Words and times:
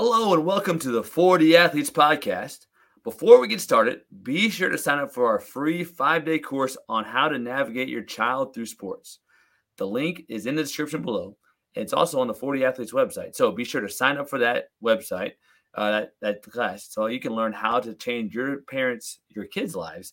Hello 0.00 0.32
and 0.32 0.46
welcome 0.46 0.78
to 0.78 0.92
the 0.92 1.02
4D 1.02 1.56
Athletes 1.56 1.90
Podcast. 1.90 2.66
Before 3.02 3.40
we 3.40 3.48
get 3.48 3.60
started, 3.60 4.02
be 4.22 4.48
sure 4.48 4.68
to 4.68 4.78
sign 4.78 5.00
up 5.00 5.12
for 5.12 5.26
our 5.26 5.40
free 5.40 5.82
five 5.82 6.24
day 6.24 6.38
course 6.38 6.76
on 6.88 7.04
how 7.04 7.26
to 7.28 7.36
navigate 7.36 7.88
your 7.88 8.04
child 8.04 8.54
through 8.54 8.66
sports. 8.66 9.18
The 9.76 9.88
link 9.88 10.22
is 10.28 10.46
in 10.46 10.54
the 10.54 10.62
description 10.62 11.02
below. 11.02 11.36
It's 11.74 11.92
also 11.92 12.20
on 12.20 12.28
the 12.28 12.32
4D 12.32 12.62
Athletes 12.62 12.92
website. 12.92 13.34
So 13.34 13.50
be 13.50 13.64
sure 13.64 13.80
to 13.80 13.88
sign 13.88 14.18
up 14.18 14.30
for 14.30 14.38
that 14.38 14.66
website, 14.80 15.32
uh, 15.74 15.90
that, 15.90 16.10
that 16.20 16.42
class, 16.42 16.86
so 16.88 17.06
you 17.06 17.18
can 17.18 17.32
learn 17.32 17.52
how 17.52 17.80
to 17.80 17.92
change 17.92 18.32
your 18.36 18.58
parents, 18.70 19.18
your 19.30 19.46
kids' 19.46 19.74
lives 19.74 20.12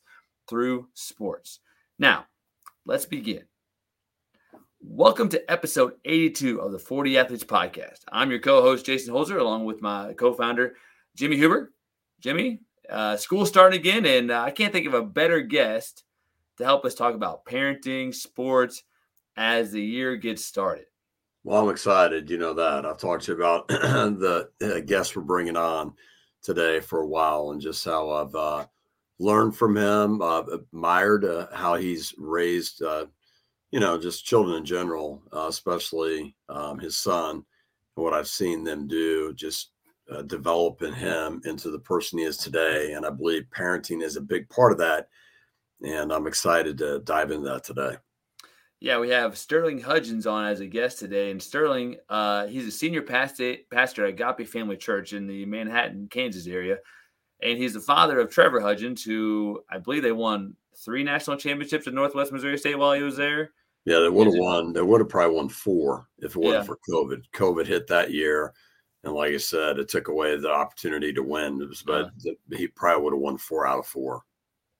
through 0.49 0.87
sports. 0.95 1.59
Now, 1.99 2.25
let's 2.87 3.05
begin. 3.05 3.43
Welcome 4.87 5.29
to 5.29 5.51
episode 5.51 5.93
82 6.05 6.61
of 6.61 6.71
the 6.71 6.77
4D 6.77 7.15
Athletes 7.15 7.43
Podcast. 7.43 8.01
I'm 8.07 8.29
your 8.29 8.39
co 8.39 8.61
host, 8.61 8.85
Jason 8.85 9.13
Holzer, 9.13 9.39
along 9.39 9.65
with 9.65 9.81
my 9.81 10.13
co 10.13 10.31
founder, 10.31 10.75
Jimmy 11.15 11.37
Huber. 11.37 11.73
Jimmy, 12.21 12.61
uh, 12.89 13.17
school 13.17 13.45
starting 13.45 13.79
again, 13.79 14.05
and 14.05 14.31
uh, 14.31 14.41
I 14.41 14.51
can't 14.51 14.71
think 14.71 14.85
of 14.85 14.93
a 14.93 15.01
better 15.01 15.41
guest 15.41 16.03
to 16.57 16.63
help 16.63 16.85
us 16.85 16.93
talk 16.93 17.15
about 17.15 17.45
parenting, 17.45 18.13
sports 18.13 18.83
as 19.35 19.71
the 19.71 19.81
year 19.81 20.15
gets 20.17 20.45
started. 20.45 20.85
Well, 21.43 21.63
I'm 21.63 21.71
excited. 21.71 22.29
You 22.29 22.37
know 22.37 22.53
that. 22.53 22.85
I've 22.85 22.99
talked 22.99 23.23
to 23.23 23.31
you 23.31 23.37
about 23.37 23.67
the 23.67 24.49
uh, 24.61 24.79
guests 24.81 25.15
we're 25.15 25.23
bringing 25.23 25.57
on 25.57 25.93
today 26.43 26.79
for 26.79 27.01
a 27.01 27.07
while 27.07 27.49
and 27.51 27.59
just 27.59 27.83
how 27.83 28.11
I've 28.11 28.35
uh, 28.35 28.65
learned 29.17 29.57
from 29.57 29.75
him, 29.75 30.21
admired 30.21 31.25
uh, 31.25 31.47
how 31.51 31.75
he's 31.75 32.13
raised 32.17 32.83
uh, 32.83 33.07
you 33.71 33.79
know, 33.79 33.97
just 33.97 34.25
children 34.25 34.57
in 34.57 34.65
general, 34.65 35.21
uh, 35.33 35.47
especially 35.47 36.35
um, 36.49 36.79
his 36.79 36.97
son, 36.97 37.43
and 37.95 38.03
what 38.03 38.13
I've 38.13 38.27
seen 38.27 38.63
them 38.63 38.87
do, 38.87 39.33
just 39.33 39.71
uh, 40.11 40.21
developing 40.23 40.93
him 40.93 41.41
into 41.45 41.71
the 41.71 41.79
person 41.79 42.19
he 42.19 42.25
is 42.25 42.37
today. 42.37 42.93
And 42.93 43.05
I 43.05 43.09
believe 43.09 43.45
parenting 43.55 44.03
is 44.03 44.17
a 44.17 44.21
big 44.21 44.47
part 44.49 44.71
of 44.71 44.77
that. 44.79 45.07
And 45.81 46.11
I'm 46.11 46.27
excited 46.27 46.77
to 46.79 46.99
dive 46.99 47.31
into 47.31 47.49
that 47.49 47.63
today. 47.63 47.97
Yeah, 48.79 48.99
we 48.99 49.09
have 49.09 49.37
Sterling 49.37 49.81
Hudgins 49.81 50.27
on 50.27 50.45
as 50.45 50.59
a 50.59 50.67
guest 50.67 50.99
today. 50.99 51.31
And 51.31 51.41
Sterling, 51.41 51.97
uh, 52.09 52.45
he's 52.47 52.67
a 52.67 52.71
senior 52.71 53.01
pastor, 53.01 53.57
at 53.71 53.97
Agape 53.97 54.47
Family 54.47 54.77
Church 54.77 55.13
in 55.13 55.27
the 55.27 55.45
Manhattan, 55.45 56.07
Kansas 56.09 56.45
area. 56.45 56.77
And 57.41 57.57
he's 57.57 57.73
the 57.73 57.79
father 57.79 58.19
of 58.19 58.29
Trevor 58.29 58.59
Hudgins, 58.61 59.03
who 59.03 59.61
I 59.69 59.79
believe 59.79 60.03
they 60.03 60.11
won 60.11 60.55
three 60.77 61.03
national 61.03 61.37
championships 61.37 61.87
at 61.87 61.93
Northwest 61.93 62.31
Missouri 62.31 62.57
State 62.57 62.77
while 62.77 62.93
he 62.93 63.01
was 63.01 63.17
there. 63.17 63.51
Yeah, 63.85 63.99
they 63.99 64.09
would 64.09 64.25
have 64.25 64.35
won. 64.37 64.73
They 64.73 64.81
would 64.81 65.01
have 65.01 65.09
probably 65.09 65.35
won 65.35 65.49
four 65.49 66.07
if 66.17 66.35
it 66.35 66.39
wasn't 66.39 66.63
yeah. 66.63 66.67
for 66.67 66.79
COVID. 66.89 67.21
COVID 67.33 67.67
hit 67.67 67.85
that 67.87 68.11
year, 68.11 68.51
and 69.03 69.13
like 69.13 69.31
I 69.31 69.37
said, 69.37 69.77
it 69.77 69.89
took 69.89 70.07
away 70.07 70.35
the 70.37 70.49
opportunity 70.49 71.13
to 71.13 71.21
win. 71.21 71.61
It 71.61 71.69
Was, 71.69 71.83
but 71.83 72.05
uh, 72.05 72.33
he 72.57 72.67
probably 72.67 73.03
would 73.03 73.13
have 73.13 73.21
won 73.21 73.37
four 73.37 73.67
out 73.67 73.79
of 73.79 73.85
four. 73.85 74.23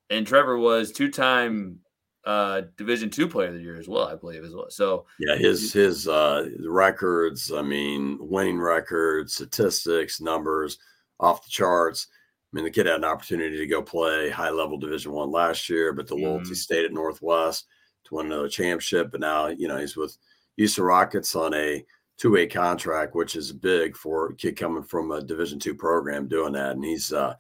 And 0.10 0.26
Trevor 0.26 0.58
was 0.58 0.92
two-time 0.92 1.80
uh, 2.26 2.62
Division 2.78 3.12
two 3.12 3.28
Player 3.28 3.50
of 3.50 3.54
the 3.54 3.62
Year 3.62 3.78
as 3.80 3.88
well, 3.88 4.08
I 4.08 4.16
believe 4.16 4.44
as 4.44 4.56
well. 4.56 4.72
So 4.72 5.06
yeah, 5.20 5.36
his 5.36 5.72
his 5.72 6.08
uh, 6.08 6.50
records. 6.68 7.52
I 7.52 7.62
mean, 7.62 8.18
winning 8.20 8.60
records, 8.60 9.36
statistics, 9.36 10.20
numbers 10.20 10.80
off 11.20 11.44
the 11.44 11.52
charts. 11.52 12.08
I 12.12 12.56
mean, 12.56 12.66
the 12.66 12.72
kid 12.72 12.88
had 12.88 12.96
an 12.96 13.04
opportunity 13.04 13.58
to 13.58 13.68
go 13.68 13.84
play 13.84 14.32
high 14.32 14.50
level 14.50 14.80
Division 14.80 15.12
one 15.12 15.30
last 15.30 15.70
year, 15.70 15.94
but 15.94 16.08
the 16.08 16.16
mm. 16.16 16.24
loyalty 16.24 16.56
stayed 16.56 16.86
at 16.86 16.94
Northwest 16.94 17.68
to 18.06 18.16
win 18.16 18.28
another 18.28 18.48
championship. 18.48 19.12
But 19.12 19.22
now, 19.22 19.48
you 19.48 19.68
know, 19.68 19.78
he's 19.78 19.98
with 19.98 20.18
Houston 20.58 20.84
Rockets 20.84 21.36
on 21.36 21.54
a 21.54 21.86
two-way 22.18 22.48
contract, 22.48 23.14
which 23.16 23.36
is 23.36 23.52
big 23.52 23.98
for 23.98 24.28
a 24.28 24.36
kid 24.36 24.56
coming 24.56 24.84
from 24.84 25.12
a 25.12 25.22
Division 25.22 25.60
two 25.60 25.76
program 25.76 26.28
doing 26.28 26.54
that. 26.54 26.72
And 26.72 26.84
he's 26.84 27.12
a 27.12 27.38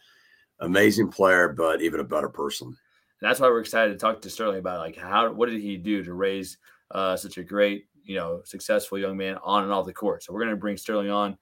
amazing 0.60 1.10
player, 1.10 1.50
but 1.50 1.82
even 1.82 2.00
a 2.00 2.04
better 2.04 2.30
person. 2.30 2.76
That's 3.22 3.40
why 3.40 3.48
we're 3.48 3.62
excited 3.62 3.94
to 3.94 3.98
talk 3.98 4.22
to 4.22 4.30
Sterling 4.30 4.60
about 4.60 4.80
like 4.80 4.98
how 4.98 5.32
what 5.32 5.50
did 5.50 5.62
he 5.62 5.78
do 5.78 6.04
to 6.04 6.14
raise 6.14 6.58
uh, 6.92 7.16
such 7.16 7.38
a 7.38 7.44
great, 7.44 7.88
you 8.04 8.16
know, 8.16 8.42
successful 8.44 8.98
young 8.98 9.18
man 9.18 9.38
on 9.44 9.64
and 9.64 9.72
off 9.72 9.86
the 9.86 9.94
court. 9.94 10.24
So 10.24 10.34
we're 10.34 10.42
going 10.42 10.52
to 10.52 10.58
bring 10.58 10.78
Sterling 10.78 11.10
on. 11.10 11.38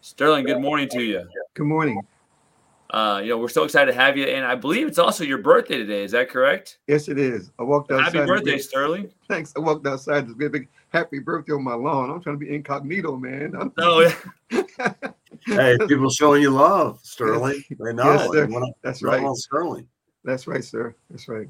Sterling, 0.00 0.44
good 0.44 0.60
morning 0.60 0.88
to 0.88 1.02
you. 1.02 1.28
Good 1.54 1.66
morning. 1.66 2.00
Uh, 2.92 3.20
you 3.22 3.30
know, 3.30 3.38
we're 3.38 3.48
so 3.48 3.64
excited 3.64 3.90
to 3.90 3.98
have 3.98 4.18
you, 4.18 4.26
and 4.26 4.44
I 4.44 4.54
believe 4.54 4.86
it's 4.86 4.98
also 4.98 5.24
your 5.24 5.38
birthday 5.38 5.78
today. 5.78 6.04
Is 6.04 6.12
that 6.12 6.28
correct? 6.28 6.78
Yes, 6.86 7.08
it 7.08 7.18
is. 7.18 7.50
I 7.58 7.62
walked 7.62 7.90
outside. 7.90 8.14
Happy 8.14 8.26
birthday, 8.26 8.58
Sterling! 8.58 9.10
Thanks. 9.28 9.54
I 9.56 9.60
walked 9.60 9.86
outside. 9.86 10.26
There's 10.26 10.32
a 10.32 10.50
big 10.50 10.68
happy 10.90 11.18
birthday 11.18 11.54
on 11.54 11.64
my 11.64 11.72
lawn. 11.72 12.10
I'm 12.10 12.20
trying 12.20 12.38
to 12.38 12.44
be 12.44 12.54
incognito, 12.54 13.16
man. 13.16 13.54
I'm... 13.58 13.72
Oh, 13.78 14.00
yeah. 14.50 14.92
hey, 15.46 15.78
people 15.88 16.10
showing 16.10 16.42
you 16.42 16.50
love, 16.50 17.00
Sterling. 17.02 17.64
They 17.70 17.94
know. 17.94 18.12
Yes, 18.12 18.30
sir. 18.30 18.62
That's 18.82 19.02
right. 19.02 19.36
Sterling. 19.36 19.88
That's 20.22 20.46
right, 20.46 20.62
sir. 20.62 20.94
That's 21.08 21.28
right. 21.28 21.48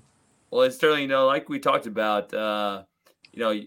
Well, 0.53 0.71
Sterling, 0.71 1.03
you 1.03 1.09
know, 1.09 1.27
like 1.27 1.49
we 1.49 1.59
talked 1.59 1.87
about, 1.87 2.33
uh, 2.33 2.85
you 3.33 3.41
know, 3.41 3.61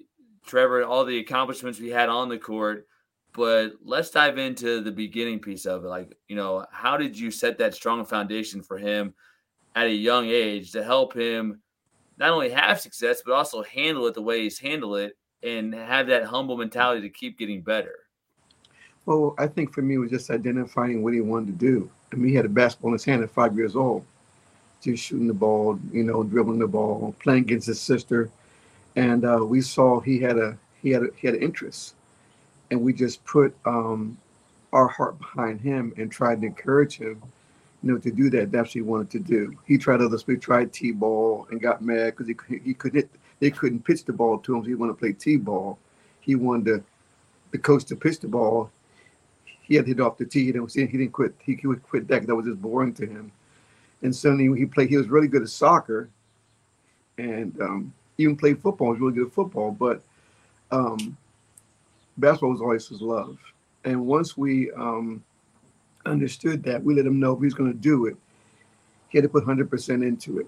Trevor, 0.46 0.86
all 0.86 1.04
the 1.04 1.20
accomplishments 1.20 1.80
we 1.80 1.90
had 1.90 2.08
on 2.08 2.30
the 2.30 2.38
court 2.38 2.88
but 3.36 3.74
let's 3.84 4.12
dive 4.12 4.38
into 4.38 4.80
the 4.80 4.92
beginning 4.92 5.40
piece 5.40 5.66
of 5.66 5.84
it. 5.84 5.88
Like, 5.88 6.18
you 6.30 6.38
know, 6.38 6.66
how 6.72 6.96
did 6.96 7.20
you 7.20 7.30
set 7.32 7.58
that 7.58 7.76
strong 7.76 8.06
foundation 8.06 8.62
for 8.62 8.78
him 8.78 9.14
at 9.76 9.88
a 9.88 9.92
young 9.92 10.28
age 10.28 10.72
to 10.72 10.84
help 10.84 11.14
him 11.14 11.62
not 12.18 12.30
only 12.30 12.50
have 12.50 12.80
success, 12.80 13.22
but 13.26 13.34
also 13.34 13.62
handle 13.64 14.08
it 14.08 14.14
the 14.14 14.22
way 14.22 14.44
he's 14.44 14.58
handled 14.58 15.00
it 15.00 15.18
and 15.44 15.74
have 15.74 16.08
that 16.08 16.24
humble 16.24 16.56
mentality 16.56 17.02
to 17.02 17.10
keep 17.10 17.38
getting 17.38 17.62
better? 17.62 17.96
Well, 19.06 19.36
I 19.38 19.48
think 19.48 19.74
for 19.74 19.82
me, 19.82 19.96
it 19.96 20.00
was 20.00 20.12
just 20.12 20.32
identifying 20.32 21.04
what 21.04 21.14
he 21.14 21.20
wanted 21.20 21.48
to 21.48 21.66
do. 21.66 21.90
I 22.14 22.16
mean, 22.16 22.30
he 22.30 22.36
had 22.36 22.46
a 22.46 22.50
basketball 22.50 22.92
in 22.92 22.94
his 22.94 23.04
hand 23.04 23.22
at 23.22 23.30
five 23.30 23.58
years 23.58 23.76
old, 23.76 24.06
just 24.82 25.04
shooting 25.04 25.28
the 25.28 25.34
ball, 25.34 25.78
you 25.92 26.04
know, 26.04 26.24
dribbling 26.24 26.60
the 26.60 26.68
ball, 26.68 27.14
playing 27.20 27.44
against 27.44 27.68
his 27.68 27.82
sister. 27.82 28.30
And 28.96 29.26
uh, 29.26 29.42
we 29.46 29.60
saw 29.60 30.00
he 30.00 30.20
had 30.20 30.38
a 30.38 30.58
he 30.82 30.92
had 30.92 31.04
a, 31.04 31.08
he 31.18 31.28
had 31.28 31.36
an 31.36 31.44
interest 31.44 31.96
and 32.72 32.82
we 32.82 32.94
just 32.94 33.24
put 33.26 33.56
um, 33.66 34.18
our 34.74 34.88
heart 34.88 35.18
behind 35.20 35.62
him 35.62 35.94
and 35.98 36.12
tried 36.12 36.42
to 36.42 36.48
encourage 36.48 36.98
him, 36.98 37.22
you 37.84 37.92
know, 37.92 37.98
to 38.00 38.12
do 38.12 38.30
that. 38.32 38.52
That's 38.52 38.70
what 38.70 38.74
he 38.74 38.82
wanted 38.82 39.12
to 39.12 39.20
do. 39.20 39.58
He 39.66 39.78
tried 39.78 40.02
other 40.02 40.18
sports, 40.18 40.44
tried 40.44 40.74
t-ball 40.74 41.48
and 41.50 41.62
got 41.62 41.82
mad 41.82 42.16
because 42.16 42.28
he 42.28 42.36
he 42.64 42.74
couldn't 42.74 43.10
they 43.40 43.52
couldn't 43.52 43.86
pitch 43.86 44.06
the 44.06 44.14
ball 44.14 44.38
to 44.40 44.56
him. 44.56 44.64
So 44.64 44.68
he 44.68 44.76
wanted 44.76 44.94
to 44.94 45.00
play 45.00 45.14
t-ball. 45.14 45.78
He 46.22 46.36
wanted 46.36 46.66
to, 46.66 46.84
the 47.52 47.58
coach 47.58 47.86
to 47.86 47.96
pitch 47.96 48.20
the 48.20 48.28
ball. 48.28 48.72
He 49.44 49.76
had 49.76 49.86
to 49.86 49.92
hit 49.92 50.00
off 50.00 50.18
the 50.18 50.26
tee. 50.26 50.46
He 50.46 50.52
didn't, 50.52 50.72
he 50.74 50.86
didn't 50.86 51.12
quit. 51.12 51.36
He 51.40 51.60
would 51.64 51.84
quit 51.84 52.08
that. 52.08 52.26
That 52.26 52.36
was 52.36 52.46
just 52.46 52.62
boring 52.62 52.94
to 52.96 53.06
him. 53.06 53.32
And 54.02 54.16
suddenly 54.16 54.58
he 54.60 54.66
played. 54.66 54.90
He 54.90 54.98
was 54.98 55.08
really 55.08 55.28
good 55.28 55.42
at 55.42 55.50
soccer, 55.50 56.10
and 57.18 57.60
um, 57.62 57.94
even 58.18 58.36
played 58.36 58.62
football. 58.62 58.88
He 58.88 58.92
was 58.94 59.02
really 59.02 59.16
good 59.16 59.28
at 59.28 59.34
football, 59.34 59.72
but 59.72 60.02
um, 60.72 61.18
basketball 62.18 62.52
was 62.52 62.62
always 62.62 62.88
his 62.88 63.02
love. 63.02 63.38
And 63.84 64.06
once 64.06 64.36
we 64.36 64.72
um, 64.72 65.24
understood 66.06 66.64
that, 66.64 66.84
we 66.84 66.96
let 66.96 67.06
him 67.06 67.20
know 67.20 67.34
if 67.34 67.40
he 67.40 67.46
was 67.46 67.54
going 67.54 67.72
to 67.72 67.78
do 67.78 68.06
it, 68.08 68.16
he 69.10 69.18
had 69.18 69.24
to 69.24 69.30
put 69.30 69.46
100% 69.46 69.90
into 70.06 70.40
it. 70.40 70.48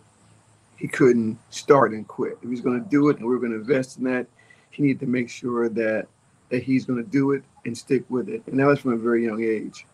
He 0.76 0.88
couldn't 0.88 1.38
start 1.50 1.92
and 1.92 2.08
quit. 2.08 2.38
If 2.42 2.50
he's 2.50 2.62
going 2.62 2.84
to 2.84 2.90
do 2.90 3.10
it 3.10 3.18
and 3.18 3.28
we 3.28 3.36
are 3.36 3.40
going 3.40 3.52
to 3.52 3.60
invest 3.60 3.98
in 3.98 4.04
that, 4.06 4.28
he 4.70 4.84
needed 4.84 5.00
to 5.00 5.08
make 5.08 5.30
sure 5.30 5.70
that 5.70 6.08
that 6.50 6.64
he's 6.64 6.86
going 6.86 7.04
to 7.04 7.10
do 7.10 7.32
it 7.32 7.44
and 7.66 7.78
stick 7.78 8.04
with 8.10 8.30
it. 8.30 8.42
And 8.48 8.60
that 8.60 8.66
was 8.66 8.80
from 8.80 8.94
a 8.94 8.98
very 8.98 9.26
young 9.26 9.44
age. 9.44 9.86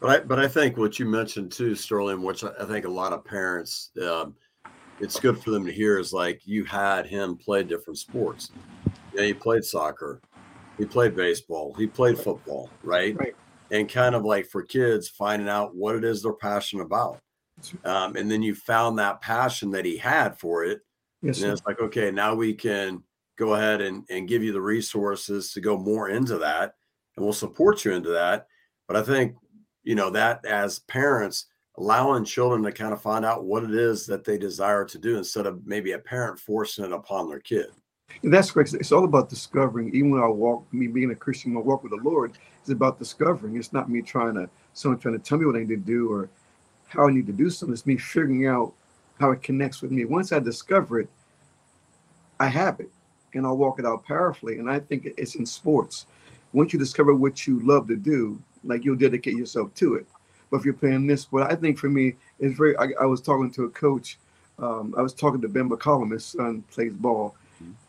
But 0.00 0.10
I, 0.10 0.24
but 0.24 0.38
I 0.38 0.46
think 0.46 0.76
what 0.76 0.98
you 0.98 1.06
mentioned 1.06 1.50
too, 1.50 1.74
Sterling, 1.74 2.22
which 2.22 2.44
I 2.44 2.64
think 2.66 2.84
a 2.84 2.90
lot 2.90 3.12
of 3.12 3.24
parents, 3.24 3.90
um, 4.06 4.34
it's 5.00 5.18
good 5.18 5.42
for 5.42 5.50
them 5.50 5.64
to 5.64 5.72
hear 5.72 5.98
is 5.98 6.12
like 6.12 6.42
you 6.44 6.64
had 6.64 7.06
him 7.06 7.36
play 7.36 7.62
different 7.62 7.98
sports. 7.98 8.50
Yeah, 9.14 9.24
he 9.24 9.34
played 9.34 9.64
soccer, 9.64 10.20
he 10.78 10.84
played 10.84 11.14
baseball, 11.14 11.74
he 11.74 11.86
played 11.86 12.18
football, 12.18 12.70
right? 12.82 13.16
Right. 13.16 13.34
And 13.70 13.88
kind 13.88 14.14
of 14.14 14.24
like 14.24 14.46
for 14.46 14.62
kids, 14.62 15.08
finding 15.08 15.48
out 15.48 15.74
what 15.74 15.96
it 15.96 16.04
is 16.04 16.22
they're 16.22 16.32
passionate 16.32 16.84
about. 16.84 17.18
Um, 17.84 18.16
and 18.16 18.30
then 18.30 18.42
you 18.42 18.54
found 18.54 18.98
that 18.98 19.20
passion 19.20 19.70
that 19.70 19.84
he 19.84 19.96
had 19.96 20.38
for 20.38 20.64
it. 20.64 20.80
Yes, 21.22 21.40
and 21.40 21.52
it's 21.52 21.62
like, 21.66 21.80
okay, 21.80 22.10
now 22.10 22.34
we 22.34 22.52
can 22.52 23.02
go 23.38 23.54
ahead 23.54 23.80
and, 23.80 24.04
and 24.10 24.28
give 24.28 24.42
you 24.42 24.52
the 24.52 24.60
resources 24.60 25.52
to 25.52 25.60
go 25.60 25.78
more 25.78 26.10
into 26.10 26.38
that 26.38 26.74
and 27.16 27.24
we'll 27.24 27.32
support 27.32 27.84
you 27.84 27.92
into 27.92 28.10
that. 28.10 28.46
But 28.86 28.96
I 28.96 29.02
think, 29.02 29.36
you 29.82 29.94
know, 29.94 30.10
that 30.10 30.44
as 30.44 30.80
parents, 30.80 31.46
allowing 31.76 32.24
children 32.24 32.62
to 32.62 32.72
kind 32.72 32.92
of 32.92 33.02
find 33.02 33.24
out 33.24 33.44
what 33.44 33.64
it 33.64 33.74
is 33.74 34.06
that 34.06 34.24
they 34.24 34.38
desire 34.38 34.84
to 34.84 34.98
do 34.98 35.16
instead 35.16 35.46
of 35.46 35.66
maybe 35.66 35.92
a 35.92 35.98
parent 35.98 36.38
forcing 36.38 36.84
it 36.84 36.92
upon 36.92 37.28
their 37.28 37.40
kid. 37.40 37.66
And 38.22 38.32
that's 38.32 38.50
correct. 38.50 38.72
It's 38.74 38.92
all 38.92 39.04
about 39.04 39.28
discovering. 39.28 39.88
Even 39.94 40.10
when 40.10 40.22
I 40.22 40.26
walk, 40.28 40.64
me 40.72 40.86
being 40.86 41.10
a 41.10 41.14
Christian, 41.14 41.52
my 41.52 41.60
walk 41.60 41.82
with 41.82 41.92
the 41.92 42.08
Lord 42.08 42.32
is 42.64 42.70
about 42.70 42.98
discovering. 42.98 43.56
It's 43.56 43.72
not 43.72 43.90
me 43.90 44.00
trying 44.00 44.34
to, 44.34 44.48
someone 44.72 44.98
trying 44.98 45.18
to 45.18 45.22
tell 45.22 45.38
me 45.38 45.44
what 45.44 45.56
I 45.56 45.60
need 45.60 45.68
to 45.68 45.76
do 45.76 46.10
or 46.10 46.30
how 46.88 47.06
I 47.06 47.12
need 47.12 47.26
to 47.26 47.32
do 47.32 47.50
something. 47.50 47.74
It's 47.74 47.86
me 47.86 47.98
figuring 47.98 48.46
out 48.46 48.72
how 49.20 49.30
it 49.32 49.42
connects 49.42 49.82
with 49.82 49.90
me. 49.90 50.06
Once 50.06 50.32
I 50.32 50.38
discover 50.38 51.00
it, 51.00 51.08
I 52.40 52.46
have 52.48 52.80
it 52.80 52.90
and 53.34 53.46
I'll 53.46 53.56
walk 53.56 53.78
it 53.78 53.84
out 53.86 54.04
powerfully. 54.04 54.58
And 54.58 54.70
I 54.70 54.80
think 54.80 55.06
it's 55.18 55.34
in 55.34 55.44
sports. 55.44 56.06
once 56.54 56.72
you 56.72 56.78
discover 56.78 57.14
what 57.14 57.46
you 57.46 57.60
love 57.60 57.86
to 57.88 57.96
do, 57.96 58.40
like 58.62 58.84
you'll 58.84 58.96
dedicate 58.96 59.36
yourself 59.36 59.74
to 59.74 59.96
it. 59.96 60.06
But 60.50 60.58
if 60.58 60.64
you're 60.64 60.74
playing 60.74 61.06
this 61.06 61.22
sport, 61.22 61.50
I 61.50 61.56
think 61.56 61.78
for 61.78 61.90
me, 61.90 62.14
it's 62.38 62.56
very. 62.56 62.76
I, 62.78 62.88
I 63.02 63.04
was 63.06 63.20
talking 63.20 63.50
to 63.52 63.64
a 63.64 63.70
coach. 63.70 64.18
Um, 64.58 64.94
I 64.96 65.02
was 65.02 65.12
talking 65.12 65.40
to 65.40 65.48
Ben 65.48 65.68
McCollum. 65.68 66.12
His 66.12 66.24
son 66.24 66.62
plays 66.70 66.92
ball. 66.94 67.34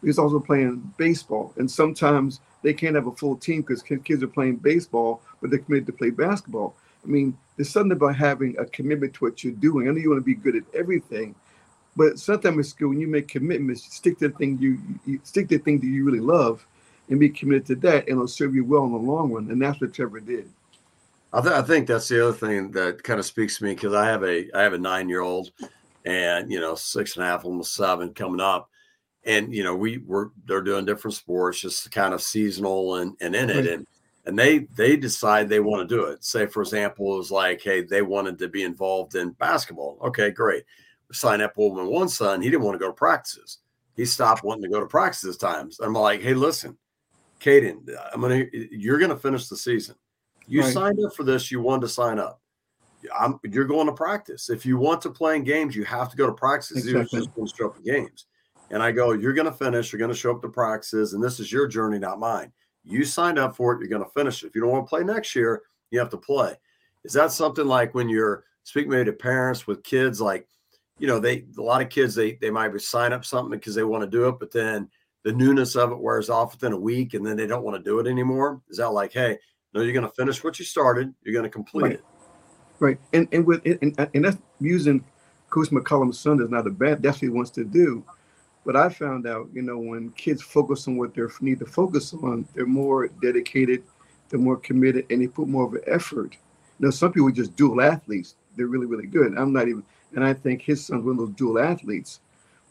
He's 0.01 0.19
also 0.19 0.39
playing 0.39 0.94
baseball, 0.97 1.53
and 1.57 1.69
sometimes 1.69 2.39
they 2.62 2.73
can't 2.73 2.95
have 2.95 3.07
a 3.07 3.12
full 3.12 3.35
team 3.35 3.62
because 3.62 3.81
kids 3.81 4.23
are 4.23 4.27
playing 4.27 4.57
baseball, 4.57 5.21
but 5.41 5.50
they're 5.50 5.59
committed 5.59 5.88
to 5.88 5.94
play 5.94 6.09
basketball. 6.09 6.75
I 7.03 7.07
mean, 7.07 7.38
there's 7.56 7.69
something 7.69 7.91
about 7.91 8.15
having 8.15 8.56
a 8.57 8.65
commitment 8.65 9.13
to 9.15 9.25
what 9.25 9.44
you're 9.44 9.53
doing. 9.53 9.88
I 9.88 9.91
know 9.91 9.97
you 9.97 10.09
want 10.09 10.21
to 10.21 10.25
be 10.25 10.35
good 10.35 10.56
at 10.56 10.63
everything, 10.73 11.35
but 11.95 12.19
sometimes 12.19 12.57
in 12.57 12.63
school, 12.63 12.89
when 12.89 13.00
you 13.00 13.07
make 13.07 13.27
commitments, 13.27 13.95
stick 13.95 14.17
to 14.19 14.29
the 14.29 14.33
thing 14.33 14.57
you, 14.59 14.79
you 15.06 15.19
stick 15.23 15.47
to 15.50 15.57
the 15.57 15.63
thing 15.63 15.79
that 15.79 15.88
you 15.88 16.03
really 16.03 16.19
love, 16.19 16.65
and 17.09 17.19
be 17.19 17.29
committed 17.29 17.65
to 17.67 17.75
that, 17.75 18.07
and 18.07 18.09
it'll 18.09 18.27
serve 18.27 18.56
you 18.56 18.65
well 18.65 18.85
in 18.85 18.91
the 18.91 18.97
long 18.97 19.31
run. 19.31 19.50
And 19.51 19.62
that's 19.62 19.79
what 19.79 19.94
Trevor 19.94 20.19
did. 20.19 20.50
I, 21.31 21.41
th- 21.41 21.53
I 21.53 21.62
think 21.62 21.88
that's 21.88 22.07
the 22.07 22.27
other 22.27 22.38
thing 22.38 22.71
that 22.71 23.03
kind 23.03 23.19
of 23.19 23.25
speaks 23.25 23.57
to 23.57 23.65
me 23.65 23.75
because 23.75 23.94
I 23.94 24.06
have 24.06 24.23
a 24.23 24.50
I 24.57 24.63
have 24.63 24.73
a 24.73 24.77
nine 24.77 25.09
year 25.09 25.21
old, 25.21 25.51
and 26.06 26.51
you 26.51 26.59
know 26.59 26.75
six 26.75 27.15
and 27.15 27.25
a 27.25 27.27
half, 27.27 27.45
almost 27.45 27.75
seven 27.75 28.13
coming 28.13 28.41
up, 28.41 28.69
and 29.25 29.54
you 29.54 29.63
know 29.63 29.75
we 29.75 29.98
were 30.00 30.31
they're 30.45 30.62
doing 30.62 30.86
different 30.86 31.16
sports, 31.16 31.60
just 31.60 31.92
kind 31.92 32.13
of 32.13 32.22
seasonal 32.22 32.95
and 32.95 33.16
and 33.22 33.36
in 33.36 33.50
it, 33.50 33.68
and 33.68 33.86
and 34.25 34.38
they 34.38 34.60
they 34.75 34.95
decide 34.95 35.50
they 35.50 35.60
want 35.60 35.88
to 35.88 35.95
do 35.95 36.06
it. 36.06 36.24
Say 36.24 36.45
for 36.45 36.62
example, 36.62 37.13
it 37.13 37.18
was 37.18 37.31
like, 37.31 37.62
hey, 37.62 37.81
they 37.81 38.01
wanted 38.01 38.38
to 38.39 38.48
be 38.48 38.63
involved 38.63 39.16
in 39.16 39.31
basketball. 39.31 39.98
Okay, 40.04 40.31
great. 40.31 40.63
We 41.10 41.16
sign 41.16 41.42
up 41.42 41.54
with 41.57 41.74
my 41.74 41.83
one 41.83 42.10
son. 42.10 42.42
He 42.42 42.50
didn't 42.50 42.63
want 42.63 42.75
to 42.75 42.80
go 42.83 42.88
to 42.88 42.94
practices. 42.94 43.60
He 43.95 44.06
stopped 44.06 44.44
wanting 44.44 44.63
to 44.63 44.69
go 44.69 44.80
to 44.80 44.86
practices 44.86 45.38
times. 45.38 45.80
I'm 45.80 45.94
like, 45.94 46.22
hey, 46.22 46.33
listen, 46.33 46.77
Caden, 47.39 47.89
I'm 48.13 48.22
gonna 48.22 48.45
you're 48.54 49.00
gonna 49.00 49.18
finish 49.18 49.48
the 49.48 49.57
season. 49.57 49.95
You 50.48 50.62
right. 50.62 50.74
signed 50.74 51.00
up 51.04 51.16
for 51.16 51.24
this. 51.24 51.51
You 51.51 51.62
wanted 51.62 51.81
to 51.81 51.89
sign 51.89 52.19
up. 52.19 52.42
I'm, 53.16 53.39
you're 53.44 53.66
going 53.66 53.88
to 53.88 53.94
practice. 53.94 54.50
If 54.50 54.66
you 54.66 54.77
want 54.77 55.01
to 55.01 55.10
play 55.10 55.36
in 55.36 55.44
games, 55.44 55.75
you 55.75 55.83
have 55.86 56.10
to 56.10 56.18
go 56.18 56.25
to 56.25 56.33
practices 56.33 56.77
Exactly. 56.88 57.19
You're 57.19 57.25
just 57.25 57.36
going 57.36 57.48
to 57.48 57.56
show 57.56 57.68
up 57.68 57.77
in 57.77 57.83
games. 57.83 58.25
And 58.71 58.81
I 58.81 58.91
go, 58.91 59.12
you're 59.12 59.33
going 59.33 59.51
to 59.51 59.57
finish. 59.57 59.91
You're 59.91 60.00
going 60.00 60.12
to 60.12 60.17
show 60.17 60.31
up 60.31 60.41
to 60.41 60.50
practices, 60.50 61.13
and 61.13 61.23
this 61.23 61.39
is 61.39 61.51
your 61.51 61.67
journey, 61.67 62.00
not 62.00 62.19
mine. 62.19 62.51
You 62.83 63.03
signed 63.06 63.39
up 63.39 63.56
for 63.56 63.73
it. 63.73 63.79
You're 63.79 63.89
going 63.89 64.03
to 64.03 64.12
finish 64.12 64.44
it. 64.44 64.47
If 64.47 64.56
you 64.56 64.62
don't 64.62 64.71
want 64.71 64.85
to 64.85 64.89
play 64.89 65.03
next 65.03 65.35
year, 65.35 65.63
you 65.91 66.00
have 66.00 66.09
to 66.09 66.17
play. 66.17 66.56
Is 67.03 67.13
that 67.13 67.31
something 67.31 67.65
like 67.65 67.94
when 67.94 68.09
you're 68.09 68.44
speaking 68.63 68.91
maybe 68.91 69.06
to 69.06 69.13
parents 69.13 69.67
with 69.67 69.83
kids, 69.83 70.19
like, 70.19 70.47
you 70.97 71.07
know, 71.07 71.19
they 71.19 71.45
a 71.57 71.62
lot 71.62 71.81
of 71.81 71.89
kids 71.89 72.15
they 72.15 72.33
they 72.33 72.50
might 72.50 72.69
be 72.69 72.79
sign 72.79 73.13
up 73.13 73.25
something 73.25 73.57
because 73.57 73.75
they 73.75 73.83
want 73.83 74.03
to 74.03 74.09
do 74.09 74.27
it, 74.27 74.39
but 74.39 74.51
then 74.51 74.89
the 75.23 75.33
newness 75.33 75.75
of 75.75 75.91
it 75.91 76.00
wears 76.00 76.29
off 76.29 76.53
within 76.53 76.71
a 76.71 76.79
week, 76.79 77.15
and 77.15 77.25
then 77.25 77.35
they 77.35 77.47
don't 77.47 77.63
want 77.63 77.75
to 77.77 77.83
do 77.83 78.00
it 78.00 78.07
anymore. 78.07 78.62
Is 78.69 78.77
that 78.77 78.89
like, 78.91 79.12
hey, 79.12 79.38
no, 79.73 79.81
you're 79.81 79.94
going 79.94 80.07
to 80.07 80.13
finish 80.15 80.44
what 80.44 80.57
you 80.57 80.65
started. 80.65 81.13
You're 81.23 81.33
going 81.33 81.44
to 81.44 81.50
complete 81.50 81.83
right. 81.83 81.91
it. 81.94 82.03
Right, 82.79 82.97
and 83.13 83.27
and 83.31 83.45
with 83.45 83.65
and, 83.65 84.09
and 84.13 84.25
that's 84.25 84.38
using 84.59 85.03
Coach 85.50 85.69
McCollum's 85.69 86.19
son 86.19 86.41
is 86.41 86.50
not 86.50 86.67
a 86.67 86.69
bad. 86.69 87.01
That's 87.01 87.17
what 87.17 87.23
he 87.23 87.29
wants 87.29 87.51
to 87.51 87.63
do. 87.63 88.03
But 88.65 88.75
I 88.75 88.89
found 88.89 89.27
out, 89.27 89.50
you 89.53 89.62
know, 89.62 89.77
when 89.77 90.09
kids 90.12 90.41
focus 90.41 90.88
on 90.88 90.97
what 90.97 91.13
they 91.13 91.21
need 91.41 91.59
to 91.59 91.65
focus 91.65 92.13
on, 92.13 92.47
they're 92.56 92.65
more 92.65 93.07
dedicated, 93.07 93.83
they're 94.29 94.39
more 94.39 94.57
committed, 94.57 95.06
and 95.09 95.21
they 95.21 95.27
put 95.27 95.47
more 95.47 95.65
of 95.65 95.73
an 95.73 95.81
effort. 95.85 96.35
Know, 96.79 96.89
some 96.89 97.13
people 97.13 97.29
are 97.29 97.31
just 97.31 97.56
dual 97.56 97.79
athletes. 97.79 98.35
They're 98.57 98.67
really, 98.67 98.88
really 98.88 99.06
good. 99.06 99.38
I'm 99.38 99.53
not 99.53 99.67
even, 99.67 99.83
and 100.15 100.25
I 100.25 100.33
think 100.33 100.62
his 100.62 100.85
son's 100.85 101.03
one 101.03 101.13
of 101.13 101.17
those 101.19 101.35
dual 101.35 101.59
athletes. 101.59 102.19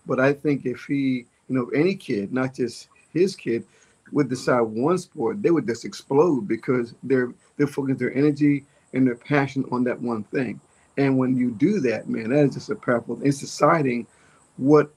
But 0.04 0.20
I 0.20 0.32
think 0.32 0.66
if 0.66 0.84
he, 0.84 1.26
you 1.48 1.56
know, 1.56 1.68
any 1.68 1.94
kid, 1.94 2.32
not 2.32 2.54
just 2.54 2.88
his 3.12 3.36
kid, 3.36 3.64
would 4.12 4.28
decide 4.28 4.60
one 4.62 4.98
sport, 4.98 5.42
they 5.42 5.50
would 5.50 5.66
just 5.66 5.84
explode 5.84 6.46
because 6.46 6.94
they're 7.02 7.32
they're 7.56 7.66
focusing 7.66 7.96
their 7.96 8.14
energy 8.14 8.64
and 8.92 9.06
their 9.06 9.14
passion 9.14 9.64
on 9.70 9.84
that 9.84 10.00
one 10.00 10.24
thing. 10.24 10.60
And 10.98 11.16
when 11.16 11.36
you 11.36 11.50
do 11.52 11.80
that, 11.80 12.08
man, 12.08 12.30
that 12.30 12.44
is 12.44 12.54
just 12.54 12.70
a 12.70 12.74
powerful. 12.74 13.18
It's 13.22 13.38
deciding 13.38 14.06
what 14.56 14.92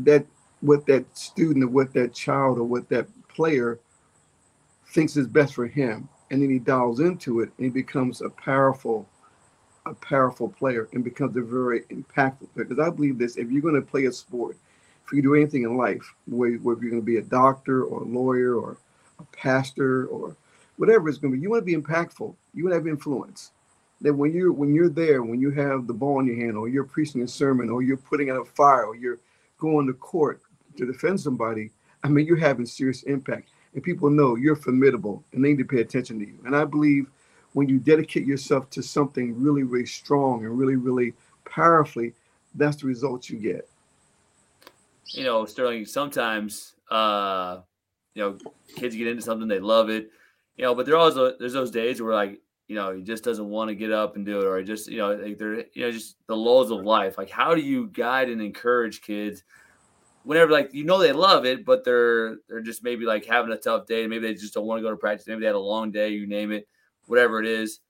that 0.00 0.26
what 0.60 0.86
that 0.86 1.04
student 1.16 1.64
or 1.64 1.68
what 1.68 1.92
that 1.92 2.14
child 2.14 2.58
or 2.58 2.64
what 2.64 2.88
that 2.88 3.06
player 3.28 3.78
thinks 4.88 5.16
is 5.16 5.26
best 5.26 5.54
for 5.54 5.66
him, 5.66 6.08
and 6.30 6.42
then 6.42 6.50
he 6.50 6.58
dials 6.58 7.00
into 7.00 7.40
it 7.40 7.50
and 7.58 7.66
he 7.66 7.70
becomes 7.70 8.22
a 8.22 8.30
powerful, 8.30 9.06
a 9.86 9.94
powerful 9.94 10.48
player 10.48 10.88
and 10.92 11.04
becomes 11.04 11.36
a 11.36 11.42
very 11.42 11.80
impactful 11.82 12.52
player. 12.54 12.64
Because 12.66 12.78
I 12.78 12.90
believe 12.90 13.18
this: 13.18 13.36
if 13.36 13.50
you're 13.50 13.62
going 13.62 13.74
to 13.74 13.82
play 13.82 14.06
a 14.06 14.12
sport, 14.12 14.56
if 15.04 15.12
you 15.12 15.20
do 15.20 15.34
anything 15.34 15.64
in 15.64 15.76
life, 15.76 16.14
whether, 16.26 16.54
whether 16.56 16.80
you're 16.80 16.90
going 16.90 17.02
to 17.02 17.06
be 17.06 17.18
a 17.18 17.22
doctor 17.22 17.84
or 17.84 18.02
a 18.02 18.06
lawyer 18.06 18.54
or 18.54 18.78
a 19.18 19.24
pastor 19.36 20.06
or 20.06 20.36
whatever 20.76 21.08
it's 21.08 21.18
going 21.18 21.32
to 21.32 21.36
be, 21.38 21.42
you 21.42 21.50
want 21.50 21.60
to 21.60 21.64
be 21.64 21.76
impactful. 21.76 22.34
You 22.54 22.64
want 22.64 22.72
to 22.72 22.78
have 22.78 22.86
influence. 22.86 23.52
That 24.00 24.14
when 24.14 24.32
you're 24.32 24.52
when 24.52 24.74
you're 24.74 24.88
there, 24.88 25.22
when 25.22 25.40
you 25.40 25.50
have 25.50 25.86
the 25.86 25.94
ball 25.94 26.20
in 26.20 26.26
your 26.26 26.36
hand, 26.36 26.56
or 26.56 26.68
you're 26.68 26.84
preaching 26.84 27.22
a 27.22 27.28
sermon, 27.28 27.70
or 27.70 27.82
you're 27.82 27.96
putting 27.96 28.30
out 28.30 28.40
a 28.40 28.44
fire, 28.44 28.86
or 28.86 28.96
you're 28.96 29.18
going 29.58 29.86
to 29.86 29.92
court 29.94 30.40
to 30.76 30.86
defend 30.86 31.20
somebody, 31.20 31.70
I 32.02 32.08
mean, 32.08 32.26
you're 32.26 32.36
having 32.36 32.66
serious 32.66 33.02
impact, 33.04 33.48
and 33.72 33.82
people 33.82 34.10
know 34.10 34.36
you're 34.36 34.56
formidable, 34.56 35.24
and 35.32 35.44
they 35.44 35.50
need 35.50 35.58
to 35.58 35.64
pay 35.64 35.80
attention 35.80 36.18
to 36.18 36.26
you. 36.26 36.38
And 36.44 36.54
I 36.54 36.64
believe 36.64 37.06
when 37.52 37.68
you 37.68 37.78
dedicate 37.78 38.26
yourself 38.26 38.68
to 38.70 38.82
something 38.82 39.40
really, 39.40 39.62
really 39.62 39.86
strong 39.86 40.44
and 40.44 40.58
really, 40.58 40.76
really 40.76 41.14
powerfully, 41.44 42.12
that's 42.54 42.76
the 42.76 42.86
results 42.86 43.30
you 43.30 43.38
get. 43.38 43.68
You 45.06 45.24
know, 45.24 45.44
Sterling, 45.44 45.86
sometimes, 45.86 46.74
uh, 46.90 47.60
you 48.14 48.22
know, 48.22 48.38
kids 48.76 48.96
get 48.96 49.06
into 49.06 49.22
something, 49.22 49.48
they 49.48 49.60
love 49.60 49.88
it, 49.88 50.10
you 50.56 50.64
know, 50.64 50.74
but 50.74 50.86
there 50.86 50.96
also, 50.96 51.36
there's 51.38 51.52
those 51.52 51.70
days 51.70 52.02
where 52.02 52.14
like, 52.14 52.40
you 52.68 52.74
know, 52.76 52.94
he 52.94 53.02
just 53.02 53.24
doesn't 53.24 53.48
want 53.48 53.68
to 53.68 53.74
get 53.74 53.92
up 53.92 54.16
and 54.16 54.24
do 54.24 54.40
it, 54.40 54.46
or 54.46 54.62
just, 54.62 54.88
you 54.88 54.98
know, 54.98 55.12
like 55.14 55.38
they're, 55.38 55.64
you 55.74 55.84
know, 55.84 55.90
just 55.90 56.16
the 56.26 56.36
lulls 56.36 56.70
of 56.70 56.84
life. 56.84 57.18
Like, 57.18 57.30
how 57.30 57.54
do 57.54 57.60
you 57.60 57.88
guide 57.88 58.28
and 58.28 58.40
encourage 58.40 59.02
kids 59.02 59.44
whenever, 60.22 60.50
like, 60.50 60.72
you 60.72 60.84
know, 60.84 60.98
they 60.98 61.12
love 61.12 61.44
it, 61.44 61.64
but 61.64 61.84
they're, 61.84 62.36
they're 62.48 62.62
just 62.62 62.82
maybe 62.82 63.04
like 63.04 63.24
having 63.26 63.52
a 63.52 63.56
tough 63.56 63.86
day. 63.86 64.06
Maybe 64.06 64.26
they 64.26 64.34
just 64.34 64.54
don't 64.54 64.66
want 64.66 64.78
to 64.78 64.82
go 64.82 64.90
to 64.90 64.96
practice. 64.96 65.26
Maybe 65.26 65.40
they 65.40 65.46
had 65.46 65.54
a 65.54 65.58
long 65.58 65.90
day, 65.90 66.08
you 66.10 66.26
name 66.26 66.52
it, 66.52 66.66
whatever 67.06 67.40
it 67.40 67.46
is. 67.46 67.80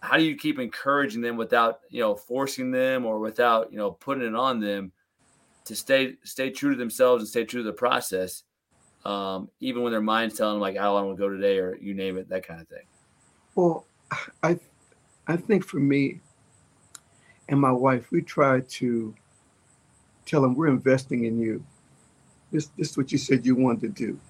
How 0.00 0.16
do 0.16 0.24
you 0.24 0.36
keep 0.36 0.58
encouraging 0.58 1.22
them 1.22 1.36
without, 1.36 1.80
you 1.88 2.00
know, 2.00 2.14
forcing 2.14 2.70
them 2.70 3.06
or 3.06 3.18
without, 3.18 3.72
you 3.72 3.78
know, 3.78 3.92
putting 3.92 4.26
it 4.26 4.34
on 4.34 4.60
them 4.60 4.92
to 5.64 5.74
stay 5.74 6.16
stay 6.22 6.50
true 6.50 6.70
to 6.70 6.76
themselves 6.76 7.22
and 7.22 7.28
stay 7.28 7.44
true 7.44 7.62
to 7.62 7.66
the 7.66 7.72
process, 7.72 8.44
um, 9.04 9.48
even 9.58 9.82
when 9.82 9.90
their 9.90 10.00
mind's 10.00 10.36
telling 10.36 10.54
them 10.54 10.60
like, 10.60 10.76
"I 10.76 10.84
don't 10.84 11.06
want 11.06 11.18
to 11.18 11.20
go 11.20 11.28
today," 11.28 11.58
or 11.58 11.76
you 11.76 11.92
name 11.94 12.18
it, 12.18 12.28
that 12.28 12.46
kind 12.46 12.60
of 12.60 12.68
thing. 12.68 12.86
Well, 13.56 13.84
I 14.42 14.58
I 15.26 15.36
think 15.36 15.64
for 15.64 15.78
me 15.78 16.20
and 17.48 17.60
my 17.60 17.72
wife, 17.72 18.10
we 18.10 18.22
try 18.22 18.60
to 18.60 19.14
tell 20.24 20.42
them 20.42 20.54
we're 20.54 20.68
investing 20.68 21.24
in 21.24 21.38
you. 21.38 21.64
This 22.52 22.66
this 22.76 22.90
is 22.90 22.96
what 22.96 23.12
you 23.12 23.18
said 23.18 23.44
you 23.44 23.54
wanted 23.56 23.80
to 23.82 23.88
do, 23.88 24.20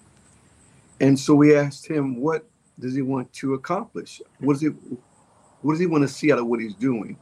and 1.00 1.18
so 1.18 1.34
we 1.34 1.54
asked 1.56 1.86
him 1.86 2.20
what 2.20 2.46
does 2.78 2.94
he 2.94 3.02
want 3.02 3.32
to 3.34 3.54
accomplish? 3.54 4.20
What 4.40 4.54
does 4.54 4.62
he 4.62 4.68
what 5.62 5.72
does 5.72 5.80
he 5.80 5.86
want 5.86 6.02
to 6.02 6.08
see 6.08 6.32
out 6.32 6.38
of 6.38 6.46
what 6.46 6.60
he's 6.60 6.74
doing? 6.74 7.18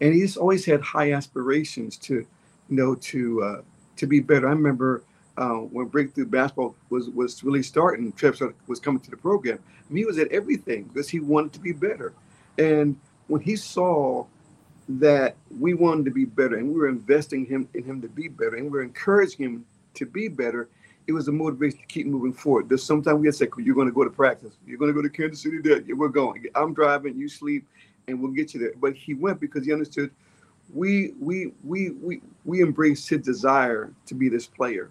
And 0.00 0.14
he's 0.14 0.36
always 0.36 0.64
had 0.64 0.80
high 0.80 1.12
aspirations 1.12 1.96
to 1.98 2.26
you 2.70 2.76
know, 2.76 2.94
to 2.94 3.42
uh, 3.42 3.62
to 3.96 4.06
be 4.06 4.20
better. 4.20 4.48
I 4.48 4.52
remember 4.52 5.02
uh, 5.40 5.54
when 5.54 5.86
Breakthrough 5.86 6.26
Basketball 6.26 6.76
was 6.90 7.08
was 7.08 7.42
really 7.42 7.62
starting. 7.62 8.12
Trev 8.12 8.38
was 8.66 8.78
coming 8.78 9.00
to 9.00 9.10
the 9.10 9.16
program. 9.16 9.58
I 9.90 9.96
he 9.96 10.04
was 10.04 10.18
at 10.18 10.30
everything 10.30 10.84
because 10.84 11.08
he 11.08 11.18
wanted 11.18 11.54
to 11.54 11.60
be 11.60 11.72
better. 11.72 12.12
And 12.58 12.96
when 13.28 13.40
he 13.40 13.56
saw 13.56 14.26
that 14.88 15.36
we 15.58 15.72
wanted 15.72 16.04
to 16.04 16.10
be 16.10 16.26
better, 16.26 16.56
and 16.56 16.68
we 16.68 16.78
were 16.78 16.88
investing 16.88 17.46
him 17.46 17.68
in 17.74 17.84
him 17.84 18.02
to 18.02 18.08
be 18.08 18.28
better, 18.28 18.56
and 18.56 18.64
we 18.66 18.70
were 18.70 18.82
encouraging 18.82 19.46
him 19.46 19.64
to 19.94 20.04
be 20.04 20.28
better, 20.28 20.68
it 21.06 21.12
was 21.12 21.28
a 21.28 21.32
motivation 21.32 21.78
to 21.78 21.86
keep 21.86 22.06
moving 22.06 22.34
forward. 22.34 22.68
There's 22.68 22.82
sometimes 22.82 23.18
we 23.18 23.26
get 23.26 23.34
say, 23.34 23.48
"You're 23.56 23.74
going 23.74 23.88
to 23.88 23.94
go 23.94 24.04
to 24.04 24.10
practice. 24.10 24.58
You're 24.66 24.78
going 24.78 24.90
to 24.90 24.94
go 24.94 25.02
to 25.02 25.08
Kansas 25.08 25.40
City. 25.42 25.58
There, 25.62 25.82
we're 25.96 26.08
going. 26.08 26.44
I'm 26.54 26.74
driving. 26.74 27.16
You 27.16 27.30
sleep, 27.30 27.66
and 28.08 28.20
we'll 28.20 28.32
get 28.32 28.52
you 28.52 28.60
there." 28.60 28.74
But 28.78 28.94
he 28.94 29.14
went 29.14 29.40
because 29.40 29.64
he 29.64 29.72
understood 29.72 30.10
we 30.74 31.14
we 31.18 31.52
we 31.64 31.90
we 31.90 32.20
we 32.44 32.62
embraced 32.62 33.08
his 33.08 33.22
desire 33.22 33.90
to 34.06 34.14
be 34.14 34.28
this 34.28 34.46
player. 34.46 34.90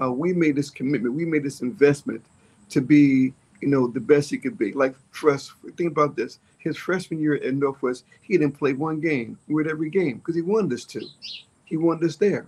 Uh, 0.00 0.12
we 0.12 0.32
made 0.32 0.56
this 0.56 0.70
commitment. 0.70 1.14
We 1.14 1.24
made 1.24 1.44
this 1.44 1.60
investment 1.60 2.24
to 2.70 2.80
be, 2.80 3.32
you 3.60 3.68
know, 3.68 3.86
the 3.86 4.00
best 4.00 4.30
he 4.30 4.38
could 4.38 4.58
be. 4.58 4.72
Like 4.72 4.94
us, 5.24 5.52
think 5.76 5.92
about 5.92 6.16
this. 6.16 6.38
His 6.58 6.76
freshman 6.76 7.20
year 7.20 7.34
at 7.34 7.54
Northwest, 7.54 8.04
he 8.22 8.38
didn't 8.38 8.58
play 8.58 8.72
one 8.72 9.00
game. 9.00 9.38
We 9.48 9.54
were 9.54 9.60
at 9.62 9.68
every 9.68 9.90
game 9.90 10.18
because 10.18 10.34
he 10.34 10.42
wanted 10.42 10.72
us 10.72 10.84
to. 10.86 11.02
He 11.64 11.76
wanted 11.76 12.08
us 12.08 12.16
there. 12.16 12.46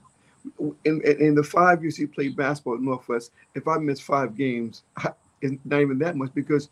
In, 0.84 1.02
in, 1.02 1.34
the 1.34 1.42
five 1.42 1.82
years 1.82 1.96
he 1.96 2.06
played 2.06 2.36
basketball 2.36 2.74
at 2.74 2.80
Northwest, 2.80 3.32
if 3.54 3.66
I 3.66 3.78
missed 3.78 4.04
five 4.04 4.36
games, 4.36 4.82
I, 4.96 5.10
it's 5.42 5.56
not 5.64 5.80
even 5.80 5.98
that 5.98 6.16
much 6.16 6.32
because 6.34 6.68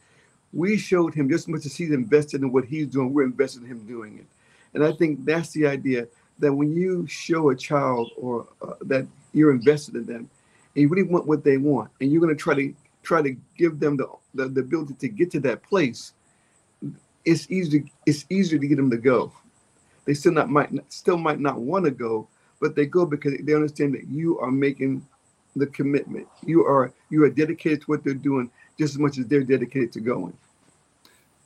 we 0.52 0.76
showed 0.76 1.12
him 1.12 1.28
just 1.28 1.45
as 1.45 1.49
much 1.49 1.66
as 1.66 1.76
he's 1.76 1.90
invested 1.90 2.43
in 2.43 2.52
what 2.52 2.64
he's 2.64 2.87
doing, 2.87 3.12
we're 3.12 3.25
invested 3.25 3.62
in 3.62 3.69
him 3.69 3.85
doing 3.87 4.19
it. 4.19 4.26
And 4.73 4.85
I 4.85 4.93
think 4.93 5.25
that's 5.25 5.50
the 5.50 5.66
idea 5.66 6.07
that 6.38 6.52
when 6.52 6.75
you 6.75 7.07
show 7.07 7.50
a 7.50 7.57
child 7.57 8.11
or 8.16 8.47
uh, 8.62 8.75
that 8.83 9.07
you're 9.33 9.52
invested 9.52 9.97
in 9.97 10.07
them 10.07 10.31
and 10.75 10.83
you 10.83 10.88
really 10.88 11.02
want 11.02 11.26
what 11.26 11.45
they 11.45 11.57
want 11.57 11.90
and 12.00 12.11
you're 12.11 12.21
going 12.21 12.35
to 12.35 12.40
try 12.40 12.54
to 12.54 12.75
try 13.02 13.23
to 13.23 13.37
give 13.57 13.78
them 13.78 13.97
the, 13.97 14.09
the, 14.35 14.49
the 14.49 14.61
ability 14.61 14.95
to 14.95 15.09
get 15.09 15.31
to 15.31 15.40
that 15.40 15.62
place, 15.62 16.14
it's 17.25 17.50
easy 17.50 17.93
it's 18.07 18.25
easier 18.31 18.59
to 18.59 18.66
get 18.66 18.76
them 18.76 18.90
to 18.90 18.99
go. 18.99 19.33
They 20.04 20.14
still 20.14 20.33
not 20.33 20.50
might 20.50 20.71
still 20.93 21.16
might 21.16 21.40
not 21.40 21.61
want 21.61 21.85
to 21.85 21.90
go, 21.90 22.28
but 22.61 22.75
they 22.75 22.87
go 22.87 23.07
because 23.07 23.35
they 23.40 23.54
understand 23.54 23.95
that 23.95 24.07
you 24.09 24.38
are 24.38 24.50
making 24.50 25.07
the 25.57 25.66
commitment. 25.69 26.26
You 26.45 26.64
are 26.66 26.93
you 27.11 27.25
are 27.25 27.31
dedicated 27.31 27.83
to 27.83 27.87
what 27.87 28.04
they're 28.04 28.14
doing 28.14 28.50
just 28.78 28.95
as 28.95 28.99
much 28.99 29.19
as 29.19 29.26
they're 29.26 29.45
dedicated 29.45 29.93
to 29.93 30.00
going. 30.00 30.37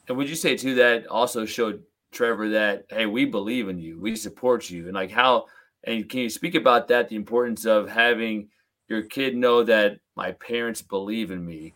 And 0.08 0.16
would 0.16 0.28
you 0.28 0.36
say 0.36 0.56
too 0.56 0.74
that 0.76 1.06
also 1.06 1.44
showed 1.44 1.82
Trevor 2.10 2.48
that 2.50 2.86
hey, 2.88 3.06
we 3.06 3.24
believe 3.24 3.68
in 3.68 3.78
you, 3.78 3.98
we 4.00 4.16
support 4.16 4.70
you, 4.70 4.86
and 4.86 4.94
like 4.94 5.10
how 5.10 5.46
and 5.84 6.08
can 6.08 6.20
you 6.20 6.30
speak 6.30 6.54
about 6.54 6.88
that? 6.88 7.08
The 7.08 7.16
importance 7.16 7.64
of 7.66 7.88
having 7.88 8.48
your 8.88 9.02
kid 9.02 9.36
know 9.36 9.62
that 9.62 9.98
my 10.16 10.32
parents 10.32 10.82
believe 10.82 11.30
in 11.30 11.44
me, 11.44 11.74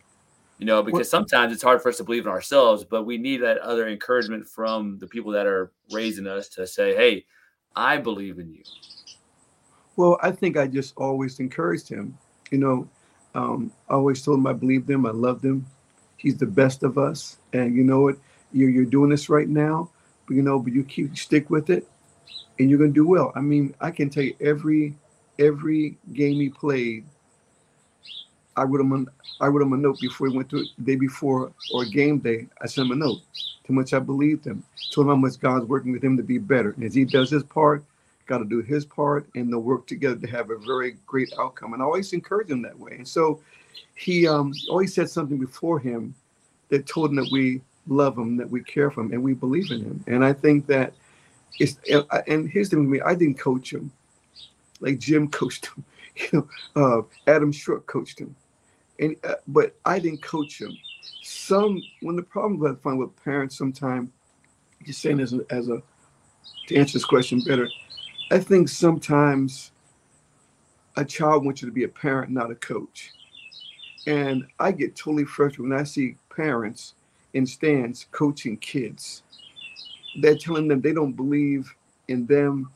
you 0.57 0.65
know, 0.65 0.81
because 0.81 1.09
sometimes 1.09 1.53
it's 1.53 1.63
hard 1.63 1.81
for 1.81 1.89
us 1.89 1.97
to 1.97 2.03
believe 2.03 2.25
in 2.25 2.31
ourselves, 2.31 2.83
but 2.83 3.03
we 3.03 3.17
need 3.17 3.37
that 3.37 3.59
other 3.59 3.87
encouragement 3.87 4.47
from 4.47 4.97
the 4.99 5.07
people 5.07 5.31
that 5.31 5.45
are 5.45 5.71
raising 5.91 6.27
us 6.27 6.49
to 6.49 6.65
say, 6.65 6.95
hey, 6.95 7.25
I 7.75 7.97
believe 7.97 8.39
in 8.39 8.51
you. 8.51 8.63
Well, 9.95 10.17
I 10.23 10.31
think 10.31 10.57
I 10.57 10.67
just 10.67 10.93
always 10.97 11.39
encouraged 11.39 11.87
him. 11.87 12.17
You 12.49 12.57
know, 12.57 12.87
um, 13.35 13.71
I 13.89 13.93
always 13.93 14.23
told 14.23 14.39
him 14.39 14.47
I 14.47 14.53
believed 14.53 14.89
him, 14.89 15.05
I 15.05 15.11
loved 15.11 15.45
him. 15.45 15.65
He's 16.17 16.37
the 16.37 16.45
best 16.45 16.83
of 16.83 16.97
us, 16.97 17.37
and 17.51 17.75
you 17.75 17.83
know 17.83 17.99
what? 17.99 18.15
You're 18.53 18.69
you're 18.69 18.85
doing 18.85 19.09
this 19.09 19.27
right 19.29 19.47
now, 19.47 19.89
but 20.25 20.35
you 20.35 20.41
know, 20.41 20.57
but 20.57 20.71
you 20.71 20.83
keep 20.83 21.17
stick 21.17 21.49
with 21.49 21.69
it, 21.69 21.85
and 22.59 22.69
you're 22.69 22.79
gonna 22.79 22.91
do 22.91 23.05
well. 23.05 23.33
I 23.35 23.41
mean, 23.41 23.75
I 23.81 23.91
can 23.91 24.09
tell 24.09 24.23
you 24.23 24.35
every 24.39 24.95
every 25.39 25.97
game 26.13 26.39
he 26.39 26.49
played, 26.49 27.05
I 28.55 28.63
wrote 28.63 28.81
him 28.81 28.93
a, 28.93 29.43
I 29.43 29.47
wrote 29.47 29.63
him 29.63 29.73
a 29.73 29.77
note 29.77 29.99
before 29.99 30.27
he 30.27 30.35
went 30.35 30.49
to 30.49 30.63
the 30.77 30.83
day 30.83 30.95
before 30.95 31.51
or 31.73 31.85
game 31.85 32.19
day. 32.19 32.47
I 32.61 32.67
sent 32.67 32.87
him 32.87 32.93
a 32.93 32.95
note. 32.95 33.21
Too 33.65 33.73
much 33.73 33.93
I 33.93 33.99
believed 33.99 34.45
him. 34.45 34.63
Told 34.91 35.07
him 35.07 35.13
how 35.13 35.17
much 35.17 35.39
God's 35.39 35.65
working 35.65 35.91
with 35.91 36.03
him 36.03 36.17
to 36.17 36.23
be 36.23 36.37
better. 36.37 36.71
And 36.71 36.83
as 36.83 36.93
he 36.93 37.05
does 37.05 37.31
his 37.31 37.43
part, 37.43 37.83
got 38.25 38.37
to 38.37 38.45
do 38.45 38.61
his 38.61 38.85
part 38.85 39.27
and 39.35 39.51
they'll 39.51 39.59
work 39.59 39.87
together 39.87 40.15
to 40.15 40.27
have 40.27 40.49
a 40.49 40.57
very 40.57 40.95
great 41.05 41.33
outcome. 41.39 41.73
And 41.73 41.81
I 41.81 41.85
always 41.85 42.13
encourage 42.13 42.49
him 42.49 42.61
that 42.61 42.77
way. 42.77 42.93
And 42.97 43.07
so 43.07 43.41
he 43.95 44.27
um, 44.27 44.53
always 44.69 44.93
said 44.93 45.09
something 45.09 45.37
before 45.37 45.79
him 45.79 46.13
that 46.69 46.87
told 46.87 47.09
him 47.09 47.17
that 47.17 47.29
we 47.31 47.61
love 47.87 48.17
him, 48.17 48.37
that 48.37 48.49
we 48.49 48.63
care 48.63 48.89
for 48.91 49.01
him, 49.01 49.11
and 49.11 49.21
we 49.21 49.33
believe 49.33 49.71
in 49.71 49.81
him. 49.81 50.03
And 50.07 50.23
I 50.23 50.33
think 50.33 50.67
that 50.67 50.93
it's 51.59 51.77
and 52.27 52.49
here's 52.49 52.69
the 52.69 52.77
thing 52.77 52.89
with 52.89 52.99
me, 52.99 53.01
I 53.01 53.13
didn't 53.13 53.37
coach 53.37 53.73
him 53.73 53.91
like 54.83 54.99
Jim 54.99 55.29
coached 55.29 55.67
him, 55.67 55.83
you 56.17 56.47
know, 56.75 56.99
uh, 56.99 57.31
Adam 57.31 57.51
Short 57.51 57.85
coached 57.87 58.19
him, 58.19 58.35
and 58.99 59.15
uh, 59.23 59.35
but 59.47 59.75
I 59.85 59.97
didn't 59.97 60.21
coach 60.21 60.61
him. 60.61 60.77
Some 61.23 61.81
when 62.01 62.15
the 62.15 62.23
problem 62.23 62.63
I 62.65 62.79
find 62.81 62.99
with 62.99 63.15
parents 63.23 63.57
sometimes, 63.57 64.09
just 64.85 65.01
saying 65.01 65.21
as 65.21 65.33
a, 65.33 65.39
as 65.49 65.69
a 65.69 65.81
to 66.67 66.75
answer 66.75 66.93
this 66.93 67.05
question 67.05 67.39
better, 67.39 67.69
I 68.29 68.39
think 68.39 68.67
sometimes 68.67 69.71
a 70.97 71.05
child 71.05 71.45
wants 71.45 71.61
you 71.61 71.67
to 71.69 71.73
be 71.73 71.85
a 71.85 71.89
parent, 71.89 72.31
not 72.31 72.51
a 72.51 72.55
coach. 72.55 73.11
And 74.05 74.45
I 74.59 74.71
get 74.71 74.95
totally 74.95 75.23
frustrated 75.23 75.69
when 75.71 75.79
I 75.79 75.83
see 75.83 76.17
parents 76.35 76.93
in 77.33 77.45
stands 77.45 78.07
coaching 78.11 78.57
kids. 78.57 79.23
They're 80.21 80.37
telling 80.37 80.67
them 80.67 80.81
they 80.81 80.93
don't 80.93 81.13
believe 81.13 81.73
in 82.09 82.25
them, 82.25 82.69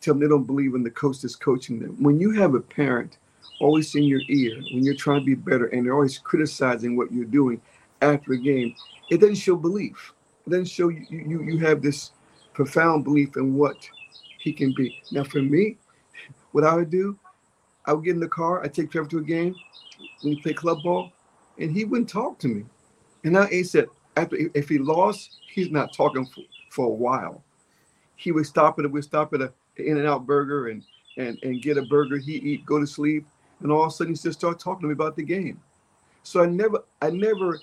tell 0.00 0.14
them 0.14 0.20
they 0.20 0.28
don't 0.28 0.44
believe 0.44 0.74
in 0.74 0.82
the 0.82 0.90
coach 0.90 1.20
that's 1.20 1.36
coaching 1.36 1.78
them. 1.78 1.96
When 2.02 2.20
you 2.20 2.32
have 2.32 2.54
a 2.54 2.60
parent 2.60 3.18
always 3.60 3.94
in 3.94 4.04
your 4.04 4.20
ear, 4.28 4.56
when 4.72 4.84
you're 4.84 4.94
trying 4.94 5.20
to 5.20 5.26
be 5.26 5.34
better 5.34 5.66
and 5.66 5.84
they're 5.84 5.94
always 5.94 6.18
criticizing 6.18 6.96
what 6.96 7.12
you're 7.12 7.24
doing 7.24 7.60
after 8.02 8.32
a 8.32 8.38
game, 8.38 8.74
it 9.10 9.20
doesn't 9.20 9.36
show 9.36 9.56
belief. 9.56 10.12
It 10.46 10.50
doesn't 10.50 10.68
show 10.68 10.88
you 10.88 11.06
you, 11.10 11.42
you 11.42 11.58
have 11.58 11.82
this 11.82 12.12
profound 12.52 13.04
belief 13.04 13.36
in 13.36 13.54
what 13.54 13.76
he 14.38 14.52
can 14.52 14.74
be. 14.74 15.00
Now, 15.12 15.24
for 15.24 15.42
me, 15.42 15.76
what 16.52 16.64
I 16.64 16.74
would 16.74 16.90
do, 16.90 17.18
I 17.86 17.92
would 17.92 18.04
get 18.04 18.14
in 18.14 18.20
the 18.20 18.28
car, 18.28 18.62
I'd 18.62 18.74
take 18.74 18.90
Trevor 18.90 19.08
to 19.10 19.18
a 19.18 19.22
game 19.22 19.54
when 20.22 20.34
he 20.34 20.40
played 20.40 20.56
club 20.56 20.82
ball, 20.82 21.12
and 21.58 21.72
he 21.72 21.84
wouldn't 21.84 22.08
talk 22.08 22.38
to 22.40 22.48
me. 22.48 22.64
And 23.24 23.34
now 23.34 23.46
he 23.46 23.64
said, 23.64 23.86
after 24.16 24.36
if 24.54 24.68
he 24.68 24.78
lost, 24.78 25.40
he's 25.52 25.70
not 25.70 25.92
talking 25.92 26.26
for, 26.26 26.42
for 26.70 26.86
a 26.86 26.94
while. 26.94 27.42
He 28.16 28.32
would 28.32 28.46
stop 28.46 28.78
a 28.78 28.88
would 28.88 29.04
stop 29.04 29.32
at 29.34 29.40
a 29.40 29.44
uh, 29.46 29.50
In-N-Out 29.86 30.26
burger 30.26 30.68
and 30.68 30.82
and 31.16 31.38
and 31.42 31.60
get 31.62 31.76
a 31.78 31.82
burger, 31.82 32.18
he 32.18 32.34
eat, 32.36 32.66
go 32.66 32.78
to 32.78 32.86
sleep, 32.86 33.26
and 33.60 33.72
all 33.72 33.84
of 33.84 33.88
a 33.88 33.90
sudden 33.90 34.14
he 34.14 34.20
just 34.20 34.38
start 34.38 34.58
talking 34.58 34.82
to 34.82 34.86
me 34.88 34.92
about 34.92 35.16
the 35.16 35.22
game. 35.22 35.60
So 36.22 36.42
I 36.42 36.46
never 36.46 36.84
I 37.02 37.10
never 37.10 37.60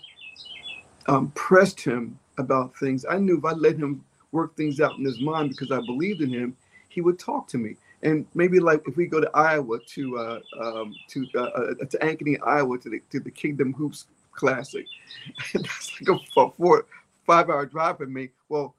um, 1.08 1.32
pressed 1.32 1.80
him 1.80 2.18
about 2.38 2.76
things. 2.78 3.06
I 3.10 3.18
knew 3.18 3.38
if 3.38 3.46
I 3.46 3.54
let 3.54 3.78
him 3.78 4.04
work 4.32 4.56
things 4.56 4.80
out 4.82 4.98
in 4.98 5.06
his 5.06 5.20
mind 5.20 5.52
because 5.52 5.72
I 5.72 5.80
believed 5.86 6.22
in 6.22 6.30
him, 6.30 6.56
he 6.90 7.02
would 7.02 7.20
talk 7.20 7.48
to 7.50 7.58
me. 7.58 7.78
And 8.04 8.28
maybe 8.36 8.60
like 8.60 8.84
if 8.88 8.96
we 8.96 9.08
go 9.08 9.20
to 9.20 9.30
Iowa 9.34 9.80
to 9.80 10.18
uh, 10.18 10.40
um, 10.62 10.96
to 11.10 11.28
uh, 11.36 11.40
uh, 11.40 11.74
to 11.86 11.98
Ankeny, 12.00 12.38
Iowa 12.46 12.78
to 12.80 12.90
the 12.90 13.02
to 13.12 13.20
the 13.20 13.32
Kingdom 13.32 13.74
Hoops 13.74 14.06
Classic, 14.34 14.86
that's 15.54 16.00
like 16.02 16.20
a 16.20 16.52
four 16.52 16.86
five 17.26 17.50
hour 17.50 17.66
drive 17.66 17.98
for 17.98 18.06
me. 18.06 18.30
Well, 18.50 18.76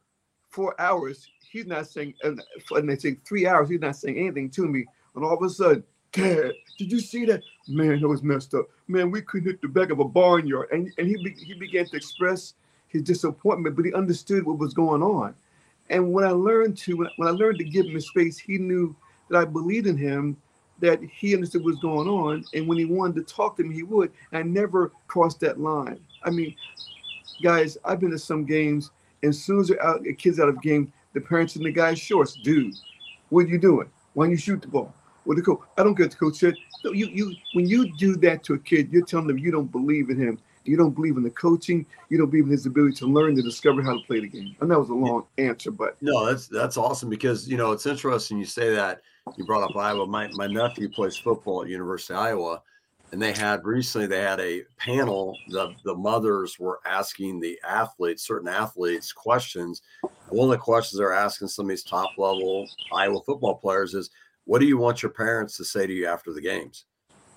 four 0.50 0.80
hours 0.80 1.28
he's 1.50 1.66
not 1.66 1.86
saying, 1.86 2.14
and, 2.22 2.40
they 2.88 2.96
say 2.96 3.16
three 3.24 3.46
hours 3.46 3.68
he's 3.68 3.80
not 3.80 3.96
saying 3.96 4.18
anything 4.18 4.50
to 4.50 4.66
me. 4.66 4.84
And 5.14 5.24
all 5.24 5.36
of 5.36 5.42
a 5.42 5.48
sudden, 5.48 5.84
Dad, 6.12 6.52
did 6.78 6.90
you 6.90 7.00
see 7.00 7.24
that? 7.26 7.42
Man, 7.66 8.00
that 8.00 8.08
was 8.08 8.22
messed 8.22 8.54
up. 8.54 8.66
Man, 8.86 9.10
we 9.10 9.20
couldn't 9.20 9.46
hit 9.46 9.60
the 9.60 9.68
back 9.68 9.90
of 9.90 10.00
a 10.00 10.04
barnyard. 10.04 10.68
And 10.72 10.90
and 10.98 11.06
he 11.06 11.16
be, 11.22 11.32
he 11.32 11.54
began 11.54 11.86
to 11.86 11.96
express 11.96 12.54
his 12.88 13.02
disappointment, 13.02 13.76
but 13.76 13.84
he 13.84 13.92
understood 13.92 14.46
what 14.46 14.58
was 14.58 14.72
going 14.72 15.02
on. 15.02 15.34
And 15.90 16.12
when 16.12 16.24
I 16.24 16.30
learned 16.30 16.76
to, 16.78 16.96
when 17.16 17.28
I 17.28 17.32
learned 17.32 17.58
to 17.58 17.64
give 17.64 17.86
him 17.86 17.94
his 17.94 18.08
space, 18.08 18.38
he 18.38 18.58
knew 18.58 18.96
that 19.28 19.38
I 19.38 19.44
believed 19.44 19.86
in 19.86 19.96
him, 19.96 20.36
that 20.80 21.00
he 21.02 21.34
understood 21.34 21.62
what 21.62 21.72
was 21.72 21.80
going 21.80 22.08
on. 22.08 22.44
And 22.54 22.66
when 22.66 22.78
he 22.78 22.84
wanted 22.84 23.26
to 23.26 23.34
talk 23.34 23.56
to 23.56 23.64
me, 23.64 23.74
he 23.74 23.82
would. 23.82 24.12
And 24.32 24.38
I 24.38 24.42
never 24.42 24.92
crossed 25.06 25.40
that 25.40 25.60
line. 25.60 26.00
I 26.22 26.30
mean, 26.30 26.54
guys, 27.42 27.78
I've 27.84 28.00
been 28.00 28.10
to 28.10 28.18
some 28.18 28.44
games, 28.44 28.90
and 29.22 29.30
as 29.30 29.42
soon 29.42 29.60
as 29.60 29.68
they're 29.68 29.84
out, 29.84 30.04
kids 30.18 30.40
out 30.40 30.48
of 30.48 30.62
game, 30.62 30.92
the 31.20 31.26
parents 31.26 31.56
and 31.56 31.64
the 31.64 31.72
guys 31.72 31.98
shorts, 31.98 32.34
dude, 32.34 32.74
what 33.30 33.46
are 33.46 33.48
you 33.48 33.58
doing? 33.58 33.90
Why 34.14 34.24
don't 34.24 34.32
you 34.32 34.36
shoot 34.36 34.62
the 34.62 34.68
ball? 34.68 34.94
What 35.24 35.36
the 35.36 35.42
coach? 35.42 35.60
I 35.76 35.82
don't 35.82 35.94
get 35.94 36.10
the 36.10 36.16
coach 36.16 36.36
said. 36.36 36.54
So 36.82 36.92
you, 36.92 37.06
you, 37.06 37.34
when 37.54 37.68
you 37.68 37.94
do 37.96 38.16
that 38.16 38.42
to 38.44 38.54
a 38.54 38.58
kid, 38.58 38.90
you're 38.90 39.04
telling 39.04 39.26
them 39.26 39.38
you 39.38 39.50
don't 39.50 39.70
believe 39.70 40.10
in 40.10 40.18
him 40.18 40.38
you 40.68 40.76
don't 40.76 40.94
believe 40.94 41.16
in 41.16 41.22
the 41.22 41.30
coaching. 41.30 41.86
You 42.10 42.18
don't 42.18 42.30
believe 42.30 42.44
in 42.44 42.50
his 42.50 42.66
ability 42.66 42.96
to 42.96 43.06
learn 43.06 43.34
to 43.36 43.42
discover 43.42 43.82
how 43.82 43.94
to 43.94 44.00
play 44.06 44.20
the 44.20 44.28
game. 44.28 44.54
And 44.60 44.70
that 44.70 44.78
was 44.78 44.90
a 44.90 44.94
long 44.94 45.24
answer, 45.38 45.70
but 45.70 45.96
no, 46.00 46.26
that's 46.26 46.46
that's 46.46 46.76
awesome 46.76 47.08
because 47.08 47.48
you 47.48 47.56
know 47.56 47.72
it's 47.72 47.86
interesting 47.86 48.38
you 48.38 48.44
say 48.44 48.74
that. 48.74 49.00
You 49.36 49.44
brought 49.44 49.68
up 49.68 49.76
Iowa. 49.76 50.06
My 50.06 50.28
my 50.34 50.46
nephew 50.46 50.88
plays 50.88 51.16
football 51.16 51.62
at 51.62 51.68
University 51.68 52.14
of 52.14 52.20
Iowa, 52.20 52.62
and 53.12 53.22
they 53.22 53.32
had 53.32 53.64
recently 53.64 54.06
they 54.06 54.20
had 54.20 54.40
a 54.40 54.64
panel. 54.76 55.36
The 55.48 55.74
the 55.84 55.94
mothers 55.94 56.58
were 56.58 56.80
asking 56.84 57.40
the 57.40 57.58
athletes, 57.66 58.26
certain 58.26 58.48
athletes, 58.48 59.12
questions. 59.12 59.82
One 60.28 60.48
of 60.48 60.50
the 60.50 60.58
questions 60.58 60.98
they're 60.98 61.12
asking 61.12 61.48
some 61.48 61.66
of 61.66 61.70
these 61.70 61.82
top 61.82 62.10
level 62.18 62.68
Iowa 62.92 63.20
football 63.24 63.56
players 63.56 63.94
is, 63.94 64.10
"What 64.44 64.60
do 64.60 64.66
you 64.66 64.76
want 64.76 65.02
your 65.02 65.12
parents 65.12 65.56
to 65.56 65.64
say 65.64 65.86
to 65.86 65.92
you 65.92 66.06
after 66.06 66.32
the 66.32 66.40
games?" 66.40 66.84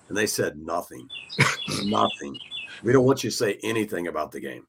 And 0.08 0.16
they 0.16 0.26
said 0.26 0.58
nothing, 0.58 1.08
nothing. 1.84 2.38
We 2.82 2.92
don't 2.92 3.04
want 3.04 3.24
you 3.24 3.30
to 3.30 3.36
say 3.36 3.58
anything 3.62 4.08
about 4.08 4.32
the 4.32 4.40
game. 4.40 4.66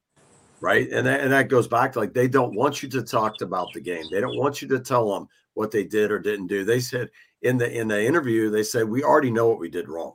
Right. 0.60 0.88
And 0.90 1.06
that, 1.06 1.20
and 1.20 1.32
that 1.32 1.48
goes 1.48 1.68
back 1.68 1.92
to 1.92 1.98
like 1.98 2.14
they 2.14 2.28
don't 2.28 2.54
want 2.54 2.82
you 2.82 2.88
to 2.90 3.02
talk 3.02 3.42
about 3.42 3.68
the 3.74 3.80
game. 3.80 4.04
They 4.10 4.20
don't 4.20 4.38
want 4.38 4.62
you 4.62 4.68
to 4.68 4.80
tell 4.80 5.12
them 5.12 5.28
what 5.52 5.70
they 5.70 5.84
did 5.84 6.10
or 6.10 6.18
didn't 6.18 6.46
do. 6.46 6.64
They 6.64 6.80
said 6.80 7.10
in 7.42 7.58
the 7.58 7.70
in 7.70 7.88
the 7.88 8.02
interview, 8.02 8.48
they 8.50 8.62
said, 8.62 8.88
We 8.88 9.02
already 9.02 9.30
know 9.30 9.46
what 9.48 9.58
we 9.58 9.68
did 9.68 9.88
wrong. 9.88 10.14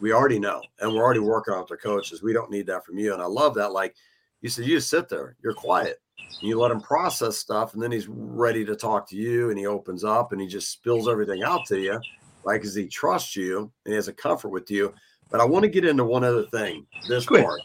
We 0.00 0.12
already 0.12 0.38
know. 0.38 0.62
And 0.80 0.92
we're 0.92 1.02
already 1.02 1.20
working 1.20 1.54
on 1.54 1.64
the 1.68 1.76
coaches. 1.76 2.22
We 2.22 2.32
don't 2.32 2.50
need 2.50 2.66
that 2.66 2.84
from 2.84 2.98
you. 2.98 3.14
And 3.14 3.22
I 3.22 3.26
love 3.26 3.54
that. 3.54 3.72
Like 3.72 3.94
you 4.40 4.48
said, 4.48 4.66
you 4.66 4.76
just 4.76 4.90
sit 4.90 5.08
there, 5.08 5.36
you're 5.42 5.54
quiet. 5.54 6.00
You 6.42 6.58
let 6.58 6.70
him 6.70 6.80
process 6.80 7.38
stuff, 7.38 7.74
and 7.74 7.82
then 7.82 7.92
he's 7.92 8.08
ready 8.08 8.64
to 8.64 8.76
talk 8.76 9.08
to 9.08 9.16
you, 9.16 9.50
and 9.50 9.58
he 9.58 9.66
opens 9.66 10.04
up 10.04 10.32
and 10.32 10.40
he 10.40 10.46
just 10.46 10.70
spills 10.70 11.08
everything 11.08 11.42
out 11.42 11.64
to 11.66 11.78
you, 11.78 12.00
right? 12.44 12.60
Because 12.60 12.74
he 12.74 12.86
trusts 12.86 13.36
you 13.36 13.72
and 13.84 13.92
he 13.92 13.94
has 13.94 14.08
a 14.08 14.12
comfort 14.12 14.50
with 14.50 14.70
you. 14.70 14.92
But 15.30 15.40
I 15.40 15.44
want 15.44 15.62
to 15.64 15.68
get 15.68 15.84
into 15.84 16.04
one 16.04 16.24
other 16.24 16.44
thing. 16.46 16.86
This 17.08 17.26
Quick. 17.26 17.44
part. 17.44 17.60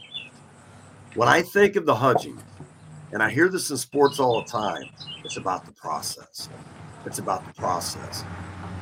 When 1.15 1.27
I 1.27 1.41
think 1.41 1.75
of 1.75 1.85
the 1.85 1.93
Hudgins, 1.93 2.41
and 3.11 3.21
I 3.21 3.29
hear 3.29 3.50
this 3.50 3.69
in 3.69 3.77
sports 3.77 4.19
all 4.19 4.41
the 4.41 4.47
time, 4.47 4.83
it's 5.25 5.38
about 5.38 5.65
the 5.65 5.73
process. 5.73 6.50
It's 7.05 7.19
about 7.19 7.45
the 7.45 7.53
process. 7.53 8.23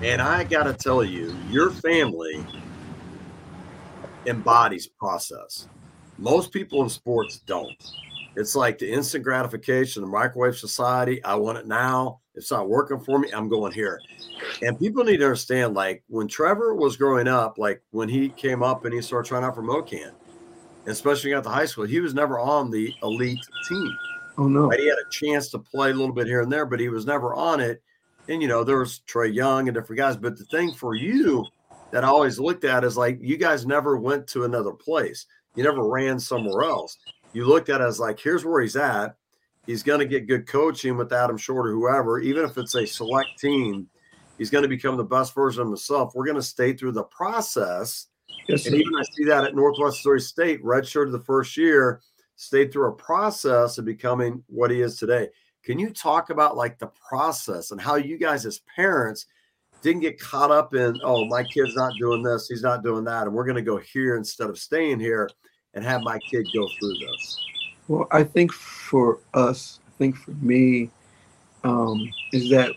And 0.04 0.22
I 0.22 0.44
got 0.44 0.64
to 0.64 0.74
tell 0.74 1.04
you, 1.04 1.36
your 1.50 1.72
family 1.72 2.46
embodies 4.26 4.88
process. 4.88 5.68
Most 6.18 6.52
people 6.52 6.84
in 6.84 6.90
sports 6.90 7.40
don't. 7.40 7.76
It's 8.36 8.56
like 8.56 8.78
the 8.78 8.92
instant 8.92 9.24
gratification, 9.24 10.02
the 10.02 10.08
microwave 10.08 10.58
society. 10.58 11.24
I 11.24 11.36
want 11.36 11.58
it 11.58 11.68
now. 11.68 12.20
It's 12.36 12.52
not 12.52 12.70
working 12.70 13.00
for 13.00 13.20
me. 13.20 13.30
I'm 13.34 13.50
going 13.50 13.74
here. 13.74 14.00
And 14.62 14.80
people 14.80 15.04
need 15.04 15.18
to 15.18 15.26
understand, 15.26 15.74
like 15.74 16.04
when 16.08 16.28
Trevor 16.28 16.74
was 16.74 16.96
growing 16.96 17.28
up, 17.28 17.58
like 17.58 17.82
when 17.92 18.08
he 18.08 18.30
came 18.30 18.64
up 18.64 18.86
and 18.86 18.94
he 18.94 19.02
started 19.02 19.28
trying 19.28 19.44
out 19.44 19.56
for 19.56 19.64
MoKan, 19.64 20.12
especially 20.86 21.34
at 21.34 21.44
the 21.44 21.50
high 21.50 21.66
school. 21.66 21.86
He 21.86 22.00
was 22.00 22.14
never 22.14 22.40
on 22.40 22.72
the 22.72 22.94
elite 23.04 23.46
team. 23.68 23.98
Oh 24.38 24.48
no. 24.48 24.68
Right? 24.68 24.80
He 24.80 24.88
had 24.88 24.98
a 24.98 25.10
chance 25.12 25.50
to 25.50 25.60
play 25.60 25.92
a 25.92 25.94
little 25.94 26.14
bit 26.14 26.28
here 26.28 26.42
and 26.42 26.52
there, 26.52 26.66
but 26.66 26.80
he 26.80 26.90
was 26.90 27.06
never 27.06 27.34
on 27.34 27.60
it. 27.60 27.82
And 28.30 28.42
you 28.42 28.48
know, 28.48 28.64
there 28.64 28.78
was 28.78 29.02
Trae 29.08 29.34
Young 29.34 29.68
and 29.68 29.76
different 29.76 29.98
guys. 29.98 30.16
But 30.16 30.38
the 30.38 30.46
thing 30.46 30.72
for 30.72 30.96
you 30.96 31.46
that 31.92 32.04
I 32.04 32.08
always 32.08 32.40
looked 32.40 32.64
at 32.64 32.84
is 32.84 32.98
like 32.98 33.20
you 33.22 33.38
guys 33.38 33.66
never 33.66 33.98
went 33.98 34.28
to 34.28 34.44
another 34.44 34.72
place. 34.72 35.26
You 35.56 35.64
never 35.64 35.88
ran 35.88 36.20
somewhere 36.20 36.64
else. 36.64 36.98
You 37.34 37.46
looked 37.46 37.70
at 37.70 37.82
it 37.82 37.84
as 37.84 38.00
like, 38.00 38.20
here's 38.20 38.46
where 38.46 38.62
he's 38.62 38.76
at. 38.76 39.16
He's 39.66 39.84
going 39.84 40.00
to 40.00 40.06
get 40.06 40.28
good 40.28 40.48
coaching 40.48 40.98
with 40.98 41.14
Adam 41.14 41.38
Short 41.38 41.68
or 41.68 41.72
whoever, 41.72 42.20
even 42.20 42.44
if 42.44 42.58
it's 42.58 42.76
a 42.76 42.86
select 42.86 43.38
team. 43.40 43.88
He's 44.38 44.50
going 44.50 44.64
to 44.64 44.70
become 44.70 44.98
the 44.98 45.04
best 45.04 45.36
version 45.36 45.62
of 45.62 45.68
himself. 45.68 46.14
We're 46.16 46.26
going 46.26 46.36
to 46.36 46.42
stay 46.42 46.74
through 46.74 46.94
the 46.94 47.04
process. 47.04 48.08
Yes, 48.48 48.66
and 48.66 48.76
even 48.76 48.94
I 48.98 49.04
see 49.16 49.26
that 49.26 49.44
at 49.44 49.56
Northwest 49.56 49.98
Missouri 50.00 50.22
State, 50.22 50.64
redshirted 50.64 51.12
the 51.12 51.20
first 51.20 51.58
year, 51.58 52.02
stayed 52.36 52.72
through 52.72 52.88
a 52.88 52.94
process 52.94 53.78
of 53.78 53.86
becoming 53.86 54.44
what 54.48 54.72
he 54.72 54.82
is 54.82 54.96
today. 54.98 55.28
Can 55.64 55.78
you 55.78 55.90
talk 55.90 56.30
about 56.30 56.56
like 56.56 56.80
the 56.80 56.92
process 57.08 57.72
and 57.72 57.82
how 57.82 57.96
you 57.96 58.18
guys 58.18 58.46
as 58.46 58.62
parents 58.76 59.26
didn't 59.82 60.02
get 60.02 60.20
caught 60.20 60.52
up 60.52 60.74
in, 60.74 61.00
oh, 61.04 61.26
my 61.26 61.44
kid's 61.44 61.76
not 61.76 61.94
doing 62.00 62.24
this, 62.24 62.48
he's 62.48 62.64
not 62.64 62.84
doing 62.84 63.04
that, 63.06 63.24
and 63.24 63.34
we're 63.34 63.46
going 63.46 63.56
to 63.56 63.62
go 63.62 63.78
here 63.78 64.16
instead 64.18 64.50
of 64.50 64.58
staying 64.58 65.00
here 65.00 65.30
and 65.74 65.84
have 65.84 66.02
my 66.02 66.20
kid 66.20 66.48
go 66.54 66.68
through 66.80 66.94
this? 66.94 67.46
Well, 67.88 68.08
I 68.12 68.24
think 68.24 68.52
for 68.52 69.20
us, 69.34 69.80
I 69.88 69.92
think 69.98 70.16
for 70.16 70.32
me, 70.32 70.90
um, 71.64 72.08
is 72.34 72.50
that 72.50 72.72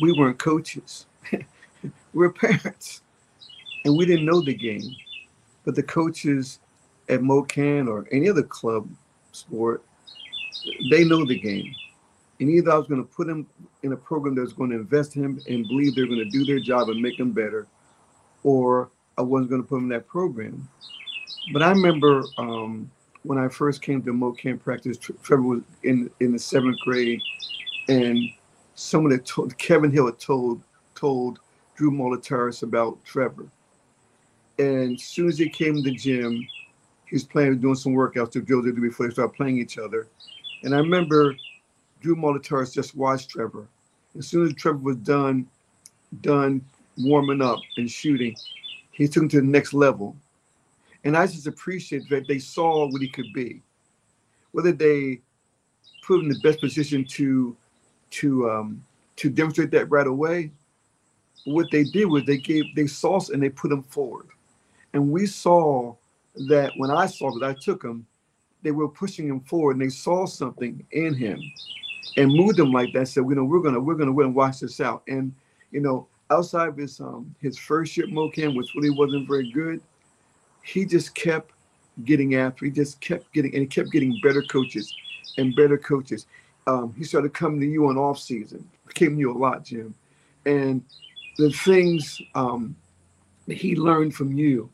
we 0.00 0.12
weren't 0.12 0.38
coaches. 0.38 1.06
we're 2.14 2.32
parents. 2.32 3.02
And 3.84 3.96
we 3.96 4.06
didn't 4.06 4.26
know 4.26 4.40
the 4.40 4.54
game. 4.54 4.94
But 5.64 5.74
the 5.74 5.82
coaches 5.82 6.60
at 7.08 7.20
MoKan 7.20 7.88
or 7.88 8.06
any 8.12 8.28
other 8.28 8.42
club 8.42 8.88
sport, 9.32 9.82
they 10.90 11.04
know 11.04 11.24
the 11.24 11.38
game. 11.38 11.74
And 12.38 12.50
either 12.50 12.70
I 12.70 12.76
was 12.76 12.86
going 12.86 13.02
to 13.02 13.08
put 13.08 13.28
him 13.28 13.46
in 13.82 13.92
a 13.92 13.96
program 13.96 14.34
that 14.34 14.42
was 14.42 14.52
going 14.52 14.70
to 14.70 14.76
invest 14.76 15.14
him 15.14 15.40
and 15.48 15.66
believe 15.66 15.94
they're 15.94 16.06
going 16.06 16.18
to 16.18 16.30
do 16.30 16.44
their 16.44 16.60
job 16.60 16.90
and 16.90 17.00
make 17.00 17.18
him 17.18 17.32
better, 17.32 17.66
or 18.42 18.90
I 19.16 19.22
wasn't 19.22 19.50
going 19.50 19.62
to 19.62 19.68
put 19.68 19.76
him 19.76 19.84
in 19.84 19.88
that 19.90 20.06
program. 20.06 20.68
But 21.52 21.62
I 21.62 21.70
remember 21.70 22.24
um, 22.36 22.90
when 23.22 23.38
I 23.38 23.48
first 23.48 23.82
came 23.82 24.02
to 24.02 24.12
MoKan 24.12 24.60
practice, 24.60 24.98
Trevor 24.98 25.42
was 25.42 25.62
in 25.82 26.10
in 26.20 26.32
the 26.32 26.38
seventh 26.38 26.78
grade, 26.80 27.20
and 27.88 28.18
someone 28.74 29.12
had 29.12 29.24
told 29.24 29.56
Kevin 29.58 29.90
Hill 29.90 30.06
had 30.06 30.18
told 30.18 30.62
told 30.94 31.38
Drew 31.76 31.90
Molitaris 31.90 32.62
about 32.62 33.02
Trevor. 33.04 33.46
And 34.58 34.96
as 34.96 35.04
soon 35.04 35.28
as 35.28 35.38
he 35.38 35.48
came 35.48 35.76
to 35.76 35.82
the 35.82 35.94
gym, 35.94 36.46
he 37.06 37.14
was 37.14 37.24
playing, 37.24 37.58
doing 37.58 37.74
some 37.74 37.92
workouts 37.92 38.32
to 38.32 38.42
Joe 38.42 38.62
did 38.62 38.80
before 38.80 39.06
they 39.06 39.12
started 39.12 39.34
playing 39.34 39.58
each 39.58 39.78
other. 39.78 40.08
And 40.62 40.74
I 40.74 40.78
remember 40.78 41.36
Drew 42.06 42.14
Molitaris 42.14 42.72
just 42.72 42.94
watched 42.94 43.30
Trevor. 43.30 43.66
As 44.16 44.28
soon 44.28 44.46
as 44.46 44.54
Trevor 44.54 44.78
was 44.78 44.96
done, 44.98 45.48
done 46.20 46.64
warming 46.96 47.42
up 47.42 47.58
and 47.78 47.90
shooting, 47.90 48.36
he 48.92 49.08
took 49.08 49.24
him 49.24 49.28
to 49.30 49.40
the 49.40 49.46
next 49.46 49.74
level. 49.74 50.14
And 51.02 51.16
I 51.16 51.26
just 51.26 51.48
appreciate 51.48 52.08
that 52.10 52.28
they 52.28 52.38
saw 52.38 52.86
what 52.88 53.02
he 53.02 53.08
could 53.08 53.32
be. 53.34 53.60
Whether 54.52 54.70
they 54.70 55.20
put 56.06 56.20
him 56.20 56.26
in 56.26 56.28
the 56.28 56.38
best 56.38 56.60
position 56.60 57.04
to 57.06 57.56
to 58.10 58.50
um, 58.50 58.84
to 59.16 59.28
demonstrate 59.28 59.72
that 59.72 59.90
right 59.90 60.06
away, 60.06 60.52
what 61.44 61.66
they 61.72 61.82
did 61.82 62.04
was 62.04 62.22
they 62.24 62.38
gave 62.38 62.66
they 62.76 62.86
saw 62.86 63.18
and 63.32 63.42
they 63.42 63.50
put 63.50 63.72
him 63.72 63.82
forward. 63.82 64.28
And 64.92 65.10
we 65.10 65.26
saw 65.26 65.96
that 66.46 66.70
when 66.76 66.92
I 66.92 67.06
saw 67.06 67.36
that 67.36 67.44
I 67.44 67.54
took 67.60 67.82
him, 67.82 68.06
they 68.62 68.70
were 68.70 68.86
pushing 68.88 69.26
him 69.26 69.40
forward 69.40 69.72
and 69.72 69.82
they 69.82 69.92
saw 69.92 70.24
something 70.24 70.86
in 70.92 71.12
him 71.12 71.40
and 72.16 72.32
moved 72.32 72.58
him 72.58 72.72
like 72.72 72.92
that. 72.92 73.08
Said, 73.08 73.24
you 73.28 73.34
know, 73.34 73.44
we're 73.44 73.60
gonna 73.60 73.80
we're 73.80 73.94
gonna 73.94 74.12
win 74.12 74.28
and 74.28 74.34
watch 74.34 74.60
this 74.60 74.80
out. 74.80 75.02
And 75.08 75.32
you 75.70 75.80
know, 75.80 76.06
outside 76.30 76.68
of 76.68 76.76
his 76.76 77.00
um 77.00 77.34
his 77.40 77.58
first 77.58 77.96
year 77.96 78.06
at 78.06 78.12
MoKan, 78.12 78.56
which 78.56 78.74
really 78.74 78.90
wasn't 78.90 79.28
very 79.28 79.50
good, 79.50 79.80
he 80.62 80.84
just 80.84 81.14
kept 81.14 81.52
getting 82.04 82.34
after. 82.34 82.64
He 82.64 82.70
just 82.70 83.00
kept 83.00 83.32
getting 83.32 83.52
and 83.52 83.62
he 83.62 83.66
kept 83.66 83.90
getting 83.90 84.18
better 84.22 84.42
coaches 84.42 84.94
and 85.38 85.54
better 85.56 85.78
coaches. 85.78 86.26
Um, 86.66 86.94
he 86.96 87.04
started 87.04 87.32
coming 87.32 87.60
to 87.60 87.66
you 87.66 87.86
on 87.86 87.96
off 87.96 88.18
season. 88.18 88.68
Came 88.94 89.14
to 89.14 89.20
you 89.20 89.32
a 89.32 89.36
lot, 89.36 89.64
Jim, 89.64 89.94
and 90.46 90.82
the 91.36 91.50
things 91.50 92.20
um, 92.34 92.74
that 93.46 93.56
he 93.56 93.76
learned 93.76 94.14
from 94.14 94.32
you 94.32 94.70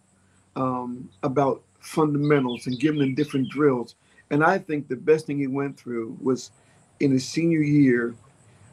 um, 0.57 1.09
about 1.23 1.62
fundamentals 1.81 2.66
and 2.66 2.79
giving 2.79 3.01
them 3.01 3.14
different 3.14 3.49
drills. 3.49 3.97
And 4.31 4.45
I 4.45 4.59
think 4.59 4.88
the 4.88 4.97
best 4.97 5.27
thing 5.27 5.38
he 5.38 5.47
went 5.47 5.79
through 5.79 6.16
was 6.21 6.53
in 7.03 7.11
his 7.11 7.29
senior 7.29 7.61
year 7.61 8.15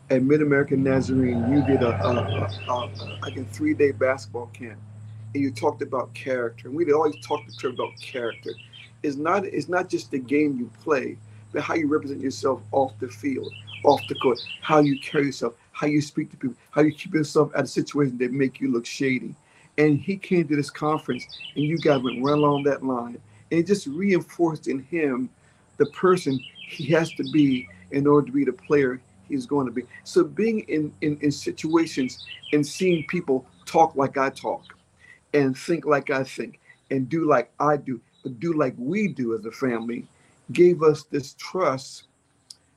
at 0.10 0.24
Mid 0.24 0.42
American 0.42 0.84
Nazarene. 0.84 1.52
You 1.52 1.66
did 1.66 1.82
a, 1.82 1.90
a, 2.06 2.14
a, 2.14 2.72
a 2.72 3.20
like 3.22 3.36
a 3.38 3.44
three 3.46 3.74
day 3.74 3.92
basketball 3.92 4.48
camp, 4.54 4.80
and 5.34 5.44
you 5.44 5.52
talked 5.52 5.82
about 5.82 6.14
character. 6.14 6.68
And 6.68 6.78
we 6.78 6.92
always 6.94 7.16
talk 7.26 7.46
to 7.46 7.58
Trevor 7.58 7.74
about 7.74 8.00
character. 8.00 8.52
It's 9.04 9.18
not 9.18 9.46
it's 9.46 9.68
not 9.68 9.90
just 9.90 10.12
the 10.12 10.20
game 10.20 10.58
you 10.58 10.72
play, 10.84 11.18
but 11.52 11.64
how 11.64 11.74
you 11.74 11.88
represent 11.88 12.22
yourself 12.22 12.62
off 12.72 12.94
the 13.00 13.08
field, 13.08 13.52
off 13.84 14.02
the 14.08 14.16
court, 14.16 14.40
how 14.62 14.80
you 14.80 15.00
carry 15.00 15.26
yourself, 15.26 15.56
how 15.72 15.88
you 15.88 16.00
speak 16.00 16.30
to 16.32 16.38
people, 16.38 16.56
how 16.72 16.82
you 16.82 16.94
keep 16.94 17.14
yourself 17.14 17.52
at 17.56 17.64
a 17.64 17.68
situation 17.68 18.18
that 18.20 18.32
make 18.32 18.62
you 18.62 18.72
look 18.72 18.86
shady. 18.86 19.34
And 19.80 20.00
he 20.00 20.18
came 20.18 20.48
to 20.50 20.56
this 20.56 20.70
conference, 20.70 21.26
and 21.56 21.64
you 21.64 21.78
guys 21.78 22.02
went 22.02 22.24
right 22.24 22.34
along 22.34 22.64
that 22.64 22.84
line, 22.84 23.18
and 23.50 23.60
it 23.60 23.66
just 23.66 23.88
reinforced 23.88 24.68
in 24.68 24.84
him 24.84 25.30
the 25.78 25.86
person 25.88 26.38
he 26.68 26.86
has 26.88 27.12
to 27.14 27.24
be 27.32 27.68
in 27.92 28.08
order 28.08 28.28
to 28.28 28.34
be 28.34 28.46
the 28.46 28.54
player 28.54 29.02
he's 29.28 29.46
going 29.46 29.66
to 29.66 29.72
be. 29.72 29.84
So 30.04 30.24
being 30.24 30.62
in, 30.62 30.92
in, 31.02 31.18
in 31.22 31.32
situations 31.32 32.26
and 32.54 32.66
seeing 32.66 33.06
people 33.08 33.46
talk 33.66 33.96
like 33.96 34.18
I 34.18 34.30
talk 34.30 34.64
and 35.34 35.58
think 35.58 35.86
like 35.86 36.10
I 36.10 36.24
think 36.24 36.60
and 36.92 37.08
do 37.08 37.28
like 37.28 37.52
I 37.60 37.78
do, 37.78 38.02
but 38.24 38.40
do 38.40 38.54
like 38.54 38.74
we 38.78 39.08
do 39.08 39.36
as 39.36 39.46
a 39.46 39.52
family, 39.52 40.08
gave 40.52 40.82
us 40.82 41.04
this 41.04 41.36
trust 41.36 42.04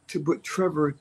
to 0.09 0.21
put 0.21 0.43
Trevor 0.43 0.97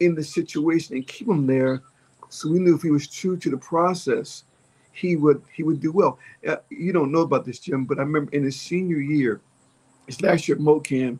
in 0.00 0.14
the 0.14 0.22
situation 0.22 0.96
and 0.96 1.06
keep 1.06 1.28
him 1.28 1.46
there. 1.46 1.82
So 2.28 2.48
we 2.48 2.60
knew 2.60 2.76
if 2.76 2.82
he 2.82 2.90
was 2.90 3.08
true 3.08 3.36
to 3.36 3.50
the 3.50 3.56
process, 3.56 4.44
he 4.92 5.16
would 5.16 5.42
he 5.52 5.62
would 5.62 5.80
do 5.80 5.90
well. 5.90 6.18
Uh, 6.46 6.56
you 6.70 6.92
don't 6.92 7.12
know 7.12 7.20
about 7.20 7.44
this, 7.44 7.58
Jim, 7.58 7.84
but 7.84 7.98
I 7.98 8.02
remember 8.02 8.30
in 8.32 8.44
his 8.44 8.60
senior 8.60 8.98
year, 8.98 9.40
his 10.06 10.20
last 10.22 10.48
year 10.48 10.56
at 10.56 10.62
MoKan, 10.62 11.18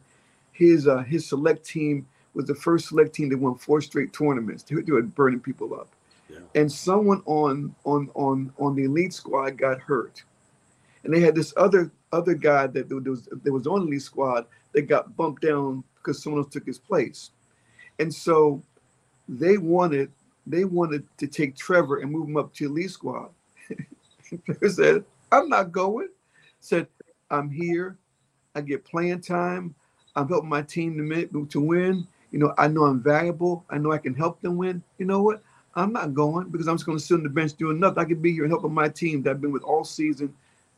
his 0.52 0.86
uh, 0.86 0.98
his 0.98 1.26
select 1.26 1.66
team 1.66 2.06
was 2.34 2.46
the 2.46 2.54
first 2.54 2.88
select 2.88 3.14
team 3.14 3.28
that 3.28 3.38
won 3.38 3.56
four 3.56 3.80
straight 3.80 4.12
tournaments. 4.12 4.62
They, 4.62 4.76
were 4.76 5.02
burning 5.02 5.40
people 5.40 5.74
up, 5.74 5.88
yeah. 6.30 6.38
and 6.54 6.70
someone 6.70 7.22
on 7.26 7.74
on 7.84 8.10
on 8.14 8.52
on 8.58 8.74
the 8.74 8.84
elite 8.84 9.12
squad 9.12 9.58
got 9.58 9.80
hurt, 9.80 10.22
and 11.04 11.12
they 11.12 11.20
had 11.20 11.34
this 11.34 11.52
other 11.56 11.90
other 12.12 12.34
guy 12.34 12.66
that 12.68 12.88
was 12.90 13.28
that 13.30 13.52
was 13.52 13.66
on 13.66 13.80
the 13.80 13.86
elite 13.86 14.02
squad 14.02 14.46
that 14.72 14.82
got 14.82 15.16
bumped 15.16 15.42
down 15.42 15.84
because 15.96 16.22
someone 16.22 16.42
else 16.42 16.52
took 16.52 16.66
his 16.66 16.78
place, 16.78 17.30
and 17.98 18.12
so 18.12 18.62
they 19.28 19.58
wanted 19.58 20.10
they 20.46 20.64
wanted 20.64 21.06
to 21.18 21.26
take 21.26 21.56
Trevor 21.56 21.98
and 21.98 22.10
move 22.10 22.28
him 22.28 22.36
up 22.36 22.52
to 22.54 22.66
elite 22.66 22.90
squad. 22.90 23.30
Trevor 24.46 24.68
said, 24.68 25.04
"I'm 25.30 25.48
not 25.48 25.72
going." 25.72 26.08
Said, 26.60 26.86
"I'm 27.30 27.50
here. 27.50 27.96
I 28.54 28.60
get 28.60 28.84
playing 28.84 29.20
time. 29.20 29.74
I'm 30.14 30.28
helping 30.28 30.50
my 30.50 30.62
team 30.62 30.96
to, 30.98 31.46
to 31.46 31.60
win. 31.60 32.06
You 32.32 32.38
know, 32.38 32.54
I 32.58 32.66
know 32.66 32.84
I'm 32.84 33.02
valuable. 33.02 33.64
I 33.70 33.78
know 33.78 33.92
I 33.92 33.98
can 33.98 34.14
help 34.14 34.40
them 34.40 34.56
win. 34.56 34.82
You 34.98 35.06
know 35.06 35.22
what? 35.22 35.42
I'm 35.74 35.92
not 35.92 36.14
going 36.14 36.48
because 36.48 36.66
I'm 36.66 36.76
just 36.76 36.86
going 36.86 36.98
to 36.98 37.04
sit 37.04 37.14
on 37.14 37.22
the 37.22 37.28
bench 37.28 37.54
doing 37.54 37.78
nothing. 37.78 37.98
I 37.98 38.04
could 38.04 38.22
be 38.22 38.32
here 38.32 38.44
and 38.44 38.52
helping 38.52 38.74
my 38.74 38.88
team 38.88 39.22
that 39.22 39.30
I've 39.30 39.40
been 39.40 39.52
with 39.52 39.62
all 39.62 39.84
season 39.84 40.34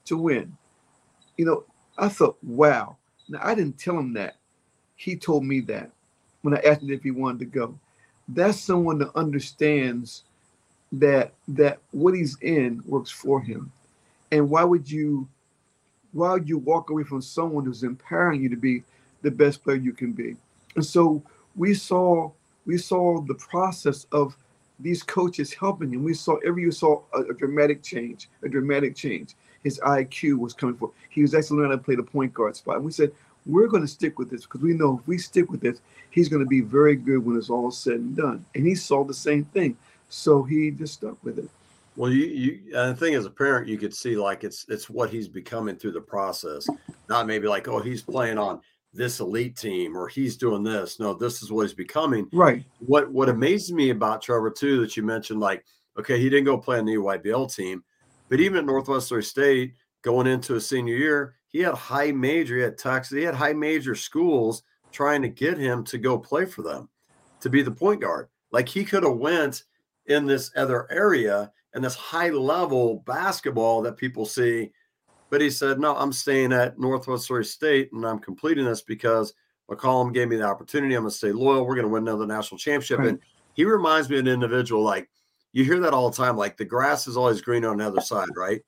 to 0.07 0.17
win. 0.17 0.57
You 1.37 1.47
know, 1.47 1.65
I 1.97 2.09
thought, 2.09 2.37
wow. 2.43 2.97
Now, 3.29 3.41
I 3.43 3.55
didn't 3.55 3.79
tell 3.79 3.99
him 3.99 4.13
that. 4.15 4.37
He 4.97 5.17
told 5.17 5.45
me 5.45 5.61
that 5.61 5.91
when 6.43 6.55
I 6.55 6.61
asked 6.61 6.83
him 6.83 6.91
if 6.91 7.03
he 7.03 7.11
wanted 7.11 7.39
to 7.41 7.45
go. 7.47 7.79
That's 8.29 8.61
someone 8.61 8.99
that 8.99 9.15
understands 9.17 10.23
that 10.93 11.33
that 11.49 11.79
what 11.91 12.15
he's 12.15 12.39
in 12.41 12.83
works 12.87 13.11
for 13.11 13.41
him. 13.41 13.73
And 14.31 14.49
why 14.49 14.65
would 14.65 14.91
you 14.91 15.29
why 16.13 16.33
would 16.33 16.49
you 16.49 16.59
walk 16.59 16.91
away 16.91 17.03
from 17.03 17.21
someone 17.21 17.65
who's 17.65 17.83
empowering 17.83 18.43
you 18.43 18.49
to 18.49 18.57
be 18.57 18.83
the 19.23 19.31
best 19.31 19.65
player 19.65 19.77
you 19.77 19.93
can 19.93 20.13
be? 20.13 20.37
And 20.77 20.85
so 20.85 21.23
we 21.57 21.75
saw 21.75 22.31
we 22.67 22.79
saw 22.79 23.21
the 23.21 23.35
process 23.35 24.07
of 24.13 24.37
these 24.81 25.03
coaches 25.03 25.53
helping 25.53 25.93
him. 25.93 26.03
We 26.03 26.15
saw 26.15 26.37
every 26.47 26.63
you 26.63 26.73
saw 26.73 27.03
a, 27.15 27.21
a, 27.21 27.35
dramatic 27.35 27.83
change, 27.83 28.29
a 28.43 28.49
dramatic 28.49 28.97
change. 28.97 29.35
His 29.63 29.79
IQ 29.81 30.39
was 30.39 30.53
coming 30.53 30.77
for. 30.77 30.91
He 31.11 31.23
was 31.23 31.35
actually 31.35 31.59
learning 31.59 31.73
how 31.73 31.77
to 31.79 31.83
play 31.83 31.95
the 31.95 32.03
point 32.03 32.35
guard 32.35 32.57
spot. 32.57 32.77
And 32.77 32.85
we 32.85 32.93
said 32.93 33.13
we're 33.47 33.69
going 33.69 33.83
to 33.83 33.89
stick 33.89 34.19
with 34.19 34.31
this 34.31 34.43
because 34.43 34.63
we 34.63 34.73
know 34.73 34.99
if 35.01 35.07
we 35.07 35.19
stick 35.19 35.51
with 35.51 35.61
this, 35.61 35.81
he's 36.11 36.29
going 36.29 36.43
to 36.43 36.49
be 36.49 36.61
very 36.61 36.97
good 36.97 37.25
when 37.25 37.37
it's 37.37 37.51
all 37.51 37.71
said 37.71 37.95
and 37.95 38.17
done. 38.17 38.45
And 38.55 38.67
he 38.67 38.75
saw 38.75 39.05
the 39.05 39.15
same 39.15 39.45
thing, 39.45 39.77
so 40.09 40.43
he 40.43 40.71
just 40.71 40.95
stuck 40.95 41.23
with 41.23 41.39
it. 41.39 41.49
Well, 41.97 42.11
you, 42.11 42.27
you, 42.27 42.61
and 42.77 42.97
the 42.97 42.97
thing 42.97 43.15
as 43.15 43.25
a 43.25 43.31
parent, 43.31 43.69
you 43.69 43.79
could 43.79 43.95
see 43.95 44.17
like 44.17 44.43
it's 44.43 44.67
it's 44.69 44.91
what 44.91 45.11
he's 45.11 45.29
becoming 45.29 45.77
through 45.77 45.93
the 45.93 46.01
process, 46.01 46.67
not 47.09 47.27
maybe 47.27 47.47
like 47.47 47.69
oh 47.69 47.81
he's 47.81 48.03
playing 48.03 48.39
on 48.39 48.61
this 48.95 49.21
elite 49.21 49.57
team 49.57 49.97
or 49.97 50.09
he's 50.09 50.37
doing 50.37 50.63
this. 50.63 50.99
No, 51.01 51.15
this 51.15 51.43
is 51.43 51.51
what 51.51 51.63
he's 51.63 51.75
becoming. 51.75 52.29
Right. 52.33 52.65
What 52.79 53.11
what 53.13 53.29
amazes 53.29 53.73
me 53.73 53.91
about 53.91 54.23
Trevor 54.23 54.51
too 54.51 54.81
that 54.81 54.97
you 54.97 55.03
mentioned 55.03 55.41
like 55.41 55.65
okay 55.99 56.19
he 56.19 56.31
didn't 56.31 56.45
go 56.45 56.59
play 56.59 56.79
on 56.79 56.85
the 56.85 56.95
EYBL 56.95 57.55
team, 57.55 57.85
but 58.29 58.41
even 58.41 58.59
at 58.59 58.65
Northwestern 58.65 59.23
State 59.23 59.75
going 60.03 60.27
into 60.27 60.55
a 60.55 60.61
senior 60.61 60.97
year 60.97 61.35
he 61.55 61.61
had 61.61 61.75
high 61.75 62.11
major, 62.11 62.57
he 62.57 62.63
had 62.63 62.77
Texas, 62.77 63.17
he 63.17 63.23
had 63.23 63.37
high 63.37 63.53
major 63.53 63.95
schools 63.95 64.65
trying 64.91 65.23
to 65.23 65.29
get 65.29 65.57
him 65.57 65.85
to 65.85 65.99
go 65.99 66.19
play 66.19 66.45
for 66.45 66.63
them, 66.63 66.89
to 67.41 67.49
be 67.49 67.63
the 67.63 67.71
point 67.71 68.01
guard. 68.01 68.29
Like 68.51 68.69
he 68.69 68.85
could 68.85 69.05
have 69.05 69.19
went 69.19 69.63
in 70.07 70.27
this 70.27 70.51
other 70.57 70.91
area 70.91 71.53
and 71.73 71.85
this 71.85 71.95
high 71.95 72.31
level 72.31 73.05
basketball 73.07 73.83
that 73.83 73.97
people 73.97 74.27
see, 74.27 74.73
but 75.35 75.41
he 75.41 75.51
said, 75.51 75.81
"No, 75.81 75.97
I'm 75.97 76.13
staying 76.13 76.53
at 76.53 76.79
Northwest 76.79 77.23
Missouri 77.23 77.45
State 77.45 77.91
and 77.93 78.07
I'm 78.07 78.21
completing 78.21 78.67
this 78.67 78.83
because 78.83 79.35
McCollum 79.69 80.15
gave 80.15 80.29
me 80.29 80.37
the 80.37 80.45
opportunity. 80.45 80.95
I'm 80.95 81.03
going 81.03 81.11
to 81.11 81.17
stay 81.17 81.33
loyal. 81.33 81.67
We're 81.67 81.75
going 81.75 81.89
to 81.89 81.93
win 81.93 82.05
another 82.05 82.25
national 82.25 82.59
championship." 82.59 83.01
Right. 83.01 83.09
And 83.09 83.19
he 83.55 83.65
reminds 83.65 84.09
me 84.09 84.15
of 84.15 84.27
an 84.27 84.33
individual 84.33 84.85
like 84.85 85.11
you 85.51 85.65
hear 85.65 85.81
that 85.81 85.93
all 85.93 86.09
the 86.09 86.17
time. 86.17 86.37
Like 86.37 86.57
the 86.57 86.65
grass 86.65 87.09
is 87.09 87.17
always 87.17 87.41
green 87.41 87.65
on 87.65 87.79
the 87.79 87.85
other 87.85 88.01
side, 88.01 88.29
right? 88.37 88.63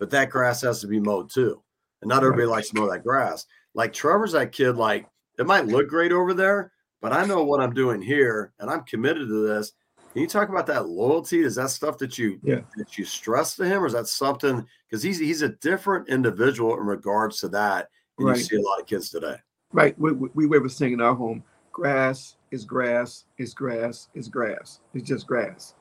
But 0.00 0.10
that 0.10 0.30
grass 0.30 0.62
has 0.62 0.80
to 0.80 0.88
be 0.88 0.98
mowed 0.98 1.30
too. 1.30 1.62
And 2.02 2.08
not 2.08 2.24
everybody 2.24 2.46
likes 2.46 2.70
to 2.70 2.80
mow 2.80 2.90
that 2.90 3.04
grass. 3.04 3.46
Like 3.74 3.92
Trevor's 3.92 4.32
that 4.32 4.50
kid, 4.50 4.72
like 4.72 5.06
it 5.38 5.46
might 5.46 5.66
look 5.66 5.86
great 5.86 6.10
over 6.10 6.34
there, 6.34 6.72
but 7.00 7.12
I 7.12 7.24
know 7.24 7.44
what 7.44 7.60
I'm 7.60 7.72
doing 7.72 8.02
here 8.02 8.52
and 8.58 8.68
I'm 8.68 8.82
committed 8.82 9.28
to 9.28 9.46
this. 9.46 9.74
Can 10.12 10.22
you 10.22 10.28
talk 10.28 10.48
about 10.48 10.66
that 10.66 10.88
loyalty? 10.88 11.40
Is 11.40 11.54
that 11.54 11.70
stuff 11.70 11.96
that 11.98 12.18
you 12.18 12.40
yeah. 12.42 12.60
that 12.76 12.98
you 12.98 13.04
stress 13.04 13.54
to 13.56 13.64
him, 13.64 13.82
or 13.82 13.86
is 13.86 13.92
that 13.92 14.08
something 14.08 14.66
because 14.88 15.02
he's 15.02 15.18
he's 15.18 15.42
a 15.42 15.50
different 15.50 16.08
individual 16.08 16.74
in 16.74 16.84
regards 16.84 17.38
to 17.40 17.48
that? 17.50 17.88
And 18.18 18.28
right. 18.28 18.36
you 18.36 18.42
see 18.42 18.56
a 18.56 18.60
lot 18.60 18.80
of 18.80 18.86
kids 18.86 19.10
today. 19.10 19.36
Right. 19.72 19.96
We, 19.98 20.12
we, 20.12 20.46
we 20.46 20.58
were 20.58 20.68
saying 20.68 20.94
in 20.94 21.00
our 21.00 21.14
home, 21.14 21.44
grass 21.70 22.36
is 22.50 22.64
grass 22.64 23.24
is 23.38 23.54
grass 23.54 24.08
is 24.14 24.28
grass. 24.28 24.80
It's 24.94 25.08
just 25.08 25.28
grass. 25.28 25.74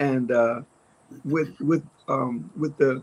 And 0.00 0.30
uh, 0.30 0.60
with 1.24 1.58
with 1.60 1.82
um, 2.08 2.50
with 2.56 2.76
the 2.76 3.02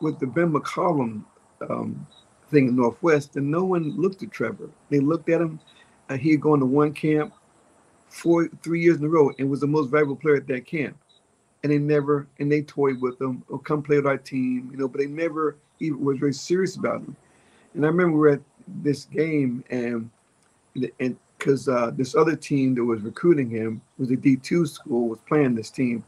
with 0.00 0.18
the 0.20 0.26
Ben 0.26 0.52
McCollum 0.52 1.24
um, 1.68 2.06
thing 2.50 2.68
in 2.68 2.76
Northwest, 2.76 3.36
and 3.36 3.50
no 3.50 3.64
one 3.64 3.94
looked 3.96 4.22
at 4.22 4.30
Trevor. 4.30 4.70
They 4.88 5.00
looked 5.00 5.28
at 5.28 5.42
him. 5.42 5.60
Uh, 6.08 6.16
he 6.16 6.30
had 6.30 6.40
gone 6.40 6.60
to 6.60 6.66
one 6.66 6.94
camp 6.94 7.34
four, 8.08 8.48
three 8.62 8.80
years 8.80 8.98
in 8.98 9.04
a 9.04 9.08
row, 9.08 9.30
and 9.38 9.50
was 9.50 9.60
the 9.60 9.66
most 9.66 9.90
valuable 9.90 10.16
player 10.16 10.36
at 10.36 10.46
that 10.48 10.66
camp. 10.66 10.96
And 11.62 11.72
they 11.72 11.78
never, 11.78 12.26
and 12.38 12.50
they 12.50 12.62
toyed 12.62 13.00
with 13.00 13.20
him, 13.20 13.42
or 13.48 13.58
come 13.58 13.82
play 13.82 13.96
with 13.96 14.06
our 14.06 14.18
team, 14.18 14.68
you 14.70 14.78
know. 14.78 14.88
But 14.88 14.98
they 14.98 15.06
never 15.06 15.56
even 15.80 16.04
was 16.04 16.18
very 16.18 16.32
serious 16.32 16.76
about 16.76 17.00
him. 17.00 17.16
And 17.74 17.84
I 17.84 17.88
remember 17.88 18.12
we 18.12 18.20
were 18.20 18.28
at 18.28 18.40
this 18.82 19.04
game, 19.06 19.64
and 19.70 20.10
and 21.00 21.16
because 21.36 21.68
uh, 21.68 21.90
this 21.94 22.14
other 22.14 22.36
team 22.36 22.74
that 22.74 22.84
was 22.84 23.00
recruiting 23.02 23.50
him 23.50 23.80
was 23.98 24.10
a 24.10 24.16
D 24.16 24.36
two 24.36 24.66
school 24.66 25.08
was 25.08 25.18
playing 25.26 25.54
this 25.54 25.70
team, 25.70 26.04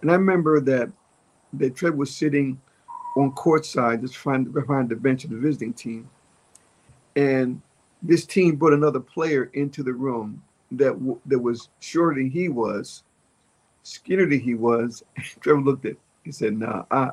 and 0.00 0.10
I 0.10 0.14
remember 0.14 0.60
that 0.60 0.90
that 1.54 1.76
Trevor 1.76 1.96
was 1.96 2.14
sitting 2.14 2.60
on 3.16 3.32
court 3.32 3.66
side, 3.66 4.02
just 4.02 4.22
behind, 4.22 4.52
behind 4.52 4.88
the 4.88 4.96
bench 4.96 5.24
of 5.24 5.30
the 5.30 5.38
visiting 5.38 5.72
team. 5.72 6.08
And 7.16 7.60
this 8.02 8.24
team 8.24 8.56
brought 8.56 8.74
another 8.74 9.00
player 9.00 9.50
into 9.54 9.82
the 9.82 9.92
room 9.92 10.42
that 10.72 11.18
that 11.26 11.38
was 11.38 11.68
shorter 11.80 12.16
than 12.16 12.30
he 12.30 12.48
was, 12.48 13.02
skinnier 13.82 14.26
than 14.26 14.40
he 14.40 14.54
was. 14.54 15.02
Trevor 15.40 15.60
looked 15.60 15.86
at. 15.86 15.96
He 16.24 16.32
said, 16.32 16.54
"No, 16.54 16.66
nah, 16.66 16.84
I, 16.90 17.10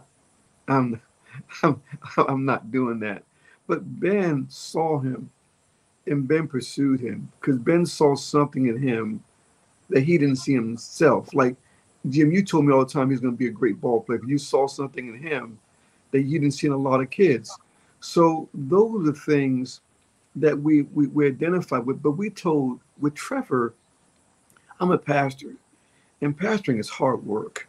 I'm, 0.68 1.02
I'm, 1.64 1.82
I'm 2.18 2.46
not 2.46 2.72
doing 2.72 3.00
that." 3.00 3.24
But 3.68 4.00
Ben 4.00 4.46
saw 4.50 5.00
him, 5.00 5.30
and 6.08 6.28
Ben 6.28 6.48
pursued 6.48 7.00
him 7.00 7.32
because 7.40 7.58
Ben 7.58 7.86
saw 7.86 8.16
something 8.16 8.68
in 8.68 8.78
him 8.78 9.24
that 9.90 10.02
he 10.02 10.18
didn't 10.18 10.38
see 10.38 10.54
himself. 10.54 11.34
Like 11.34 11.56
Jim, 12.10 12.32
you 12.32 12.44
told 12.44 12.66
me 12.66 12.74
all 12.74 12.86
the 12.86 12.92
time 12.92 13.10
he's 13.10 13.20
going 13.20 13.34
to 13.34 13.38
be 13.38 13.48
a 13.48 13.52
great 13.52 13.80
ball 13.82 14.02
player. 14.02 14.20
You 14.26 14.38
saw 14.38 14.68
something 14.68 15.08
in 15.08 15.20
him 15.20 15.58
that 16.12 16.22
you 16.22 16.40
didn't 16.40 16.54
see 16.54 16.68
in 16.68 16.74
a 16.74 16.78
lot 16.78 17.02
of 17.02 17.10
kids. 17.10 17.58
So 18.00 18.48
those 18.54 19.02
are 19.02 19.12
the 19.12 19.20
things 19.20 19.82
that 20.36 20.60
we, 20.60 20.84
we, 20.84 21.08
we 21.08 21.28
identify 21.28 21.80
with. 21.80 22.02
But 22.02 22.12
we 22.12 22.30
told 22.30 22.80
with 23.00 23.14
Trevor, 23.16 23.74
I'm 24.80 24.92
a 24.92 24.98
pastor, 24.98 25.56
and 26.22 26.38
pastoring 26.38 26.80
is 26.80 26.90
hard 26.90 27.26
work 27.26 27.68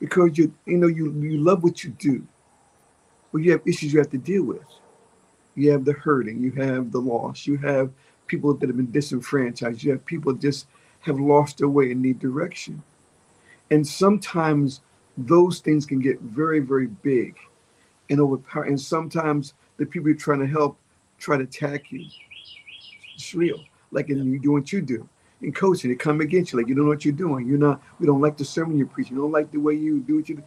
because 0.00 0.36
you 0.38 0.52
you 0.66 0.76
know 0.78 0.88
you 0.88 1.12
you 1.20 1.38
love 1.38 1.62
what 1.62 1.84
you 1.84 1.90
do, 1.90 2.26
but 3.32 3.38
you 3.38 3.52
have 3.52 3.62
issues 3.66 3.92
you 3.92 4.00
have 4.00 4.10
to 4.10 4.18
deal 4.18 4.44
with. 4.44 4.64
You 5.54 5.70
have 5.72 5.84
the 5.84 5.92
hurting, 5.92 6.42
you 6.42 6.52
have 6.52 6.92
the 6.92 7.00
loss, 7.00 7.46
you 7.46 7.56
have 7.58 7.90
people 8.26 8.54
that 8.54 8.68
have 8.68 8.76
been 8.76 8.90
disenfranchised, 8.90 9.82
you 9.82 9.92
have 9.92 10.04
people 10.04 10.32
just 10.34 10.66
have 11.00 11.20
lost 11.20 11.58
their 11.58 11.68
way 11.68 11.92
and 11.92 12.02
need 12.02 12.18
direction. 12.18 12.82
And 13.70 13.86
sometimes 13.86 14.80
those 15.16 15.60
things 15.60 15.86
can 15.86 16.00
get 16.00 16.20
very, 16.20 16.60
very 16.60 16.86
big 16.88 17.36
and 18.10 18.20
overpower. 18.20 18.64
And 18.64 18.80
sometimes 18.80 19.54
the 19.78 19.86
people 19.86 20.08
you're 20.08 20.18
trying 20.18 20.40
to 20.40 20.46
help 20.46 20.78
try 21.18 21.36
to 21.36 21.44
attack 21.44 21.90
you. 21.90 22.06
It's 23.14 23.34
real. 23.34 23.60
Like 23.90 24.10
in 24.10 24.32
you 24.32 24.38
do 24.38 24.52
what 24.52 24.72
you 24.72 24.82
do. 24.82 25.08
In 25.42 25.52
coaching, 25.52 25.90
they 25.90 25.96
come 25.96 26.20
against 26.20 26.52
you. 26.52 26.58
Like 26.58 26.68
you 26.68 26.74
don't 26.74 26.84
know 26.84 26.90
what 26.90 27.04
you're 27.04 27.14
doing. 27.14 27.46
You're 27.46 27.58
not. 27.58 27.82
We 27.98 28.06
don't 28.06 28.20
like 28.20 28.36
the 28.36 28.44
sermon 28.44 28.78
you 28.78 28.86
preach. 28.86 29.10
You 29.10 29.16
don't 29.16 29.32
like 29.32 29.50
the 29.50 29.58
way 29.58 29.74
you 29.74 30.00
do 30.00 30.16
what 30.16 30.28
you 30.28 30.36
do. 30.36 30.42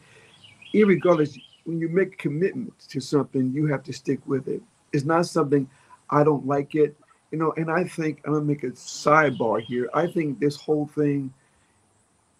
Irregardless, 0.73 1.39
when 1.65 1.79
you 1.79 1.89
make 1.89 2.17
commitment 2.17 2.73
to 2.89 2.99
something, 2.99 3.51
you 3.51 3.67
have 3.67 3.83
to 3.83 3.93
stick 3.93 4.19
with 4.25 4.47
it. 4.47 4.61
It's 4.93 5.05
not 5.05 5.25
something 5.27 5.69
I 6.09 6.23
don't 6.23 6.45
like 6.45 6.75
it. 6.75 6.95
You 7.31 7.37
know, 7.37 7.53
and 7.57 7.69
I 7.69 7.83
think 7.83 8.21
I'm 8.25 8.33
gonna 8.33 8.45
make 8.45 8.63
a 8.63 8.71
sidebar 8.71 9.61
here. 9.61 9.89
I 9.93 10.07
think 10.07 10.39
this 10.39 10.55
whole 10.55 10.87
thing 10.87 11.31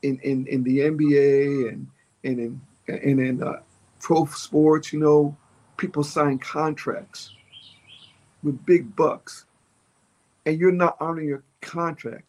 in 0.02 0.20
in, 0.20 0.48
in 0.48 0.64
the 0.64 0.80
NBA 0.80 1.70
and 1.70 1.88
and 2.24 2.40
in 2.40 2.62
and 2.88 3.20
in 3.20 3.44
uh, 3.44 3.62
pro 4.00 4.26
sports, 4.26 4.92
you 4.92 5.00
know, 5.00 5.38
people 5.78 6.04
sign 6.04 6.40
contracts 6.40 7.32
with 8.44 8.66
big 8.66 8.96
bucks 8.96 9.46
and 10.46 10.60
you're 10.60 10.72
not 10.72 10.98
honoring 11.00 11.28
your 11.28 11.44
contract. 11.62 12.24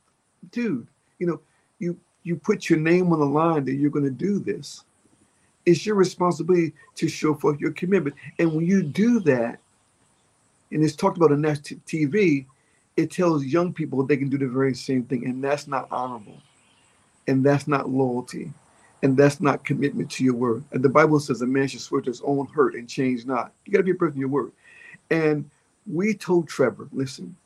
Dude, 0.51 0.87
you 1.18 1.27
know, 1.27 1.40
you 1.79 1.99
you 2.23 2.37
put 2.37 2.68
your 2.68 2.79
name 2.79 3.12
on 3.12 3.20
the 3.20 3.27
line 3.27 3.64
that 3.64 3.75
you're 3.75 3.90
going 3.90 4.05
to 4.05 4.11
do 4.11 4.38
this. 4.38 4.85
It's 5.66 5.87
your 5.87 5.94
responsibility 5.94 6.75
to 6.96 7.09
show 7.09 7.35
forth 7.35 7.61
your 7.61 7.73
commitment. 7.73 8.16
And 8.38 8.53
when 8.53 8.66
you 8.66 8.83
do 8.83 9.20
that, 9.20 9.59
and 10.70 10.85
it's 10.85 10.96
talked 10.96 11.16
about 11.16 11.33
on 11.33 11.40
national 11.40 11.81
TV, 11.87 12.46
it 12.96 13.11
tells 13.11 13.44
young 13.44 13.73
people 13.73 14.05
they 14.05 14.16
can 14.16 14.29
do 14.29 14.38
the 14.38 14.49
very 14.49 14.75
same 14.75 15.05
thing. 15.05 15.27
And 15.27 15.42
that's 15.42 15.66
not 15.66 15.88
honorable. 15.90 16.40
And 17.27 17.44
that's 17.44 17.68
not 17.68 17.88
loyalty 17.88 18.53
and 19.03 19.16
that's 19.16 19.40
not 19.40 19.64
commitment 19.64 20.11
to 20.11 20.25
your 20.25 20.35
word. 20.35 20.64
And 20.73 20.83
the 20.83 20.88
Bible 20.88 21.20
says 21.20 21.40
a 21.42 21.46
man 21.46 21.68
should 21.68 21.81
swear 21.81 22.01
to 22.03 22.11
his 22.11 22.20
own 22.23 22.46
hurt 22.49 22.75
and 22.75 22.88
change 22.88 23.25
not. 23.25 23.53
You 23.64 23.73
got 23.73 23.79
to 23.79 23.85
be 23.85 23.92
a 23.92 23.94
person 23.94 24.14
of 24.14 24.18
your 24.18 24.29
word. 24.29 24.53
And 25.11 25.51
we 25.87 26.14
told 26.14 26.49
Trevor, 26.49 26.88
listen, 26.93 27.37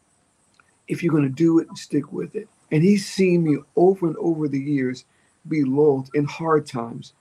if 0.88 1.02
you're 1.02 1.12
going 1.12 1.28
to 1.28 1.34
do 1.34 1.58
it, 1.58 1.68
stick 1.76 2.12
with 2.12 2.34
it. 2.34 2.48
And 2.70 2.82
he's 2.82 3.06
seen 3.06 3.44
me 3.44 3.58
over 3.76 4.06
and 4.06 4.16
over 4.16 4.48
the 4.48 4.58
years 4.58 5.04
be 5.48 5.64
loyal 5.64 6.06
in 6.14 6.24
hard 6.24 6.66
times. 6.66 7.12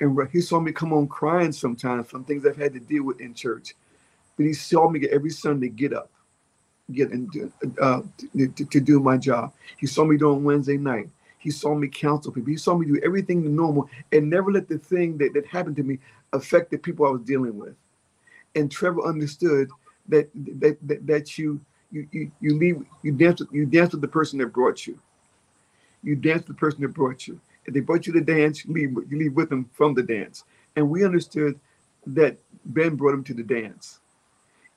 And 0.00 0.18
he 0.32 0.40
saw 0.40 0.60
me 0.60 0.72
come 0.72 0.92
on 0.92 1.06
crying 1.08 1.52
sometimes 1.52 2.08
from 2.08 2.24
things 2.24 2.44
I've 2.44 2.56
had 2.56 2.74
to 2.74 2.80
deal 2.80 3.04
with 3.04 3.20
in 3.20 3.32
church. 3.34 3.74
But 4.36 4.46
he 4.46 4.52
saw 4.52 4.88
me 4.88 5.06
every 5.08 5.30
Sunday 5.30 5.68
get 5.68 5.92
up, 5.92 6.10
get 6.92 7.10
and 7.10 7.52
uh, 7.80 8.02
to, 8.36 8.48
to, 8.48 8.64
to 8.64 8.80
do 8.80 9.00
my 9.00 9.16
job. 9.16 9.52
He 9.78 9.86
saw 9.86 10.04
me 10.04 10.16
doing 10.16 10.42
Wednesday 10.44 10.76
night. 10.76 11.08
He 11.38 11.50
saw 11.50 11.74
me 11.74 11.88
counsel 11.88 12.32
people. 12.32 12.50
He 12.50 12.56
saw 12.56 12.76
me 12.76 12.86
do 12.86 13.00
everything 13.04 13.54
normal 13.54 13.88
and 14.12 14.28
never 14.28 14.50
let 14.50 14.68
the 14.68 14.78
thing 14.78 15.16
that, 15.18 15.34
that 15.34 15.46
happened 15.46 15.76
to 15.76 15.82
me 15.82 15.98
affect 16.32 16.70
the 16.70 16.78
people 16.78 17.06
I 17.06 17.10
was 17.10 17.22
dealing 17.22 17.56
with. 17.56 17.74
And 18.56 18.70
Trevor 18.70 19.06
understood 19.06 19.68
that 20.08 20.28
that 20.34 20.78
that, 20.82 21.06
that 21.06 21.38
you 21.38 21.60
you 21.90 22.08
you 22.12 22.30
you 22.40 22.58
leave 22.58 22.84
you 23.02 23.12
dance 23.12 23.40
with, 23.40 23.52
you 23.52 23.66
dance 23.66 23.92
with 23.92 24.00
the 24.00 24.08
person 24.08 24.38
that 24.38 24.52
brought 24.52 24.86
you. 24.86 24.98
You 26.02 26.16
dance 26.16 26.46
with 26.46 26.48
the 26.48 26.60
person 26.60 26.82
that 26.82 26.88
brought 26.88 27.26
you. 27.26 27.40
If 27.66 27.72
they 27.72 27.80
brought 27.80 28.06
you 28.06 28.12
to 28.12 28.20
dance, 28.20 28.64
you 28.64 28.74
leave 28.74 28.92
you 29.10 29.18
leave 29.18 29.34
with 29.34 29.48
them 29.48 29.70
from 29.72 29.94
the 29.94 30.02
dance. 30.02 30.44
And 30.76 30.90
we 30.90 31.04
understood 31.04 31.58
that 32.06 32.36
Ben 32.66 32.96
brought 32.96 33.14
him 33.14 33.24
to 33.24 33.34
the 33.34 33.42
dance. 33.42 34.00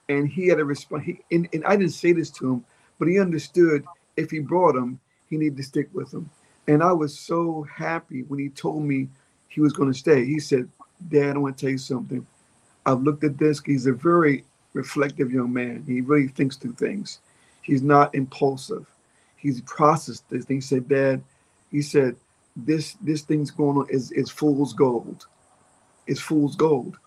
And 0.10 0.28
he 0.28 0.48
had 0.48 0.60
a 0.60 0.66
response. 0.66 1.04
He, 1.04 1.20
and, 1.32 1.50
and 1.52 1.66
I 1.66 1.76
didn't 1.76 1.92
say 1.92 2.14
this 2.14 2.30
to 2.32 2.54
him, 2.54 2.66
but 2.98 3.08
he 3.08 3.20
understood 3.20 3.84
if 4.16 4.32
he 4.32 4.40
brought 4.40 4.76
him, 4.76 5.00
he 5.30 5.38
needed 5.38 5.58
to 5.58 5.64
stick 5.64 5.90
with 5.94 6.14
him. 6.14 6.30
And 6.68 6.82
I 6.82 6.94
was 6.94 7.18
so 7.18 7.66
happy 7.74 8.24
when 8.24 8.40
he 8.40 8.50
told 8.50 8.84
me 8.84 9.10
he 9.50 9.62
was 9.62 9.74
going 9.74 9.92
to 9.92 9.98
stay. 9.98 10.26
He 10.26 10.40
said, 10.40 10.70
Dad, 11.10 11.36
I 11.36 11.40
want 11.40 11.58
to 11.58 11.62
tell 11.62 11.72
you 11.72 11.78
something. 11.78 12.26
I've 12.86 13.02
looked 13.02 13.24
at 13.24 13.38
this. 13.38 13.62
He's 13.62 13.86
a 13.86 13.94
very 13.94 14.46
reflective 14.78 15.32
young 15.32 15.52
man. 15.52 15.84
He 15.86 16.02
really 16.02 16.28
thinks 16.28 16.56
through 16.56 16.74
things. 16.74 17.20
He's 17.62 17.82
not 17.82 18.14
impulsive. 18.16 18.86
He's 19.36 19.62
processed 19.62 20.30
this. 20.30 20.48
He 20.48 20.62
said, 20.62 20.88
Dad, 20.88 21.22
he 21.72 21.82
said, 21.82 22.16
this 22.56 22.94
this 23.02 23.22
thing's 23.22 23.52
going 23.52 23.78
on 23.78 23.88
is 23.90 24.12
is 24.12 24.30
fool's 24.32 24.74
gold. 24.74 25.28
It's 26.08 26.20
fool's 26.20 26.56
gold. 26.56 26.98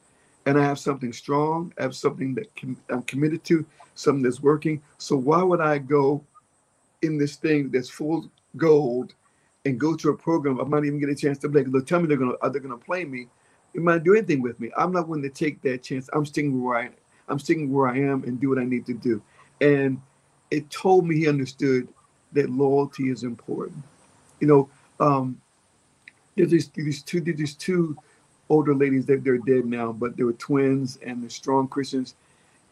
And 0.46 0.58
I 0.58 0.64
have 0.64 0.78
something 0.78 1.12
strong, 1.12 1.72
I 1.78 1.82
have 1.82 1.94
something 1.94 2.34
that 2.34 2.54
can, 2.56 2.76
I'm 2.88 3.02
committed 3.02 3.44
to, 3.44 3.64
something 3.94 4.22
that's 4.22 4.40
working. 4.40 4.82
So 4.98 5.16
why 5.16 5.42
would 5.42 5.60
I 5.60 5.78
go 5.78 6.24
in 7.02 7.18
this 7.18 7.36
thing 7.36 7.70
that's 7.70 7.90
fool's 7.90 8.28
gold 8.56 9.14
and 9.64 9.78
go 9.78 9.94
to 9.96 10.10
a 10.10 10.16
program 10.16 10.60
I 10.60 10.64
might 10.64 10.84
even 10.84 10.98
get 10.98 11.10
a 11.10 11.14
chance 11.14 11.38
to 11.38 11.48
play? 11.48 11.64
They'll 11.64 11.82
tell 11.82 12.00
me 12.00 12.06
they're 12.06 12.16
gonna 12.16 12.32
uh, 12.32 12.42
are 12.42 12.50
they 12.50 12.60
gonna 12.60 12.78
play 12.78 13.04
me. 13.04 13.28
It 13.74 13.82
might 13.82 14.02
do 14.02 14.14
anything 14.14 14.42
with 14.42 14.58
me. 14.58 14.70
I'm 14.76 14.92
not 14.92 15.06
willing 15.08 15.22
to 15.22 15.30
take 15.44 15.62
that 15.62 15.82
chance. 15.82 16.08
I'm 16.12 16.26
sticking 16.26 16.62
where 16.62 16.78
I 16.78 16.90
I'm 17.30 17.38
sticking 17.38 17.72
where 17.72 17.88
I 17.88 17.98
am 17.98 18.24
and 18.24 18.40
do 18.40 18.50
what 18.50 18.58
I 18.58 18.64
need 18.64 18.86
to 18.86 18.94
do. 18.94 19.22
And 19.60 20.00
it 20.50 20.68
told 20.70 21.06
me 21.06 21.16
he 21.16 21.28
understood 21.28 21.88
that 22.32 22.50
loyalty 22.50 23.08
is 23.08 23.22
important. 23.24 23.82
You 24.40 24.48
know, 24.48 24.68
um, 24.98 25.40
there's 26.36 26.50
these, 26.50 26.68
these 26.70 27.02
two 27.02 27.20
these 27.20 27.54
two 27.54 27.96
older 28.48 28.74
ladies 28.74 29.06
that 29.06 29.22
they're 29.24 29.38
dead 29.38 29.66
now, 29.66 29.92
but 29.92 30.16
they 30.16 30.24
were 30.24 30.32
twins 30.34 30.98
and 31.04 31.22
they're 31.22 31.30
strong 31.30 31.68
Christians, 31.68 32.14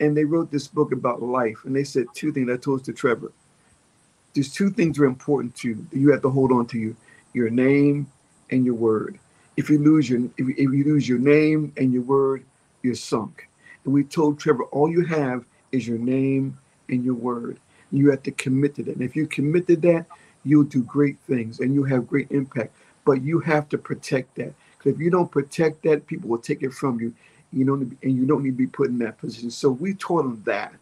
and 0.01 0.17
they 0.17 0.25
wrote 0.25 0.51
this 0.51 0.69
book 0.69 0.93
about 0.93 1.23
life. 1.23 1.59
And 1.65 1.75
they 1.75 1.85
said 1.85 2.07
two 2.15 2.33
things. 2.33 2.51
I 2.51 2.57
told 2.57 2.85
to 2.85 2.93
Trevor. 2.93 3.33
There's 4.35 4.53
two 4.53 4.71
things 4.71 4.99
are 4.99 5.07
important 5.07 5.55
to 5.57 5.69
you 5.69 5.87
that 5.91 5.99
you 5.99 6.11
have 6.13 6.23
to 6.23 6.31
hold 6.31 6.53
on 6.53 6.67
to 6.69 6.79
you: 6.79 6.97
your 7.35 7.51
name 7.51 8.11
and 8.51 8.65
your 8.65 8.75
word. 8.75 9.19
If 9.57 9.69
you 9.71 9.79
lose 9.79 10.09
your 10.09 10.21
if 10.37 10.47
you, 10.47 10.55
if 10.57 10.73
you 10.73 10.85
lose 10.85 11.09
your 11.09 11.19
name 11.19 11.73
and 11.77 11.93
your 11.93 12.03
word, 12.03 12.45
you're 12.83 12.95
sunk. 12.95 13.48
And 13.89 13.95
we 13.95 14.05
told 14.05 14.39
Trevor, 14.39 14.65
all 14.65 14.91
you 14.91 15.03
have 15.07 15.47
is 15.73 15.89
your 15.89 15.97
name 15.97 16.59
and 16.91 17.03
your 17.03 17.15
word. 17.15 17.59
You 17.91 18.11
have 18.11 18.23
to 18.25 18.31
commit 18.33 18.75
to 18.75 18.83
that. 18.83 18.97
And 18.97 19.03
if 19.03 19.17
you 19.17 19.27
commit 19.27 19.67
to 19.69 19.77
that, 19.77 20.05
you'll 20.45 20.65
do 20.65 20.83
great 20.83 21.17
things 21.27 21.61
and 21.61 21.73
you'll 21.73 21.89
have 21.89 22.07
great 22.07 22.31
impact. 22.31 22.77
But 23.07 23.23
you 23.23 23.41
have 23.41 23.67
to 23.71 23.79
protect 23.79 24.35
that. 24.35 24.53
Because 24.77 24.93
if 24.93 25.01
you 25.01 25.09
don't 25.09 25.31
protect 25.31 25.85
that, 25.85 26.07
people 26.07 26.29
will 26.29 26.37
take 26.37 26.63
it 26.63 26.75
from 26.75 27.01
you. 27.01 27.15
You 27.51 27.65
don't 27.65 27.97
and 28.03 28.15
you 28.15 28.27
don't 28.27 28.45
need 28.45 28.51
to 28.51 28.57
be 28.57 28.67
put 28.67 28.89
in 28.89 28.99
that 28.99 29.17
position. 29.17 29.51
So 29.51 29.71
we 29.71 29.95
taught 29.95 30.27
him 30.27 30.43
that 30.45 30.79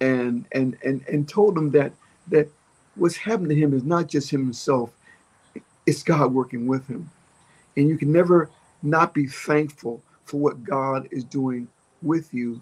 and 0.00 0.44
and 0.50 0.76
and 0.84 1.06
and 1.06 1.28
told 1.28 1.56
him 1.56 1.70
that 1.70 1.92
that 2.32 2.48
what's 2.96 3.14
happened 3.14 3.50
to 3.50 3.54
him 3.54 3.72
is 3.72 3.84
not 3.84 4.08
just 4.08 4.28
him 4.28 4.42
himself, 4.42 4.90
it's 5.86 6.02
God 6.02 6.34
working 6.34 6.66
with 6.66 6.88
him. 6.88 7.08
And 7.76 7.88
you 7.88 7.96
can 7.96 8.10
never 8.10 8.50
not 8.82 9.14
be 9.14 9.28
thankful 9.28 10.02
for 10.24 10.40
what 10.40 10.64
God 10.64 11.06
is 11.12 11.22
doing 11.22 11.68
with 12.04 12.32
you 12.32 12.60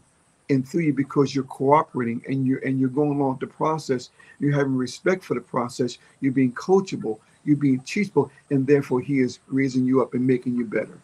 and 0.50 0.66
through 0.66 0.82
you 0.82 0.92
because 0.92 1.34
you're 1.34 1.44
cooperating 1.44 2.22
and 2.28 2.46
you're 2.46 2.58
and 2.60 2.78
you're 2.78 2.88
going 2.88 3.18
along 3.18 3.38
the 3.40 3.46
process. 3.46 4.10
You're 4.40 4.56
having 4.56 4.76
respect 4.76 5.24
for 5.24 5.34
the 5.34 5.40
process. 5.40 5.98
You're 6.20 6.32
being 6.32 6.52
coachable. 6.52 7.18
You're 7.44 7.56
being 7.56 7.80
teachable 7.80 8.30
and 8.50 8.66
therefore 8.66 9.00
he 9.00 9.20
is 9.20 9.40
raising 9.48 9.84
you 9.84 10.02
up 10.02 10.14
and 10.14 10.26
making 10.26 10.56
you 10.56 10.64
better. 10.64 10.98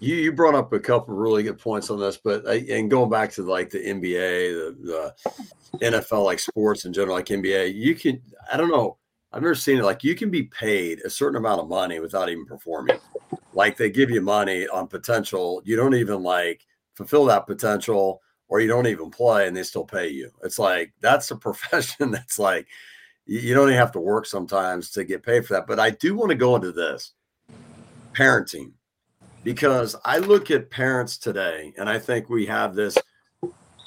You, 0.00 0.14
you 0.14 0.32
brought 0.32 0.54
up 0.54 0.72
a 0.72 0.78
couple 0.78 1.14
really 1.14 1.42
good 1.42 1.58
points 1.58 1.90
on 1.90 1.98
this 1.98 2.16
but 2.16 2.46
uh, 2.46 2.50
and 2.50 2.88
going 2.88 3.10
back 3.10 3.32
to 3.32 3.42
like 3.42 3.68
the 3.70 3.78
nba 3.84 4.76
the, 4.80 5.14
the 5.72 5.90
nfl 5.90 6.24
like 6.24 6.38
sports 6.38 6.84
in 6.84 6.92
general 6.92 7.16
like 7.16 7.26
nba 7.26 7.74
you 7.74 7.96
can 7.96 8.22
i 8.52 8.56
don't 8.56 8.68
know 8.68 8.96
i've 9.32 9.42
never 9.42 9.56
seen 9.56 9.76
it 9.76 9.82
like 9.82 10.04
you 10.04 10.14
can 10.14 10.30
be 10.30 10.44
paid 10.44 11.00
a 11.04 11.10
certain 11.10 11.36
amount 11.36 11.60
of 11.60 11.68
money 11.68 11.98
without 11.98 12.28
even 12.28 12.46
performing. 12.46 12.96
Like 13.54 13.76
they 13.76 13.90
give 13.90 14.10
you 14.10 14.20
money 14.20 14.68
on 14.68 14.86
potential. 14.86 15.62
You 15.64 15.76
don't 15.76 15.94
even 15.94 16.22
like 16.22 16.64
fulfill 16.98 17.24
that 17.26 17.46
potential 17.46 18.20
or 18.48 18.60
you 18.60 18.66
don't 18.66 18.88
even 18.88 19.08
play 19.08 19.46
and 19.46 19.56
they 19.56 19.62
still 19.62 19.84
pay 19.84 20.08
you. 20.08 20.30
It's 20.42 20.58
like 20.58 20.92
that's 21.00 21.30
a 21.30 21.36
profession 21.48 22.10
that's 22.10 22.38
like 22.38 22.66
you 23.24 23.54
don't 23.54 23.68
even 23.68 23.78
have 23.78 23.92
to 23.92 24.00
work 24.00 24.26
sometimes 24.26 24.90
to 24.90 25.04
get 25.04 25.22
paid 25.22 25.46
for 25.46 25.54
that. 25.54 25.66
But 25.66 25.78
I 25.78 25.90
do 25.90 26.16
want 26.16 26.30
to 26.30 26.34
go 26.34 26.56
into 26.56 26.72
this 26.72 27.12
parenting 28.12 28.72
because 29.44 29.94
I 30.04 30.18
look 30.18 30.50
at 30.50 30.70
parents 30.70 31.18
today 31.18 31.72
and 31.78 31.88
I 31.88 31.98
think 31.98 32.28
we 32.28 32.46
have 32.46 32.74
this 32.74 32.98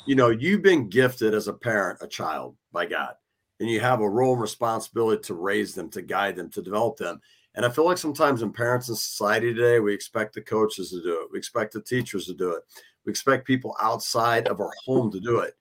you 0.07 0.15
know, 0.15 0.29
you've 0.29 0.63
been 0.63 0.89
gifted 0.89 1.35
as 1.35 1.47
a 1.47 1.53
parent, 1.53 1.99
a 2.01 2.07
child 2.07 2.55
by 2.71 2.87
God, 2.87 3.13
and 3.59 3.69
you 3.69 3.79
have 3.81 4.01
a 4.01 4.09
role 4.09 4.33
and 4.33 4.41
responsibility 4.41 5.21
to 5.23 5.35
raise 5.35 5.75
them, 5.75 5.89
to 5.91 6.01
guide 6.01 6.35
them, 6.35 6.49
to 6.51 6.61
develop 6.61 6.97
them. 6.97 7.21
And 7.53 7.63
I 7.65 7.69
feel 7.69 7.85
like 7.85 7.99
sometimes 7.99 8.41
in 8.41 8.51
parents 8.51 8.89
in 8.89 8.95
society 8.95 9.53
today, 9.53 9.79
we 9.79 9.93
expect 9.93 10.33
the 10.33 10.41
coaches 10.41 10.89
to 10.89 11.03
do 11.03 11.21
it, 11.21 11.29
we 11.31 11.37
expect 11.37 11.73
the 11.73 11.81
teachers 11.81 12.25
to 12.25 12.33
do 12.33 12.51
it 12.51 12.63
we 13.05 13.09
expect 13.09 13.47
people 13.47 13.75
outside 13.81 14.47
of 14.47 14.59
our 14.59 14.71
home 14.85 15.11
to 15.11 15.19
do 15.19 15.39
it. 15.39 15.55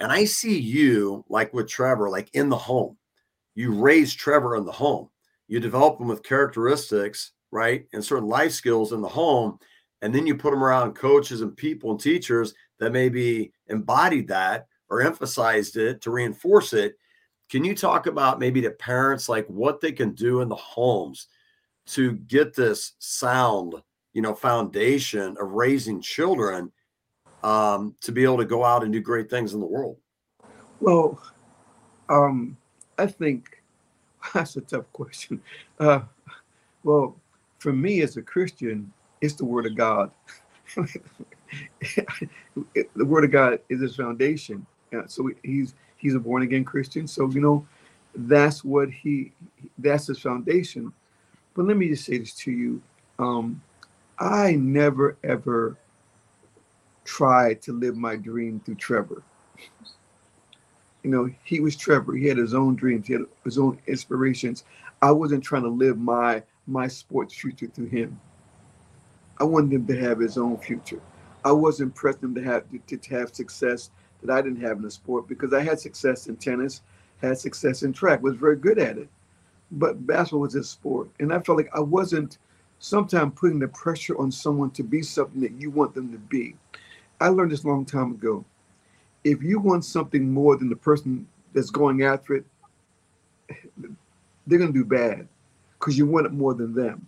And 0.00 0.12
I 0.12 0.24
see 0.24 0.58
you 0.58 1.24
like 1.28 1.52
with 1.52 1.68
Trevor, 1.68 2.08
like 2.08 2.30
in 2.34 2.48
the 2.48 2.56
home. 2.56 2.96
You 3.54 3.72
raise 3.72 4.14
Trevor 4.14 4.56
in 4.56 4.64
the 4.64 4.72
home. 4.72 5.08
You 5.48 5.60
develop 5.60 5.98
them 5.98 6.08
with 6.08 6.22
characteristics, 6.22 7.32
right? 7.50 7.86
And 7.92 8.04
certain 8.04 8.28
life 8.28 8.52
skills 8.52 8.92
in 8.92 9.00
the 9.00 9.08
home. 9.08 9.58
And 10.02 10.14
then 10.14 10.26
you 10.26 10.36
put 10.36 10.52
them 10.52 10.62
around 10.62 10.94
coaches 10.94 11.40
and 11.40 11.56
people 11.56 11.90
and 11.90 12.00
teachers 12.00 12.54
that 12.78 12.92
maybe 12.92 13.52
embodied 13.66 14.28
that 14.28 14.68
or 14.88 15.02
emphasized 15.02 15.76
it 15.76 16.00
to 16.02 16.10
reinforce 16.10 16.72
it. 16.72 16.96
Can 17.50 17.64
you 17.64 17.74
talk 17.74 18.06
about 18.06 18.38
maybe 18.38 18.60
the 18.60 18.70
parents, 18.72 19.28
like 19.28 19.46
what 19.48 19.80
they 19.80 19.92
can 19.92 20.12
do 20.12 20.40
in 20.40 20.48
the 20.48 20.54
homes 20.54 21.26
to 21.86 22.12
get 22.12 22.54
this 22.54 22.92
sound, 22.98 23.74
you 24.12 24.22
know, 24.22 24.34
foundation 24.34 25.36
of 25.40 25.52
raising 25.52 26.00
children 26.00 26.70
um, 27.42 27.94
to 28.00 28.12
be 28.12 28.24
able 28.24 28.38
to 28.38 28.44
go 28.44 28.64
out 28.64 28.82
and 28.82 28.92
do 28.92 29.00
great 29.00 29.30
things 29.30 29.54
in 29.54 29.60
the 29.60 29.66
world? 29.66 29.96
Well, 30.80 31.20
um, 32.08 32.56
I 32.98 33.06
think 33.06 33.62
that's 34.34 34.56
a 34.56 34.60
tough 34.60 34.92
question. 34.92 35.40
Uh, 35.78 36.00
well, 36.84 37.16
for 37.58 37.72
me 37.72 38.02
as 38.02 38.16
a 38.16 38.22
Christian, 38.22 38.92
it's 39.20 39.34
the 39.34 39.44
Word 39.44 39.66
of 39.66 39.74
God. 39.74 40.10
the 40.76 40.86
Word 42.96 43.24
of 43.24 43.30
God 43.30 43.60
is 43.68 43.80
His 43.80 43.96
foundation. 43.96 44.64
Yeah, 44.92 45.02
so 45.06 45.30
he's 45.42 45.74
he's 45.96 46.14
a 46.14 46.18
born 46.20 46.42
again 46.42 46.64
Christian. 46.64 47.06
So 47.06 47.28
you 47.30 47.40
know, 47.40 47.66
that's 48.14 48.64
what 48.64 48.90
he 48.90 49.32
that's 49.78 50.06
his 50.06 50.20
foundation. 50.20 50.92
But 51.54 51.66
let 51.66 51.76
me 51.76 51.88
just 51.88 52.04
say 52.04 52.18
this 52.18 52.34
to 52.36 52.50
you: 52.50 52.80
um, 53.18 53.60
I 54.18 54.52
never 54.52 55.16
ever 55.22 55.76
tried 57.08 57.62
to 57.62 57.72
live 57.72 57.96
my 57.96 58.14
dream 58.16 58.60
through 58.60 58.74
Trevor. 58.74 59.22
You 61.02 61.10
know, 61.10 61.30
he 61.42 61.58
was 61.58 61.74
Trevor. 61.74 62.14
He 62.14 62.26
had 62.26 62.36
his 62.36 62.52
own 62.52 62.76
dreams. 62.76 63.06
He 63.06 63.14
had 63.14 63.22
his 63.44 63.58
own 63.58 63.78
inspirations. 63.86 64.64
I 65.00 65.10
wasn't 65.10 65.42
trying 65.42 65.62
to 65.62 65.68
live 65.68 65.98
my 65.98 66.42
my 66.66 66.86
sports 66.86 67.32
future 67.34 67.66
through 67.68 67.86
him. 67.86 68.20
I 69.38 69.44
wanted 69.44 69.72
him 69.72 69.86
to 69.86 69.98
have 69.98 70.18
his 70.18 70.36
own 70.36 70.58
future. 70.58 71.00
I 71.46 71.52
wasn't 71.52 71.94
pressing 71.94 72.24
him 72.24 72.34
to 72.34 72.42
have 72.42 72.64
to, 72.86 72.96
to 72.98 73.10
have 73.14 73.34
success 73.34 73.90
that 74.22 74.30
I 74.30 74.42
didn't 74.42 74.60
have 74.60 74.76
in 74.76 74.82
the 74.82 74.90
sport 74.90 75.28
because 75.28 75.54
I 75.54 75.62
had 75.62 75.80
success 75.80 76.26
in 76.26 76.36
tennis, 76.36 76.82
had 77.22 77.38
success 77.38 77.84
in 77.84 77.94
track, 77.94 78.22
was 78.22 78.36
very 78.36 78.56
good 78.56 78.78
at 78.78 78.98
it. 78.98 79.08
But 79.70 80.06
basketball 80.06 80.40
was 80.40 80.52
his 80.52 80.68
sport. 80.68 81.08
And 81.20 81.32
I 81.32 81.40
felt 81.40 81.56
like 81.56 81.70
I 81.74 81.80
wasn't 81.80 82.36
sometimes 82.80 83.32
putting 83.34 83.60
the 83.60 83.68
pressure 83.68 84.18
on 84.18 84.30
someone 84.30 84.70
to 84.72 84.82
be 84.82 85.00
something 85.02 85.40
that 85.40 85.52
you 85.52 85.70
want 85.70 85.94
them 85.94 86.12
to 86.12 86.18
be. 86.18 86.54
I 87.20 87.28
learned 87.28 87.50
this 87.50 87.64
a 87.64 87.68
long 87.68 87.84
time 87.84 88.12
ago. 88.12 88.44
If 89.24 89.42
you 89.42 89.58
want 89.58 89.84
something 89.84 90.32
more 90.32 90.56
than 90.56 90.68
the 90.68 90.76
person 90.76 91.26
that's 91.52 91.70
going 91.70 92.02
after 92.02 92.34
it, 92.34 92.44
they're 94.46 94.58
going 94.58 94.72
to 94.72 94.78
do 94.78 94.84
bad 94.84 95.26
because 95.78 95.98
you 95.98 96.06
want 96.06 96.26
it 96.26 96.32
more 96.32 96.54
than 96.54 96.74
them. 96.74 97.06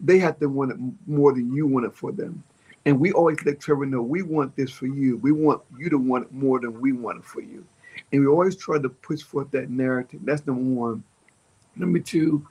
They 0.00 0.18
have 0.18 0.38
to 0.40 0.48
want 0.48 0.72
it 0.72 0.78
more 1.06 1.32
than 1.32 1.52
you 1.52 1.66
want 1.66 1.86
it 1.86 1.94
for 1.94 2.12
them. 2.12 2.42
And 2.86 2.98
we 2.98 3.12
always 3.12 3.44
let 3.44 3.60
Trevor 3.60 3.86
know 3.86 4.02
we 4.02 4.22
want 4.22 4.56
this 4.56 4.70
for 4.70 4.86
you. 4.86 5.18
We 5.18 5.32
want 5.32 5.62
you 5.76 5.90
to 5.90 5.98
want 5.98 6.26
it 6.26 6.32
more 6.32 6.60
than 6.60 6.80
we 6.80 6.92
want 6.92 7.18
it 7.18 7.24
for 7.24 7.40
you. 7.40 7.64
And 8.12 8.20
we 8.20 8.26
always 8.26 8.56
try 8.56 8.78
to 8.78 8.88
push 8.88 9.22
forth 9.22 9.50
that 9.50 9.70
narrative. 9.70 10.20
That's 10.24 10.46
number 10.46 10.62
one. 10.62 11.02
Number 11.76 11.98
two, 11.98 12.46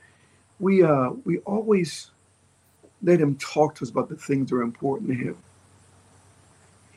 we 0.59 0.83
uh 0.83 1.11
we 1.25 1.39
always 1.39 2.11
let 3.01 3.19
him 3.19 3.35
talk 3.37 3.75
to 3.75 3.83
us 3.83 3.89
about 3.89 4.09
the 4.09 4.15
things 4.15 4.49
that 4.49 4.57
are 4.57 4.61
important 4.61 5.09
to 5.09 5.15
him 5.15 5.37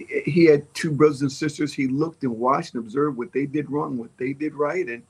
he 0.09 0.45
had 0.47 0.73
two 0.75 0.93
brothers 0.93 1.23
and 1.23 1.31
sisters. 1.31 1.73
He 1.73 1.87
looked 1.87 2.23
and 2.23 2.39
watched 2.39 2.75
and 2.75 2.85
observed 2.85 3.17
what 3.17 3.33
they 3.33 3.47
did 3.47 3.71
wrong, 3.71 3.97
what 3.97 4.17
they 4.17 4.33
did 4.33 4.55
right, 4.55 4.87
and 4.87 5.03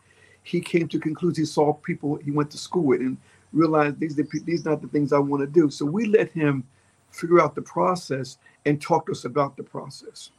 he 0.43 0.61
came 0.61 0.89
to 0.89 0.99
conclusions. 0.99 1.49
He 1.49 1.53
saw 1.53 1.73
people 1.73 2.17
he 2.17 2.31
went 2.31 2.51
to 2.53 2.59
school 2.59 2.83
with 2.83 3.01
and 3.01 3.17
realized 3.53 4.01
these 4.01 4.17
these 4.45 4.67
are 4.67 4.71
not 4.71 4.83
the 4.83 4.89
things 4.89 5.13
I 5.13 5.19
want 5.19 5.43
to 5.43 5.47
do. 5.47 5.71
So 5.71 5.85
we 5.85 6.07
let 6.07 6.31
him 6.33 6.65
figure 7.11 7.41
out 7.41 7.55
the 7.55 7.63
process 7.63 8.39
and 8.67 8.81
talk 8.81 9.07
to 9.07 9.13
us 9.13 9.25
about 9.25 9.57
the 9.57 9.63
process. 9.63 10.31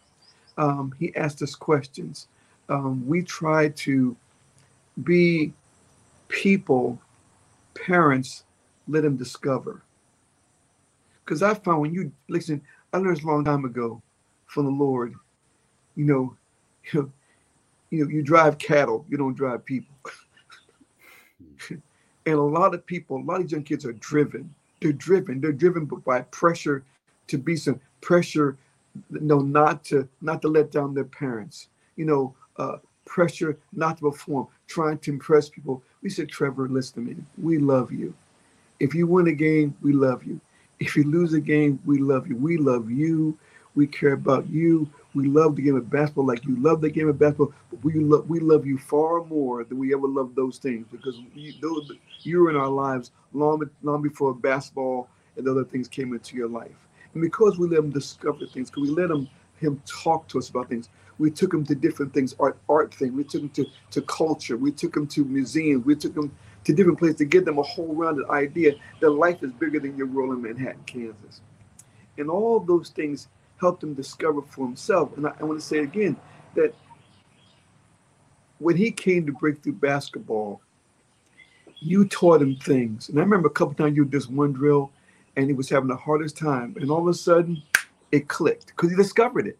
Um, 0.57 0.93
he 0.99 1.15
asked 1.15 1.41
us 1.41 1.55
questions. 1.55 2.27
Um, 2.69 3.05
we 3.07 3.21
tried 3.23 3.75
to 3.77 4.15
be 5.03 5.53
people, 6.27 6.99
parents, 7.73 8.43
let 8.87 9.03
him 9.03 9.17
discover. 9.17 9.81
Because 11.23 11.43
I 11.43 11.53
found 11.53 11.81
when 11.81 11.93
you 11.93 12.11
listen, 12.27 12.61
I 12.93 12.97
learned 12.97 13.21
a 13.21 13.27
long 13.27 13.45
time 13.45 13.65
ago 13.65 14.01
from 14.51 14.65
the 14.65 14.71
Lord. 14.71 15.15
You 15.95 16.05
know, 16.05 16.35
you 16.91 17.01
know, 17.01 17.11
you 17.89 18.03
know, 18.03 18.11
you 18.11 18.21
drive 18.21 18.57
cattle, 18.57 19.05
you 19.09 19.17
don't 19.17 19.35
drive 19.35 19.65
people. 19.65 19.95
And 22.27 22.35
a 22.35 22.41
lot 22.41 22.75
of 22.75 22.85
people, 22.85 23.17
a 23.17 23.25
lot 23.25 23.41
of 23.41 23.51
young 23.51 23.63
kids 23.63 23.83
are 23.83 23.93
driven. 23.93 24.53
They're 24.79 24.93
driven. 24.93 25.41
They're 25.41 25.51
driven 25.51 25.85
by 25.85 26.21
pressure 26.21 26.83
to 27.25 27.39
be 27.39 27.55
some 27.55 27.81
pressure, 28.01 28.59
you 29.09 29.21
know, 29.21 29.39
not 29.39 29.83
to 29.85 30.07
not 30.21 30.39
to 30.43 30.47
let 30.47 30.69
down 30.69 30.93
their 30.93 31.05
parents. 31.05 31.69
You 31.95 32.05
know, 32.05 32.35
uh, 32.57 32.77
pressure 33.05 33.57
not 33.73 33.97
to 33.97 34.11
perform, 34.11 34.47
trying 34.67 34.99
to 34.99 35.11
impress 35.11 35.49
people. 35.49 35.81
We 36.03 36.11
said, 36.11 36.29
Trevor, 36.29 36.69
listen 36.69 37.03
to 37.03 37.11
me. 37.11 37.15
We 37.41 37.57
love 37.57 37.91
you. 37.91 38.13
If 38.79 38.93
you 38.93 39.07
win 39.07 39.27
a 39.27 39.33
game, 39.33 39.75
we 39.81 39.91
love 39.91 40.23
you. 40.23 40.39
If 40.79 40.95
you 40.95 41.05
lose 41.05 41.33
a 41.33 41.41
game, 41.41 41.79
we 41.87 41.97
love 41.97 42.27
you. 42.27 42.35
We 42.35 42.57
love 42.57 42.91
you. 42.91 43.35
We 43.75 43.87
care 43.87 44.13
about 44.13 44.49
you. 44.49 44.89
We 45.13 45.27
love 45.27 45.55
the 45.55 45.61
game 45.61 45.75
of 45.75 45.89
basketball 45.89 46.25
like 46.25 46.45
you 46.45 46.55
love 46.57 46.81
the 46.81 46.89
game 46.89 47.09
of 47.09 47.19
basketball. 47.19 47.53
But 47.69 47.83
we 47.83 47.93
love 47.93 48.29
we 48.29 48.39
love 48.39 48.65
you 48.65 48.77
far 48.77 49.23
more 49.25 49.63
than 49.63 49.77
we 49.77 49.93
ever 49.93 50.07
loved 50.07 50.35
those 50.35 50.57
things 50.57 50.87
because 50.91 51.19
you, 51.33 51.53
those, 51.61 51.91
you 52.21 52.41
were 52.41 52.49
in 52.49 52.55
our 52.55 52.69
lives 52.69 53.11
long 53.33 53.61
long 53.81 54.01
before 54.01 54.33
basketball 54.33 55.09
and 55.37 55.47
other 55.47 55.63
things 55.63 55.87
came 55.87 56.13
into 56.13 56.35
your 56.35 56.49
life. 56.49 56.75
And 57.13 57.21
because 57.21 57.57
we 57.57 57.67
let 57.67 57.79
him 57.79 57.91
discover 57.91 58.45
things, 58.45 58.69
because 58.69 58.89
we 58.89 58.95
let 58.95 59.09
him 59.09 59.29
him 59.57 59.81
talk 59.85 60.27
to 60.29 60.39
us 60.39 60.49
about 60.49 60.69
things, 60.69 60.89
we 61.17 61.29
took 61.29 61.53
him 61.53 61.65
to 61.65 61.75
different 61.75 62.13
things, 62.13 62.35
art 62.39 62.57
art 62.67 62.93
thing. 62.93 63.15
We 63.15 63.23
took 63.23 63.41
him 63.41 63.49
to 63.49 63.65
to 63.91 64.01
culture. 64.01 64.57
We 64.57 64.71
took 64.71 64.95
him 64.95 65.07
to 65.07 65.23
museums. 65.25 65.85
We 65.85 65.95
took 65.95 66.15
him 66.15 66.31
to 66.63 66.73
different 66.73 66.99
places 66.99 67.17
to 67.17 67.25
give 67.25 67.45
them 67.45 67.57
a 67.57 67.63
whole 67.63 67.93
rounded 67.93 68.29
idea 68.29 68.73
that 68.99 69.09
life 69.09 69.43
is 69.43 69.51
bigger 69.53 69.79
than 69.79 69.97
your 69.97 70.07
role 70.07 70.31
in 70.31 70.41
Manhattan, 70.41 70.83
Kansas. 70.85 71.41
And 72.17 72.29
all 72.29 72.59
those 72.59 72.89
things 72.89 73.27
helped 73.61 73.83
him 73.83 73.93
discover 73.93 74.41
for 74.41 74.65
himself. 74.65 75.15
And 75.15 75.27
I, 75.27 75.33
I 75.39 75.43
want 75.43 75.59
to 75.59 75.65
say 75.65 75.79
again 75.79 76.17
that 76.55 76.73
when 78.57 78.75
he 78.75 78.91
came 78.91 79.25
to 79.25 79.31
Breakthrough 79.31 79.73
Basketball, 79.73 80.61
you 81.79 82.05
taught 82.05 82.41
him 82.41 82.55
things. 82.57 83.09
And 83.09 83.17
I 83.17 83.21
remember 83.21 83.47
a 83.47 83.51
couple 83.51 83.73
times 83.75 83.95
you 83.95 84.03
did 84.03 84.11
this 84.11 84.27
one 84.27 84.51
drill 84.51 84.91
and 85.35 85.47
he 85.47 85.53
was 85.53 85.69
having 85.69 85.87
the 85.87 85.95
hardest 85.95 86.37
time. 86.37 86.75
And 86.79 86.91
all 86.91 87.01
of 87.01 87.07
a 87.07 87.13
sudden 87.13 87.61
it 88.11 88.27
clicked 88.27 88.67
because 88.67 88.89
he 88.89 88.97
discovered 88.97 89.47
it. 89.47 89.57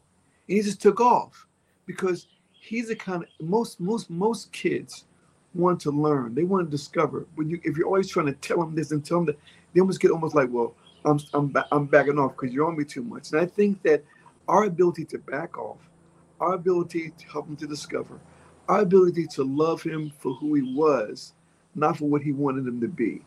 And 0.48 0.58
he 0.58 0.64
just 0.64 0.82
took 0.82 1.00
off 1.00 1.48
because 1.86 2.28
he's 2.52 2.90
the 2.90 2.96
kind 2.96 3.24
of 3.24 3.30
most 3.40 3.80
most 3.80 4.10
most 4.10 4.52
kids 4.52 5.06
want 5.54 5.80
to 5.82 5.92
learn. 5.92 6.36
They 6.36 6.44
want 6.44 6.68
to 6.68 6.72
discover. 6.72 7.26
When 7.36 7.50
you 7.50 7.60
if 7.64 7.78
you're 7.78 7.88
always 7.88 8.10
trying 8.10 8.28
to 8.28 8.34
tell 8.34 8.60
them 8.60 8.76
this 8.76 8.92
and 8.92 9.04
tell 9.04 9.20
them 9.20 9.28
that, 9.28 9.40
they 9.74 9.82
almost 9.82 10.00
get 10.00 10.12
almost 10.12 10.36
like, 10.36 10.50
well, 10.52 10.76
I'm 11.06 11.20
I'm 11.34 11.54
I'm 11.72 11.86
backing 11.86 12.20
off 12.20 12.36
because 12.36 12.54
you're 12.54 12.68
on 12.68 12.78
me 12.78 12.86
too 12.86 13.04
much. 13.04 13.32
And 13.32 13.42
I 13.42 13.46
think 13.46 13.82
that 13.84 14.04
our 14.48 14.66
ability 14.66 15.06
to 15.06 15.18
back 15.18 15.58
off, 15.58 15.78
our 16.40 16.54
ability 16.54 17.12
to 17.18 17.28
help 17.28 17.48
him 17.48 17.56
to 17.58 17.68
discover, 17.68 18.20
our 18.68 18.82
ability 18.82 19.28
to 19.28 19.44
love 19.44 19.82
him 19.82 20.12
for 20.20 20.34
who 20.36 20.54
he 20.56 20.76
was, 20.76 21.34
not 21.76 21.98
for 21.98 22.06
what 22.06 22.22
he 22.22 22.32
wanted 22.32 22.68
him 22.68 22.80
to 22.82 22.88
be. 22.88 23.22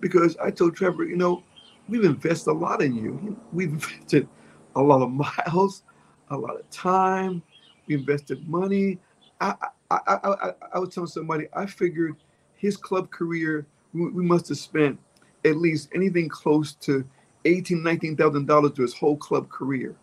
Because 0.00 0.36
I 0.36 0.50
told 0.50 0.76
Trevor, 0.76 1.04
you 1.04 1.16
know, 1.16 1.42
we've 1.88 2.04
invested 2.04 2.50
a 2.50 2.52
lot 2.52 2.82
in 2.82 2.94
you. 2.94 3.36
We've 3.52 3.68
invested 3.72 4.28
a 4.76 4.82
lot 4.82 5.02
of 5.02 5.10
miles, 5.10 5.82
a 6.30 6.36
lot 6.36 6.58
of 6.58 6.68
time. 6.70 7.42
We 7.86 7.94
invested 7.94 8.46
money. 8.48 8.98
I 9.40 9.54
I 9.90 9.98
I, 10.06 10.18
I, 10.24 10.52
I 10.74 10.78
was 10.78 10.94
telling 10.94 11.08
somebody 11.08 11.46
I 11.54 11.64
figured 11.66 12.16
his 12.56 12.76
club 12.76 13.10
career 13.10 13.66
we, 13.94 14.10
we 14.10 14.22
must 14.22 14.48
have 14.48 14.58
spent 14.58 14.98
at 15.44 15.56
least 15.56 15.88
anything 15.94 16.28
close 16.28 16.72
to 16.74 17.04
eighteen, 17.44 17.82
nineteen 17.82 18.16
thousand 18.16 18.46
dollars 18.46 18.72
to 18.72 18.82
his 18.82 18.94
whole 18.94 19.16
club 19.16 19.48
career. 19.48 19.94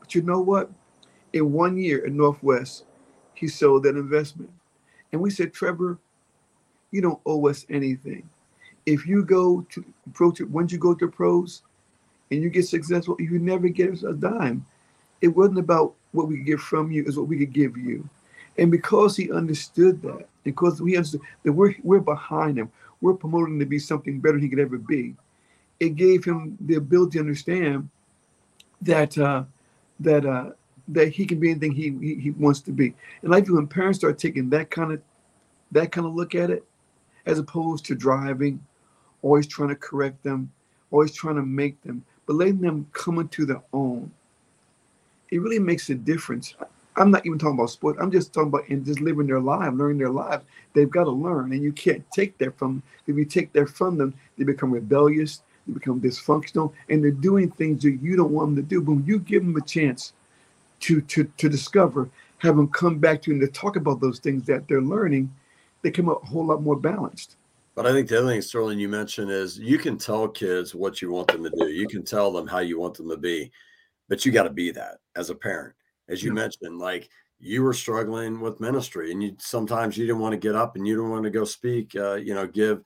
But 0.00 0.14
you 0.14 0.22
know 0.22 0.40
what? 0.40 0.70
In 1.32 1.52
one 1.52 1.76
year 1.76 2.04
at 2.06 2.12
Northwest, 2.12 2.84
he 3.34 3.48
sold 3.48 3.82
that 3.82 3.96
investment. 3.96 4.50
And 5.12 5.20
we 5.20 5.30
said, 5.30 5.52
Trevor, 5.52 5.98
you 6.90 7.00
don't 7.00 7.20
owe 7.26 7.48
us 7.48 7.66
anything. 7.68 8.28
If 8.86 9.06
you 9.06 9.22
go 9.22 9.66
to 9.70 9.84
pro 10.14 10.30
to 10.32 10.46
once 10.46 10.72
you 10.72 10.78
go 10.78 10.94
to 10.94 11.08
pros 11.08 11.62
and 12.30 12.42
you 12.42 12.48
get 12.50 12.66
successful, 12.66 13.16
you 13.18 13.38
never 13.38 13.68
get 13.68 13.92
us 13.92 14.02
a 14.02 14.12
dime. 14.14 14.64
It 15.20 15.28
wasn't 15.28 15.58
about 15.58 15.94
what 16.12 16.28
we 16.28 16.38
could 16.38 16.46
get 16.46 16.60
from 16.60 16.90
you, 16.90 17.04
is 17.04 17.18
what 17.18 17.28
we 17.28 17.38
could 17.38 17.52
give 17.52 17.76
you. 17.76 18.08
And 18.56 18.70
because 18.70 19.16
he 19.16 19.30
understood 19.30 20.00
that, 20.02 20.26
because 20.42 20.80
we 20.80 20.96
understood 20.96 21.20
that 21.44 21.52
we're 21.52 21.74
we're 21.82 22.00
behind 22.00 22.58
him, 22.58 22.70
we're 23.00 23.14
promoting 23.14 23.58
to 23.58 23.66
be 23.66 23.78
something 23.78 24.20
better 24.20 24.34
than 24.34 24.42
he 24.42 24.48
could 24.48 24.58
ever 24.58 24.78
be. 24.78 25.14
It 25.80 25.96
gave 25.96 26.24
him 26.24 26.56
the 26.60 26.74
ability 26.74 27.18
to 27.18 27.20
understand 27.20 27.88
that 28.82 29.16
uh, 29.16 29.44
that 30.00 30.26
uh, 30.26 30.50
that 30.88 31.08
he 31.08 31.26
can 31.26 31.38
be 31.38 31.50
anything 31.50 31.72
he, 31.72 31.90
he, 32.00 32.14
he 32.20 32.30
wants 32.30 32.60
to 32.62 32.72
be. 32.72 32.94
And 33.22 33.46
feel 33.46 33.56
when 33.56 33.66
parents 33.66 33.98
start 33.98 34.18
taking 34.18 34.50
that 34.50 34.70
kind 34.70 34.92
of 34.92 35.02
that 35.72 35.92
kind 35.92 36.06
of 36.06 36.14
look 36.14 36.34
at 36.34 36.50
it, 36.50 36.64
as 37.26 37.38
opposed 37.38 37.84
to 37.86 37.94
driving, 37.94 38.64
always 39.22 39.46
trying 39.46 39.68
to 39.68 39.76
correct 39.76 40.22
them, 40.22 40.50
always 40.90 41.12
trying 41.12 41.36
to 41.36 41.42
make 41.42 41.80
them, 41.82 42.04
but 42.26 42.36
letting 42.36 42.60
them 42.60 42.86
come 42.92 43.18
into 43.18 43.44
their 43.44 43.62
own, 43.72 44.10
it 45.30 45.40
really 45.40 45.58
makes 45.58 45.90
a 45.90 45.94
difference. 45.94 46.54
I'm 46.98 47.10
not 47.10 47.24
even 47.24 47.38
talking 47.38 47.54
about 47.54 47.70
sport. 47.70 47.96
I'm 48.00 48.10
just 48.10 48.32
talking 48.32 48.48
about 48.48 48.68
in 48.68 48.84
just 48.84 49.00
living 49.00 49.26
their 49.26 49.40
life, 49.40 49.72
learning 49.72 49.98
their 49.98 50.10
lives. 50.10 50.44
They've 50.74 50.90
got 50.90 51.04
to 51.04 51.10
learn, 51.10 51.52
and 51.52 51.62
you 51.62 51.72
can't 51.72 52.04
take 52.10 52.36
that 52.38 52.58
from. 52.58 52.82
If 53.06 53.16
you 53.16 53.24
take 53.24 53.52
that 53.52 53.68
from 53.70 53.96
them, 53.96 54.14
they 54.36 54.44
become 54.44 54.72
rebellious, 54.72 55.42
they 55.66 55.74
become 55.74 56.00
dysfunctional, 56.00 56.72
and 56.88 57.02
they're 57.02 57.10
doing 57.10 57.50
things 57.52 57.82
that 57.82 57.98
you 58.02 58.16
don't 58.16 58.32
want 58.32 58.54
them 58.54 58.64
to 58.64 58.68
do. 58.68 58.80
But 58.82 58.92
when 58.92 59.06
you 59.06 59.20
give 59.20 59.44
them 59.44 59.56
a 59.56 59.60
chance 59.60 60.12
to 60.80 61.00
to 61.02 61.24
to 61.24 61.48
discover, 61.48 62.10
have 62.38 62.56
them 62.56 62.68
come 62.68 62.98
back 62.98 63.22
to 63.22 63.30
you 63.30 63.38
and 63.38 63.46
to 63.46 63.60
talk 63.60 63.76
about 63.76 64.00
those 64.00 64.18
things 64.18 64.44
that 64.46 64.66
they're 64.68 64.82
learning, 64.82 65.32
they 65.82 65.90
come 65.90 66.08
out 66.08 66.22
a 66.24 66.26
whole 66.26 66.46
lot 66.46 66.62
more 66.62 66.76
balanced. 66.76 67.36
But 67.76 67.86
I 67.86 67.92
think 67.92 68.08
the 68.08 68.18
other 68.18 68.28
thing, 68.28 68.42
Sterling, 68.42 68.80
you 68.80 68.88
mentioned 68.88 69.30
is 69.30 69.56
you 69.56 69.78
can 69.78 69.96
tell 69.98 70.26
kids 70.26 70.74
what 70.74 71.00
you 71.00 71.12
want 71.12 71.28
them 71.28 71.44
to 71.44 71.50
do. 71.50 71.68
You 71.68 71.86
can 71.86 72.04
tell 72.04 72.32
them 72.32 72.48
how 72.48 72.58
you 72.58 72.76
want 72.80 72.94
them 72.94 73.08
to 73.08 73.16
be, 73.16 73.52
but 74.08 74.26
you 74.26 74.32
got 74.32 74.42
to 74.44 74.50
be 74.50 74.72
that 74.72 74.98
as 75.14 75.30
a 75.30 75.34
parent 75.34 75.74
as 76.08 76.22
you 76.22 76.30
yeah. 76.30 76.42
mentioned, 76.42 76.78
like 76.78 77.08
you 77.38 77.62
were 77.62 77.74
struggling 77.74 78.40
with 78.40 78.60
ministry 78.60 79.12
and 79.12 79.22
you 79.22 79.36
sometimes 79.38 79.96
you 79.96 80.06
didn't 80.06 80.20
want 80.20 80.32
to 80.32 80.38
get 80.38 80.56
up 80.56 80.76
and 80.76 80.86
you 80.86 80.94
didn't 80.94 81.10
want 81.10 81.24
to 81.24 81.30
go 81.30 81.44
speak, 81.44 81.94
uh, 81.96 82.14
you 82.14 82.34
know, 82.34 82.46
give, 82.46 82.82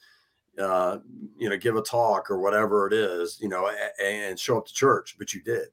uh, 0.59 0.99
you 1.37 1.49
know, 1.49 1.57
give 1.57 1.77
a 1.77 1.83
talk 1.83 2.31
or 2.31 2.39
whatever 2.39 2.87
it 2.87 2.93
is, 2.93 3.39
you 3.41 3.49
know, 3.49 3.69
and, 3.69 4.25
and 4.25 4.39
show 4.39 4.59
up 4.59 4.67
to 4.67 4.75
church, 4.75 5.17
but 5.19 5.33
you 5.33 5.43
did. 5.43 5.69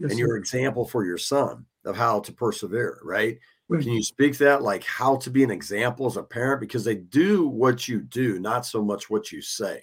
Yes, 0.00 0.10
and 0.10 0.18
you're 0.18 0.34
an 0.34 0.42
example 0.42 0.84
for 0.84 1.04
your 1.04 1.18
son 1.18 1.64
of 1.84 1.96
how 1.96 2.18
to 2.20 2.32
persevere, 2.32 2.98
right? 3.04 3.38
Can 3.70 3.92
you 3.92 4.02
speak 4.02 4.36
that 4.38 4.62
like 4.62 4.84
how 4.84 5.16
to 5.16 5.30
be 5.30 5.42
an 5.42 5.50
example 5.50 6.06
as 6.06 6.16
a 6.16 6.22
parent 6.22 6.60
because 6.60 6.84
they 6.84 6.96
do 6.96 7.48
what 7.48 7.88
you 7.88 8.00
do, 8.00 8.38
not 8.38 8.66
so 8.66 8.84
much 8.84 9.08
what 9.08 9.32
you 9.32 9.40
say. 9.40 9.82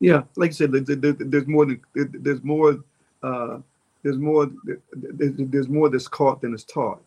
Yeah, 0.00 0.22
like 0.36 0.50
I 0.50 0.52
said, 0.52 0.72
there's 0.72 1.46
more. 1.46 1.66
There's 1.94 2.42
more 2.42 2.84
uh, 3.22 3.58
there's 4.04 4.18
more 4.18 4.48
there's 4.92 5.68
more 5.68 5.88
that's 5.88 6.06
caught 6.06 6.42
than 6.42 6.54
is 6.54 6.62
taught. 6.62 7.02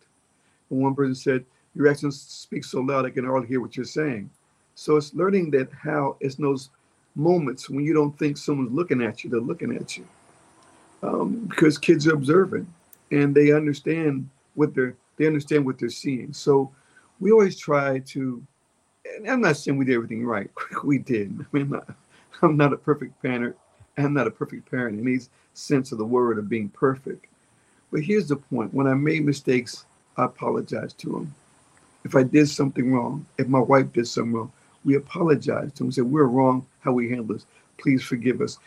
And 0.70 0.82
one 0.82 0.96
person 0.96 1.16
said, 1.16 1.46
"Your 1.76 1.88
accent 1.88 2.14
speaks 2.16 2.72
so 2.72 2.82
loud, 2.82 3.06
I 3.06 3.12
can 3.12 3.24
hardly 3.24 3.48
hear 3.48 3.62
what 3.62 3.78
you're 3.78 3.86
saying." 3.86 4.30
So 4.76 4.98
it's 4.98 5.14
learning 5.14 5.52
that 5.52 5.72
how 5.72 6.18
it's 6.20 6.36
those 6.36 6.70
moments 7.16 7.70
when 7.70 7.86
you 7.86 7.94
don't 7.94 8.18
think 8.18 8.38
someone's 8.38 8.72
looking 8.72 9.02
at 9.02 9.24
you, 9.24 9.30
they're 9.30 9.40
looking 9.40 9.76
at 9.76 9.96
you, 9.96 10.08
um, 11.04 11.46
because 11.50 11.78
kids 11.78 12.08
are 12.08 12.14
observant 12.16 12.68
and 13.12 13.34
they 13.34 13.52
understand 13.52 14.28
what 14.56 14.74
they're 14.74 14.96
they 15.18 15.28
understand 15.28 15.66
what 15.66 15.78
they're 15.78 15.90
seeing. 15.90 16.34
So 16.34 16.72
we 17.20 17.32
always 17.32 17.58
try 17.58 18.00
to. 18.00 18.44
And 19.18 19.30
I'm 19.30 19.42
not 19.42 19.56
saying 19.56 19.78
we 19.78 19.86
did 19.86 19.96
everything 19.96 20.26
right. 20.26 20.50
we 20.84 20.98
did. 20.98 21.30
I 21.40 21.46
mean, 21.52 21.64
I'm 21.64 21.70
not, 21.70 21.90
I'm 22.42 22.58
not 22.58 22.74
a 22.74 22.78
perfect 22.78 23.22
parent. 23.22 23.56
I'm 23.98 24.14
not 24.14 24.28
a 24.28 24.32
perfect 24.32 24.70
parent 24.70 24.98
and 24.98 25.08
any 25.08 25.20
sense 25.58 25.92
of 25.92 25.98
the 25.98 26.06
word 26.06 26.38
of 26.38 26.50
being 26.50 26.70
perfect. 26.70 27.26
But 27.92 28.02
here's 28.02 28.28
the 28.28 28.36
point 28.36 28.74
when 28.74 28.88
I 28.88 28.94
made 28.94 29.26
mistakes, 29.26 29.86
I 30.18 30.26
apologized 30.26 30.98
to 31.00 31.12
them. 31.12 31.36
If 32.04 32.16
I 32.16 32.24
did 32.24 32.50
something 32.50 32.94
wrong, 32.94 33.26
if 33.38 33.48
my 33.48 33.60
wife 33.60 33.92
did 33.92 34.08
something 34.08 34.34
wrong, 34.34 34.52
we 34.86 34.96
apologized 34.96 35.76
to 35.78 35.86
him, 35.86 35.92
said, 35.92 36.06
We're 36.06 36.26
wrong 36.26 36.66
how 36.82 36.94
we 36.94 37.10
handle 37.10 37.36
this. 37.36 37.46
Please 37.78 38.04
forgive 38.04 38.42
us. 38.42 38.60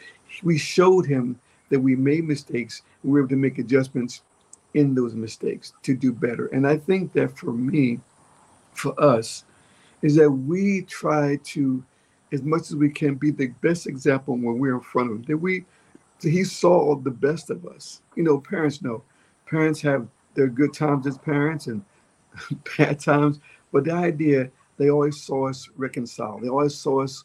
We 0.43 0.59
showed 0.59 1.07
him 1.07 1.39
that 1.71 1.81
we 1.81 1.97
made 1.97 2.25
mistakes 2.25 2.83
we 3.03 3.13
were 3.13 3.21
able 3.21 3.29
to 3.31 3.37
make 3.37 3.59
adjustments 3.59 4.23
in 4.75 4.95
those 4.95 5.15
mistakes 5.15 5.73
to 5.83 5.97
do 5.97 6.13
better. 6.13 6.47
And 6.49 6.67
I 6.67 6.77
think 6.77 7.13
that 7.15 7.37
for 7.37 7.53
me, 7.53 8.01
for 8.73 8.99
us, 9.03 9.45
is 10.03 10.15
that 10.17 10.31
we 10.31 10.83
try 10.83 11.39
to 11.45 11.83
as 12.33 12.43
much 12.43 12.63
as 12.63 12.77
we 12.77 12.89
can 12.89 13.15
be 13.15 13.31
the 13.31 13.49
best 13.61 13.87
example 13.87 14.35
when 14.35 14.59
we're 14.59 14.75
in 14.75 14.81
front 14.81 15.11
of 15.11 15.17
him. 15.17 15.23
That 15.25 15.37
we, 15.37 15.65
he 16.23 16.45
saw 16.45 16.95
the 16.97 17.11
best 17.11 17.51
of 17.51 17.67
us. 17.67 18.03
You 18.17 18.23
know, 18.23 18.39
parents 18.39 18.83
know. 18.83 19.03
Parents 19.47 19.81
have 19.83 20.07
their 20.35 20.49
good 20.49 20.73
times 20.73 21.07
as 21.07 21.19
parents 21.19 21.67
and 21.67 21.85
bad 22.79 23.01
times, 23.01 23.41
but 23.73 23.85
the 23.85 23.93
idea 23.93 24.51
they 24.77 24.91
always 24.91 25.21
saw 25.21 25.49
us 25.49 25.69
reconcile. 25.77 26.39
They 26.39 26.49
always 26.49 26.75
saw 26.75 27.03
us 27.03 27.25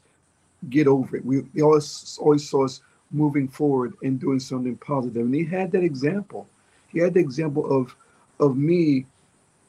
get 0.69 0.87
over 0.87 1.17
it. 1.17 1.25
We 1.25 1.41
they 1.53 1.61
always 1.61 2.17
always 2.21 2.49
saw 2.49 2.65
us 2.65 2.81
moving 3.11 3.47
forward 3.47 3.93
and 4.03 4.19
doing 4.19 4.39
something 4.39 4.75
positive. 4.77 5.21
And 5.25 5.35
he 5.35 5.45
had 5.45 5.71
that 5.71 5.83
example. 5.83 6.47
He 6.87 6.99
had 6.99 7.13
the 7.13 7.19
example 7.19 7.65
of 7.71 7.95
of 8.39 8.57
me 8.57 9.05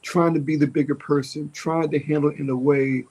trying 0.03 0.35
to 0.35 0.41
be 0.41 0.57
the 0.57 0.67
bigger 0.67 0.95
person, 0.95 1.51
trying 1.53 1.91
to 1.91 1.99
handle 1.99 2.31
it 2.31 2.39
in 2.39 2.49
a 2.51 2.57
way 2.57 3.05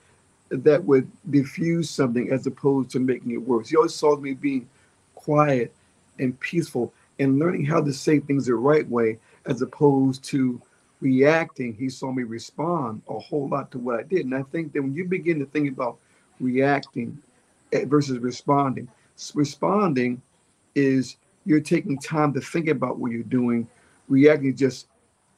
that 0.50 0.84
would 0.84 1.10
diffuse 1.30 1.90
something 1.90 2.32
as 2.32 2.48
opposed 2.48 2.90
to 2.92 3.00
making 3.00 3.32
it 3.32 3.42
worse. 3.42 3.70
He 3.70 3.76
always 3.76 3.96
saw 3.96 4.16
me 4.16 4.34
being 4.34 4.68
quiet 5.16 5.74
and 6.20 6.40
peaceful 6.40 6.94
and 7.20 7.40
learning 7.40 7.66
how 7.66 7.82
to 7.82 7.94
say 7.94 8.20
things 8.20 8.46
the 8.46 8.56
right 8.56 8.88
way 8.90 9.18
as 9.46 9.62
opposed 9.62 10.24
to 10.26 10.62
reacting. 11.02 11.74
He 11.74 11.90
saw 11.90 12.12
me 12.12 12.24
respond 12.24 13.02
a 13.08 13.20
whole 13.20 13.48
lot 13.48 13.72
to 13.72 13.80
what 13.80 14.00
I 14.00 14.04
did. 14.04 14.26
And 14.26 14.36
I 14.36 14.44
think 14.44 14.74
that 14.74 14.82
when 14.82 14.94
you 14.94 15.06
begin 15.06 15.40
to 15.40 15.46
think 15.46 15.70
about 15.70 15.98
reacting 16.40 17.18
eh, 17.72 17.86
versus 17.86 18.20
responding, 18.20 18.88
responding 19.34 20.22
is 20.74 21.18
you're 21.46 21.62
taking 21.62 21.98
time 21.98 22.34
to 22.34 22.42
think 22.42 22.68
about 22.68 22.98
what 22.98 23.12
you're 23.12 23.24
doing. 23.24 23.68
Reacting 24.08 24.56
just 24.56 24.88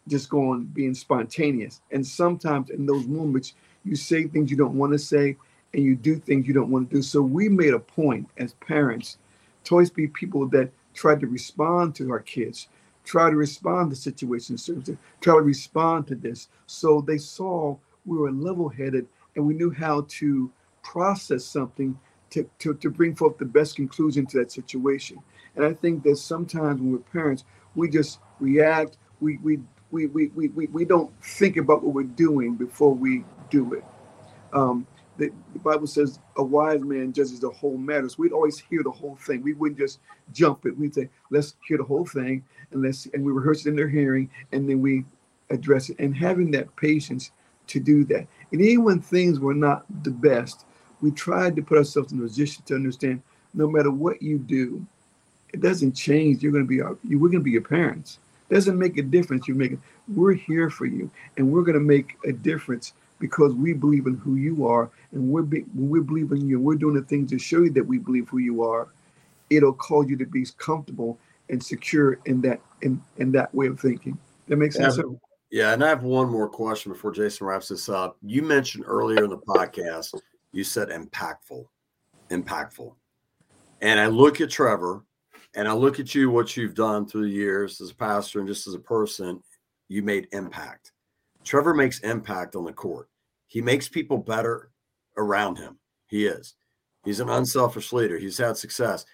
just 0.08 0.30
going 0.30 0.64
being 0.66 0.94
spontaneous. 0.94 1.82
And 1.92 2.06
sometimes 2.06 2.70
in 2.70 2.86
those 2.86 3.08
moments, 3.08 3.54
you 3.84 3.96
say 3.96 4.26
things 4.26 4.50
you 4.50 4.58
don't 4.58 4.76
want 4.76 4.94
to 4.94 5.00
say 5.00 5.36
and 5.74 5.84
you 5.84 5.96
do 5.96 6.16
things 6.16 6.48
you 6.48 6.54
don't 6.54 6.70
want 6.70 6.90
to 6.90 6.96
do. 6.96 7.02
So 7.02 7.22
we 7.22 7.50
made 7.50 7.74
a 7.74 7.80
point 7.80 8.28
as 8.38 8.54
parents 8.54 9.18
to 9.68 9.76
always 9.76 9.90
be 9.90 10.08
people 10.08 10.48
that 10.48 10.72
try 10.94 11.14
to 11.14 11.28
respond 11.28 11.94
to 11.94 12.10
our 12.10 12.22
kids, 12.22 12.70
try 13.04 13.30
to 13.30 13.36
respond 13.36 13.90
to 13.90 13.98
situations, 13.98 14.70
try 15.20 15.36
to 15.36 15.42
respond 15.42 16.08
to 16.08 16.16
this. 16.16 16.48
So 16.68 17.02
they 17.02 17.18
saw 17.18 17.76
we 18.06 18.18
were 18.18 18.32
level 18.32 18.70
headed 18.70 19.08
and 19.36 19.46
we 19.46 19.54
knew 19.54 19.70
how 19.70 20.06
to 20.08 20.50
process 20.84 21.44
something 21.44 22.00
to, 22.30 22.50
to, 22.60 22.76
to 22.76 22.90
bring 22.90 23.14
forth 23.14 23.38
the 23.38 23.46
best 23.46 23.76
conclusion 23.76 24.26
to 24.28 24.38
that 24.38 24.54
situation. 24.54 25.18
And 25.58 25.66
I 25.66 25.74
think 25.74 26.02
that 26.04 26.16
sometimes 26.16 26.80
when 26.80 26.94
we're 26.94 27.00
parents, 27.00 27.44
we 27.76 27.90
just 27.90 28.20
react, 28.40 28.98
we, 29.20 29.38
we 29.44 29.60
we, 29.90 30.08
we, 30.08 30.28
we, 30.28 30.50
we, 30.50 30.68
we 30.68 30.86
don't 30.86 31.12
think 31.24 31.56
about 31.56 31.82
what 31.82 31.94
we're 31.94 32.04
doing 32.04 32.56
before 32.56 32.94
we 32.94 33.24
do 33.50 33.74
it. 33.74 33.86
Um, 34.52 34.86
the, 35.18 35.32
the, 35.54 35.60
Bible 35.60 35.88
says 35.88 36.20
a 36.38 36.44
wise 36.44 36.82
man 36.82 37.12
judges 37.14 37.40
the 37.40 37.50
whole 37.50 37.78
matter. 37.78 38.08
So 38.10 38.16
we'd 38.20 38.32
always 38.32 38.60
hear 38.60 38.84
the 38.84 38.92
whole 38.92 39.16
thing. 39.16 39.42
We 39.42 39.54
wouldn't 39.54 39.80
just 39.80 40.00
jump 40.34 40.66
it. 40.66 40.78
We'd 40.78 40.96
say, 40.96 41.10
let's 41.30 41.56
hear 41.68 41.78
the 41.78 41.84
whole 41.84 42.06
thing 42.06 42.44
and 42.72 42.82
let's 42.82 43.08
and 43.14 43.26
we 43.26 43.32
rehearse 43.32 43.66
it 43.66 43.70
in 43.70 43.76
their 43.76 43.90
hearing 43.90 44.30
and 44.52 44.70
then 44.70 44.82
we 44.82 45.06
address 45.50 45.90
it. 45.90 45.98
And 46.00 46.16
having 46.16 46.52
that 46.52 46.76
patience 46.76 47.32
to 47.68 47.80
do 47.80 48.06
that. 48.06 48.28
And 48.52 48.62
even 48.62 48.84
when 48.84 49.02
things 49.02 49.40
were 49.40 49.54
not 49.54 49.86
the 50.04 50.12
best, 50.12 50.66
we 51.02 51.12
tried 51.12 51.56
to 51.56 51.62
put 51.62 51.78
ourselves 51.78 52.12
in 52.12 52.20
a 52.20 52.24
position 52.24 52.64
to 52.66 52.76
understand 52.76 53.22
no 53.54 53.68
matter 53.68 53.92
what 53.92 54.22
you 54.22 54.38
do, 54.38 54.86
it 55.54 55.62
doesn't 55.62 55.94
change. 55.94 56.42
You're 56.44 56.52
to 56.54 56.64
be 56.64 56.82
our, 56.82 56.98
you, 57.04 57.20
we're 57.20 57.30
going 57.30 57.42
to 57.42 57.46
be 57.46 57.52
your 57.52 57.62
parents. 57.62 58.20
Doesn't 58.50 58.78
make 58.78 58.98
a 58.98 59.02
difference. 59.02 59.48
You 59.48 59.56
make 59.56 59.74
it. 59.74 59.80
We're 60.14 60.34
here 60.34 60.70
for 60.70 60.86
you, 60.86 61.12
and 61.36 61.52
we're 61.52 61.64
going 61.64 61.74
to 61.74 61.82
make 61.82 62.16
a 62.26 62.32
difference 62.32 62.94
because 63.20 63.54
we 63.54 63.74
believe 63.74 64.08
in 64.08 64.16
who 64.18 64.36
you 64.36 64.66
are, 64.68 64.90
and 65.12 65.30
we're 65.30 65.42
be, 65.42 65.62
when 65.74 65.90
we 65.90 66.00
believe 66.00 66.32
in 66.32 66.48
you, 66.48 66.60
we're 66.60 66.76
doing 66.76 66.96
the 66.96 67.02
things 67.02 67.30
to 67.32 67.40
show 67.40 67.62
you 67.62 67.70
that 67.72 67.86
we 67.86 67.98
believe 67.98 68.30
who 68.30 68.38
you 68.38 68.64
are. 68.64 68.90
It'll 69.50 69.74
cause 69.74 70.08
you 70.10 70.18
to 70.18 70.26
be 70.26 70.46
comfortable 70.58 71.18
and 71.50 71.64
secure 71.64 72.20
in 72.26 72.42
that 72.42 72.60
in 72.82 73.02
in 73.18 73.32
that 73.32 73.54
way 73.56 73.68
of 73.68 73.80
thinking. 73.80 74.18
That 74.48 74.58
makes 74.58 74.76
sense. 74.76 75.00
Yeah, 75.50 75.72
and 75.72 75.84
I 75.84 75.88
have 75.88 76.04
one 76.04 76.30
more 76.30 76.50
question 76.50 76.92
before 76.92 77.12
Jason 77.12 77.48
wraps 77.48 77.70
this 77.70 77.88
up. 77.88 78.18
You 78.22 78.42
mentioned 78.42 78.84
earlier 78.86 79.24
in 79.24 79.30
the 79.30 79.38
podcast, 79.38 80.14
you 80.52 80.66
said 80.66 80.90
impactful, 80.90 81.66
impactful, 82.30 82.94
and 83.82 84.00
I 84.00 84.08
look 84.08 84.42
at 84.42 84.50
Trevor 84.50 85.04
and 85.56 85.68
I 85.68 85.74
look 85.74 86.00
at 86.00 86.14
you, 86.14 86.30
what 86.30 86.56
you've 86.56 86.76
done 86.76 87.08
through 87.08 87.24
the 87.24 87.36
years 87.36 87.82
as 87.82 87.92
a 87.92 87.96
pastor 87.96 88.40
and 88.40 88.48
just 88.48 88.68
as 88.68 88.74
a 88.74 88.80
person, 88.80 89.42
you 89.88 90.04
made 90.04 90.28
impact. 90.32 90.92
Trevor 91.48 91.74
makes 91.74 92.00
impact 92.00 92.56
on 92.56 92.66
the 92.66 92.74
court. 92.74 93.10
He 93.48 93.62
makes 93.62 93.88
people 93.88 94.18
better 94.18 94.72
around 95.16 95.58
him. 95.58 95.80
He 96.08 96.26
is. 96.26 96.56
He's 97.06 97.22
an 97.22 97.30
unselfish 97.30 97.94
leader. 97.94 98.18
He's 98.18 98.38
had 98.38 98.58
success. 98.58 99.06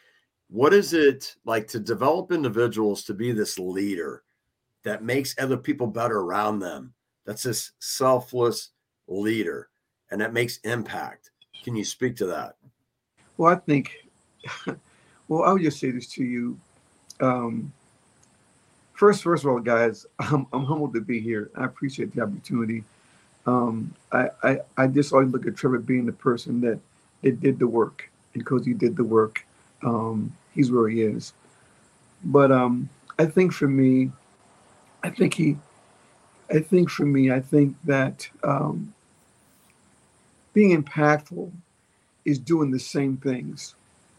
What 0.49 0.73
is 0.73 0.93
it 0.93 1.35
like 1.45 1.67
to 1.67 1.79
develop 1.79 2.31
individuals 2.31 3.03
to 3.03 3.13
be 3.13 3.31
this 3.31 3.59
leader 3.59 4.23
that 4.83 5.03
makes 5.03 5.35
other 5.37 5.57
people 5.57 5.85
better 5.85 6.21
around 6.21 6.59
them? 6.59 6.93
That's 7.25 7.43
this 7.43 7.71
selfless 7.79 8.71
leader 9.07 9.69
and 10.09 10.19
that 10.19 10.33
makes 10.33 10.57
impact. 10.63 11.29
Can 11.63 11.75
you 11.75 11.85
speak 11.85 12.15
to 12.17 12.25
that? 12.25 12.55
Well, 13.37 13.53
I 13.53 13.57
think 13.57 14.07
Well, 15.27 15.43
I 15.43 15.53
would 15.53 15.61
just 15.61 15.79
say 15.79 15.91
this 15.91 16.07
to 16.13 16.23
you. 16.23 16.59
Um, 17.19 17.71
first, 19.03 19.21
first 19.23 19.43
of 19.43 19.49
all, 19.49 19.59
guys, 19.59 20.05
I'm, 20.19 20.47
I'm 20.53 20.63
humbled 20.63 20.93
to 20.93 21.01
be 21.01 21.19
here. 21.19 21.51
I 21.55 21.65
appreciate 21.65 22.15
the 22.15 22.21
opportunity. 22.21 22.85
Um, 23.45 23.93
I, 24.13 24.29
I, 24.41 24.59
I 24.77 24.87
just 24.87 25.11
always 25.11 25.29
look 25.29 25.45
at 25.45 25.57
Trevor 25.57 25.79
being 25.79 26.05
the 26.05 26.13
person 26.13 26.61
that, 26.61 26.79
that 27.21 27.41
did 27.41 27.59
the 27.59 27.67
work. 27.67 28.09
Because 28.31 28.65
he 28.65 28.73
did 28.73 28.95
the 28.95 29.03
work, 29.03 29.45
um, 29.83 30.33
he's 30.55 30.71
where 30.71 30.87
he 30.87 31.01
is. 31.03 31.33
But 32.23 32.51
um, 32.51 32.89
I 33.19 33.25
think 33.25 33.51
for 33.53 33.67
me, 33.67 34.09
I 35.03 35.09
think 35.09 35.35
he, 35.35 35.57
I 36.49 36.59
think 36.59 36.89
for 36.89 37.05
me, 37.05 37.29
I 37.29 37.41
think 37.41 37.75
that 37.83 38.27
um, 38.43 38.93
being 40.53 40.81
impactful 40.81 41.51
is 42.25 42.39
doing 42.39 42.71
the 42.71 42.79
same 42.79 43.17
things 43.17 43.75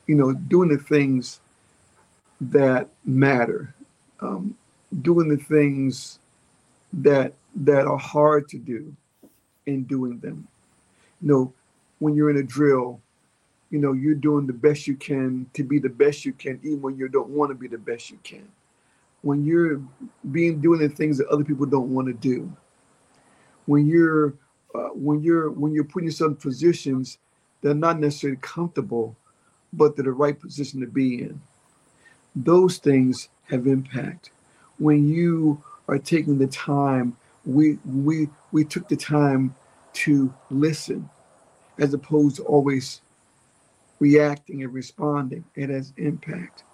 you 0.07 0.15
know, 0.15 0.33
doing 0.33 0.69
the 0.69 0.77
things 0.77 1.41
that 2.41 2.89
matter, 3.05 3.75
um, 4.21 4.55
doing 5.03 5.29
the 5.29 5.37
things 5.37 6.19
that 6.93 7.35
that 7.57 7.87
are 7.87 7.99
hard 7.99 8.49
to 8.49 8.59
do, 8.59 8.95
and 9.67 9.87
doing 9.89 10.19
them. 10.19 10.47
You 11.21 11.29
know, 11.29 11.53
when 11.99 12.15
you're 12.15 12.31
in 12.31 12.39
a 12.39 12.43
drill, 12.43 13.01
you 13.71 13.79
know, 13.79 13.93
you're 13.93 14.15
doing 14.15 14.47
the 14.47 14.53
best 14.53 14.87
you 14.87 14.97
can 14.97 15.47
to 15.55 15.65
be 15.65 15.79
the 15.79 15.89
best 15.89 16.25
you 16.25 16.33
can, 16.33 16.61
even 16.63 16.83
when 16.83 16.97
you 16.97 17.09
don't 17.09 17.31
want 17.31 17.51
to 17.51 17.55
be 17.55 17.69
the 17.69 17.79
best 17.79 18.11
you 18.11 18.19
can. 18.23 18.49
When 19.23 19.45
you're 19.45 19.81
being 20.33 20.61
doing 20.61 20.81
the 20.81 20.89
things 20.89 21.19
that 21.19 21.29
other 21.29 21.45
people 21.45 21.67
don't 21.67 21.95
want 21.95 22.09
to 22.09 22.13
do. 22.13 22.53
When 23.67 23.87
you're 23.87 24.35
uh, 24.75 24.89
when 24.89 25.23
you're 25.23 25.51
when 25.51 25.73
you're 25.73 25.85
putting 25.85 26.09
yourself 26.09 26.33
in 26.33 26.37
positions 26.37 27.19
that 27.63 27.71
are 27.71 27.75
not 27.75 27.99
necessarily 27.99 28.39
comfortable, 28.43 29.17
but 29.73 29.97
they're 29.97 30.05
the 30.05 30.13
right 30.13 30.39
position 30.39 30.81
to 30.81 30.87
be 30.87 31.23
in. 31.23 31.41
Those 32.37 32.79
things 32.79 33.29
have 33.45 33.67
impact. 33.67 34.31
When 34.79 35.09
you 35.09 35.63
are 35.89 35.99
taking 35.99 36.39
the 36.39 36.47
time, 36.47 37.17
we 37.45 37.79
we 37.85 38.29
we 38.53 38.65
took 38.65 38.89
the 38.89 38.97
time 38.97 39.55
to 39.95 40.33
listen 40.51 41.09
as 41.79 41.95
opposed 41.95 42.37
to 42.37 42.45
always 42.45 43.01
reacting 44.01 44.63
and 44.63 44.73
responding. 44.73 45.45
It 45.55 45.71
has 45.71 45.93
impact. 45.97 46.65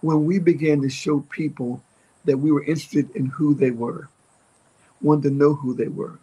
When 0.00 0.24
we 0.24 0.38
began 0.38 0.82
to 0.82 0.88
show 0.88 1.20
people 1.30 1.82
that 2.24 2.36
we 2.36 2.52
were 2.52 2.62
interested 2.62 3.10
in 3.16 3.26
who 3.26 3.54
they 3.54 3.70
were, 3.70 4.08
wanted 5.00 5.24
to 5.24 5.30
know 5.30 5.54
who 5.54 5.74
they 5.74 5.88
were, 5.88 6.18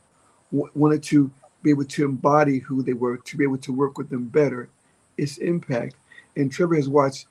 wanted 0.52 1.04
to 1.04 1.32
be 1.64 1.72
able 1.72 1.86
to 1.86 2.06
embody 2.06 2.60
who 2.60 2.84
they 2.84 2.94
were, 2.94 3.18
to 3.18 3.38
be 3.38 3.44
able 3.44 3.58
to 3.60 3.74
work 3.74 3.98
with 3.98 4.10
them 4.10 4.26
better, 4.26 4.70
its 5.18 5.38
impact 5.38 5.96
and 6.36 6.52
Trevor 6.52 6.76
has 6.76 6.90
watched 6.90 7.28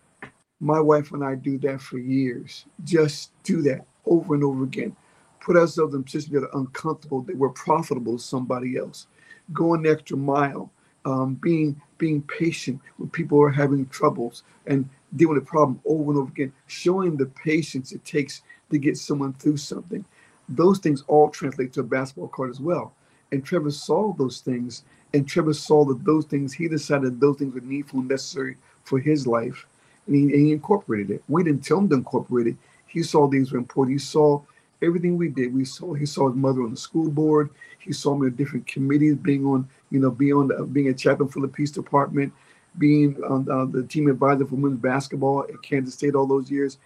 my 0.61 0.81
wife 0.81 1.13
and 1.13 1.25
I 1.25 1.35
do 1.37 1.59
that 1.59 1.81
for 1.81 1.99
years. 1.99 2.65
Just 2.85 3.33
do 3.45 3.63
that 3.63 3.87
over 4.07 4.35
and 4.35 4.45
over 4.45 4.65
again. 4.65 4.97
Put 5.41 5.57
ourselves 5.57 5.95
in 5.95 6.05
positions 6.05 6.35
that 6.35 6.45
are 6.45 6.59
uncomfortable, 6.61 7.23
that 7.23 7.37
we're 7.37 7.51
profitable 7.51 8.17
to 8.19 8.23
somebody 8.23 8.77
else. 8.77 9.07
Going 9.53 9.83
the 9.83 9.91
extra 9.91 10.17
mile, 10.17 10.71
um, 11.05 11.35
being 11.35 11.81
being 11.99 12.23
patient 12.23 12.81
when 12.97 13.11
people 13.11 13.41
are 13.43 13.51
having 13.51 13.87
troubles 13.89 14.43
and 14.67 14.89
dealing 15.17 15.35
with 15.35 15.43
a 15.43 15.47
problem 15.47 15.81
over 15.87 16.11
and 16.11 16.21
over 16.21 16.31
again, 16.31 16.53
showing 16.67 17.17
the 17.17 17.27
patience 17.27 17.93
it 17.93 18.05
takes 18.05 18.43
to 18.71 18.79
get 18.79 18.97
someone 18.99 19.33
through 19.35 19.57
something. 19.57 20.05
Those 20.49 20.79
things 20.79 21.05
all 21.09 21.31
translate 21.31 21.73
to 21.75 21.81
a 21.81 21.85
basketball 21.85 22.29
court 22.29 22.51
as 22.51 22.61
well. 22.61 22.95
And 23.33 23.45
Trevor 23.45 23.71
saw 23.71 24.13
those 24.15 24.41
things, 24.41 24.85
and 25.15 25.27
Trevor 25.29 25.55
saw 25.55 25.85
that 25.87 26.05
those 26.05 26.27
things, 26.27 26.53
he 26.53 26.69
decided 26.69 27.21
those 27.21 27.39
things 27.39 27.55
were 27.55 27.61
needful 27.61 28.01
and 28.01 28.09
necessary 28.09 28.57
for 28.85 28.99
his 28.99 29.27
life, 29.27 29.67
and 30.09 30.17
he, 30.17 30.23
and 30.23 30.47
he 30.47 30.53
incorporated 30.53 31.11
it. 31.11 31.23
We 31.29 31.45
didn't 31.45 31.65
tell 31.65 31.79
him 31.79 31.89
to 31.91 31.97
incorporate 31.97 32.49
it. 32.49 32.57
He 32.87 33.03
saw 33.03 33.31
things 33.31 33.53
were 33.53 33.59
important. 33.59 33.95
He 33.95 34.05
saw 34.05 34.41
everything 34.83 35.17
we 35.17 35.29
did. 35.29 35.55
We 35.55 35.65
saw 35.65 35.95
he 35.95 36.07
saw 36.07 36.29
his 36.29 36.37
mother 36.37 36.63
on 36.63 36.71
the 36.71 36.77
school 36.77 37.11
board. 37.11 37.51
He 37.79 37.93
saw 37.93 38.15
me 38.15 38.27
on 38.27 38.35
different 38.35 38.67
committees, 38.67 39.17
being 39.17 39.45
on 39.47 39.69
you 39.91 40.01
know 40.01 40.11
being 40.11 40.35
on 40.35 40.49
the, 40.49 40.65
being 40.65 40.89
a 40.89 40.95
chaplain 40.95 41.29
for 41.29 41.41
the 41.41 41.49
peace 41.49 41.71
department, 41.71 42.33
being 42.79 43.23
on 43.25 43.49
uh, 43.51 43.67
the 43.67 43.87
team 43.87 44.09
advisor 44.09 44.47
for 44.47 44.57
women's 44.57 44.81
basketball 44.81 45.45
at 45.45 45.63
Kansas 45.63 45.95
State 45.95 46.15
all 46.15 46.27
those 46.27 46.51
years. 46.51 46.79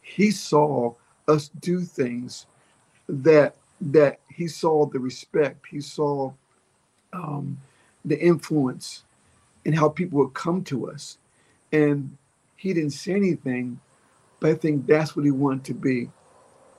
He 0.00 0.30
saw 0.30 0.94
us 1.28 1.50
do 1.60 1.80
things 1.82 2.46
that 3.08 3.56
that 3.80 4.20
he 4.28 4.48
saw 4.48 4.86
the 4.86 4.98
respect. 4.98 5.66
He 5.70 5.80
saw 5.80 6.32
um, 7.12 7.58
the 8.04 8.18
influence 8.18 9.02
and 9.66 9.74
how 9.74 9.88
people 9.88 10.18
would 10.20 10.34
come 10.34 10.64
to 10.64 10.90
us 10.90 11.18
and 11.72 12.16
he 12.62 12.72
didn't 12.72 12.90
say 12.90 13.14
anything, 13.14 13.80
but 14.38 14.50
I 14.50 14.54
think 14.54 14.86
that's 14.86 15.16
what 15.16 15.24
he 15.24 15.32
wanted 15.32 15.64
to 15.64 15.74
be. 15.74 16.08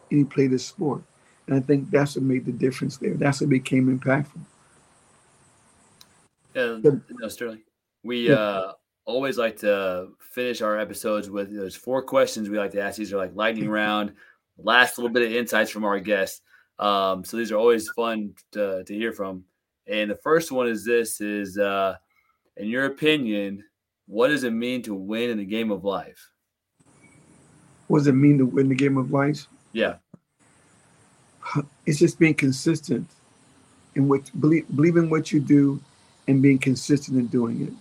And 0.09 0.19
he 0.19 0.23
played 0.23 0.53
his 0.53 0.65
sport. 0.65 1.03
And 1.45 1.57
I 1.57 1.59
think 1.59 1.91
that's 1.91 2.15
what 2.15 2.23
made 2.23 2.45
the 2.45 2.53
difference 2.53 2.95
there. 2.95 3.15
That's 3.15 3.41
what 3.41 3.49
became 3.49 3.99
impactful. 3.99 4.39
Yeah, 6.55 6.77
no, 6.81 7.27
Sterling. 7.27 7.63
We 8.01 8.29
yeah. 8.29 8.35
uh, 8.35 8.71
always 9.03 9.37
like 9.37 9.57
to 9.57 10.11
finish 10.21 10.61
our 10.61 10.79
episodes 10.79 11.29
with 11.29 11.53
those 11.53 11.75
four 11.75 12.01
questions 12.01 12.49
we 12.49 12.57
like 12.57 12.71
to 12.71 12.81
ask. 12.81 12.97
These 12.97 13.11
are 13.11 13.17
like 13.17 13.35
lightning 13.35 13.69
round, 13.81 14.13
last 14.57 14.97
little 14.97 15.11
bit 15.11 15.23
of 15.23 15.33
insights 15.33 15.69
from 15.69 15.83
our 15.83 15.99
guests. 15.99 16.39
Um, 16.79 17.25
so 17.25 17.35
these 17.35 17.51
are 17.51 17.57
always 17.57 17.89
fun 17.89 18.35
to, 18.53 18.85
to 18.85 18.93
hear 18.93 19.11
from. 19.11 19.43
And 19.85 20.09
the 20.09 20.15
first 20.15 20.49
one 20.49 20.67
is 20.69 20.85
this: 20.85 21.19
is 21.19 21.57
uh, 21.57 21.97
in 22.55 22.69
your 22.69 22.85
opinion, 22.85 23.65
what 24.07 24.29
does 24.29 24.43
it 24.43 24.53
mean 24.53 24.81
to 24.83 24.93
win 24.93 25.29
in 25.29 25.37
the 25.37 25.45
game 25.45 25.71
of 25.71 25.83
life? 25.83 26.29
What 27.87 27.99
does 27.99 28.07
it 28.07 28.13
mean 28.13 28.37
to 28.37 28.45
win 28.45 28.69
the 28.69 28.75
game 28.75 28.97
of 28.97 29.11
life? 29.11 29.47
Yeah, 29.71 29.95
it's 31.85 31.99
just 31.99 32.19
being 32.19 32.33
consistent 32.33 33.07
in 33.95 34.07
what 34.07 34.29
believe, 34.39 34.97
in 34.97 35.09
what 35.09 35.31
you 35.31 35.39
do 35.39 35.81
and 36.27 36.41
being 36.41 36.57
consistent 36.57 37.17
in 37.17 37.27
doing 37.27 37.67
it 37.67 37.73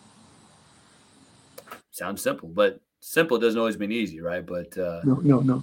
sounds 1.92 2.22
simple, 2.22 2.48
but 2.48 2.80
simple 3.00 3.38
doesn't 3.38 3.58
always 3.58 3.78
mean 3.78 3.92
easy, 3.92 4.20
right? 4.20 4.44
But 4.44 4.76
uh, 4.76 5.02
no, 5.04 5.14
no, 5.16 5.40
no. 5.40 5.62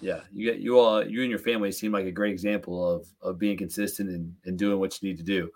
Yeah, 0.00 0.20
you 0.32 0.50
get 0.50 0.60
you 0.60 0.78
all 0.78 1.04
you 1.04 1.22
and 1.22 1.30
your 1.30 1.38
family 1.38 1.72
seem 1.72 1.92
like 1.92 2.06
a 2.06 2.12
great 2.12 2.32
example 2.32 2.88
of 2.88 3.06
of 3.20 3.38
being 3.38 3.56
consistent 3.56 4.08
and, 4.10 4.34
and 4.44 4.58
doing 4.58 4.78
what 4.78 5.02
you 5.02 5.08
need 5.08 5.18
to 5.18 5.24
do. 5.24 5.50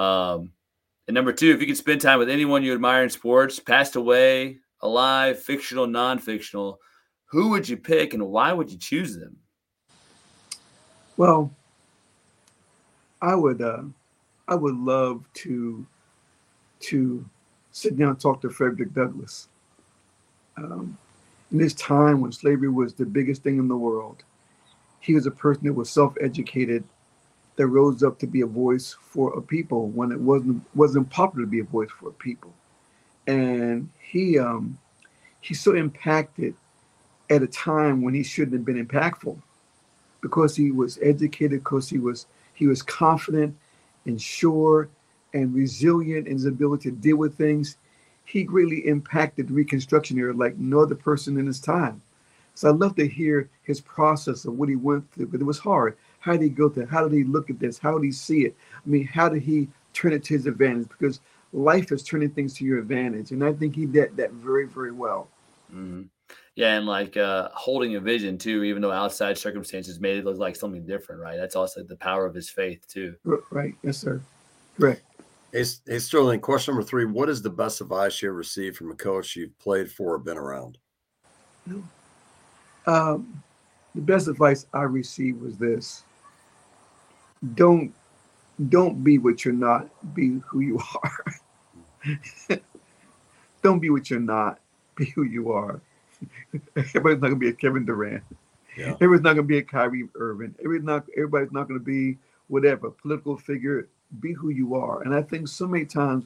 Um, 0.00 0.52
and 1.06 1.14
number 1.14 1.32
two, 1.32 1.52
if 1.52 1.60
you 1.60 1.66
could 1.66 1.76
spend 1.76 2.00
time 2.00 2.18
with 2.18 2.30
anyone 2.30 2.62
you 2.62 2.72
admire 2.72 3.02
in 3.02 3.10
sports, 3.10 3.58
passed 3.58 3.96
away, 3.96 4.58
alive, 4.80 5.40
fictional, 5.40 5.86
non-fictional, 5.86 6.80
who 7.26 7.50
would 7.50 7.68
you 7.68 7.76
pick 7.76 8.14
and 8.14 8.26
why 8.26 8.52
would 8.52 8.70
you 8.70 8.78
choose 8.78 9.16
them? 9.16 9.36
Well, 11.16 11.50
I 13.22 13.34
would 13.34 13.62
uh, 13.62 13.82
I 14.48 14.54
would 14.54 14.76
love 14.76 15.24
to 15.34 15.86
to 16.80 17.24
sit 17.72 17.96
down 17.98 18.10
and 18.10 18.20
talk 18.20 18.40
to 18.42 18.50
Frederick 18.50 18.92
Douglass 18.92 19.48
um, 20.56 20.96
in 21.52 21.58
this 21.58 21.74
time 21.74 22.20
when 22.20 22.32
slavery 22.32 22.68
was 22.68 22.94
the 22.94 23.06
biggest 23.06 23.42
thing 23.42 23.58
in 23.58 23.68
the 23.68 23.76
world, 23.76 24.24
he 25.00 25.14
was 25.14 25.26
a 25.26 25.30
person 25.30 25.64
that 25.66 25.72
was 25.72 25.90
self-educated, 25.90 26.82
that 27.56 27.66
rose 27.66 28.02
up 28.02 28.18
to 28.18 28.26
be 28.26 28.42
a 28.42 28.46
voice 28.46 28.96
for 29.00 29.36
a 29.36 29.42
people 29.42 29.88
when 29.88 30.12
it 30.12 30.20
wasn't 30.20 30.62
wasn't 30.74 31.08
popular 31.10 31.44
to 31.44 31.50
be 31.50 31.60
a 31.60 31.64
voice 31.64 31.90
for 31.90 32.10
a 32.10 32.12
people, 32.12 32.52
and 33.26 33.88
he 33.98 34.38
um, 34.38 34.78
he's 35.40 35.60
so 35.60 35.74
impacted 35.74 36.54
at 37.30 37.42
a 37.42 37.46
time 37.46 38.02
when 38.02 38.14
he 38.14 38.22
shouldn't 38.22 38.52
have 38.52 38.64
been 38.64 38.84
impactful, 38.84 39.36
because 40.20 40.54
he 40.54 40.70
was 40.70 40.98
educated, 41.02 41.64
because 41.64 41.88
he 41.88 41.98
was 41.98 42.26
he 42.54 42.66
was 42.66 42.82
confident 42.82 43.56
and 44.04 44.20
sure 44.20 44.88
and 45.34 45.54
resilient 45.54 46.26
in 46.26 46.34
his 46.34 46.46
ability 46.46 46.90
to 46.90 46.96
deal 46.96 47.16
with 47.16 47.36
things 47.36 47.76
he 48.24 48.42
greatly 48.42 48.86
impacted 48.86 49.48
the 49.48 49.54
Reconstruction 49.54 50.18
era 50.18 50.34
like 50.34 50.56
no 50.58 50.80
other 50.80 50.94
person 50.94 51.38
in 51.38 51.46
his 51.46 51.60
time. 51.60 52.02
So 52.54 52.68
I'd 52.68 52.76
love 52.76 52.96
to 52.96 53.06
hear 53.06 53.48
his 53.62 53.80
process 53.80 54.44
of 54.44 54.58
what 54.58 54.68
he 54.68 54.76
went 54.76 55.10
through, 55.12 55.28
but 55.28 55.40
it 55.40 55.44
was 55.44 55.58
hard. 55.58 55.96
How 56.26 56.32
did 56.32 56.42
he 56.42 56.48
go 56.48 56.68
through? 56.68 56.86
How 56.86 57.06
did 57.06 57.16
he 57.16 57.22
look 57.22 57.50
at 57.50 57.60
this? 57.60 57.78
How 57.78 57.96
did 57.96 58.04
he 58.04 58.10
see 58.10 58.46
it? 58.46 58.56
I 58.84 58.88
mean, 58.88 59.06
how 59.06 59.28
did 59.28 59.42
he 59.42 59.68
turn 59.92 60.12
it 60.12 60.24
to 60.24 60.34
his 60.34 60.46
advantage? 60.46 60.88
Because 60.88 61.20
life 61.52 61.92
is 61.92 62.02
turning 62.02 62.30
things 62.30 62.52
to 62.54 62.64
your 62.64 62.80
advantage, 62.80 63.30
and 63.30 63.44
I 63.44 63.52
think 63.52 63.76
he 63.76 63.86
did 63.86 64.16
that 64.16 64.32
very, 64.32 64.66
very 64.66 64.90
well. 64.90 65.28
Mm-hmm. 65.72 66.02
Yeah, 66.56 66.78
and 66.78 66.86
like 66.86 67.16
uh, 67.16 67.50
holding 67.52 67.94
a 67.94 68.00
vision 68.00 68.38
too, 68.38 68.64
even 68.64 68.82
though 68.82 68.90
outside 68.90 69.38
circumstances 69.38 70.00
made 70.00 70.16
it 70.16 70.24
look 70.24 70.38
like 70.38 70.56
something 70.56 70.84
different, 70.84 71.20
right? 71.20 71.36
That's 71.36 71.54
also 71.54 71.84
the 71.84 71.94
power 71.94 72.26
of 72.26 72.34
his 72.34 72.50
faith 72.50 72.84
too. 72.88 73.14
Right. 73.52 73.76
Yes, 73.84 73.98
sir. 73.98 74.20
Correct. 74.80 75.02
Hey, 75.52 75.62
hey, 75.86 75.98
Sterling, 76.00 76.40
question 76.40 76.74
number 76.74 76.84
three. 76.84 77.04
What 77.04 77.28
is 77.28 77.40
the 77.40 77.50
best 77.50 77.80
advice 77.80 78.20
you 78.20 78.30
ever 78.30 78.36
received 78.36 78.76
from 78.76 78.90
a 78.90 78.96
coach 78.96 79.36
you've 79.36 79.56
played 79.60 79.92
for 79.92 80.14
or 80.14 80.18
been 80.18 80.38
around? 80.38 80.78
Um, 82.84 83.42
the 83.94 84.00
best 84.00 84.26
advice 84.26 84.66
I 84.74 84.82
received 84.82 85.40
was 85.40 85.56
this. 85.56 86.02
Don't 87.54 87.92
don't 88.68 89.04
be 89.04 89.18
what 89.18 89.44
you're 89.44 89.54
not, 89.54 89.88
be 90.14 90.40
who 90.46 90.60
you 90.60 90.80
are. 91.02 91.34
don't 93.62 93.80
be 93.80 93.90
what 93.90 94.08
you're 94.08 94.20
not, 94.20 94.58
be 94.96 95.06
who 95.06 95.24
you 95.24 95.52
are. 95.52 95.80
Everybody's 96.76 97.20
not 97.20 97.28
gonna 97.28 97.36
be 97.36 97.48
a 97.48 97.52
Kevin 97.52 97.84
Durant. 97.84 98.22
Yeah. 98.76 98.92
Everybody's 98.92 99.22
not 99.22 99.34
gonna 99.34 99.42
be 99.46 99.58
a 99.58 99.62
Kyrie 99.62 100.08
Irving. 100.14 100.54
Everybody's 100.58 100.86
not 100.86 101.04
everybody's 101.16 101.52
not 101.52 101.68
gonna 101.68 101.80
be 101.80 102.16
whatever 102.48 102.90
political 102.90 103.36
figure 103.36 103.88
be 104.20 104.32
who 104.32 104.50
you 104.50 104.74
are. 104.74 105.02
And 105.02 105.14
I 105.14 105.22
think 105.22 105.48
so 105.48 105.66
many 105.66 105.84
times, 105.84 106.24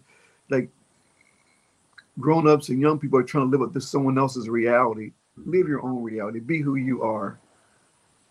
like 0.50 0.68
grown-ups 2.18 2.68
and 2.68 2.80
young 2.80 2.98
people 2.98 3.18
are 3.18 3.24
trying 3.24 3.50
to 3.50 3.50
live 3.50 3.66
up 3.66 3.72
to 3.74 3.80
someone 3.80 4.18
else's 4.18 4.48
reality. 4.48 5.12
Live 5.36 5.68
your 5.68 5.82
own 5.82 6.02
reality. 6.02 6.40
Be 6.40 6.60
who 6.60 6.74
you 6.74 7.02
are. 7.02 7.38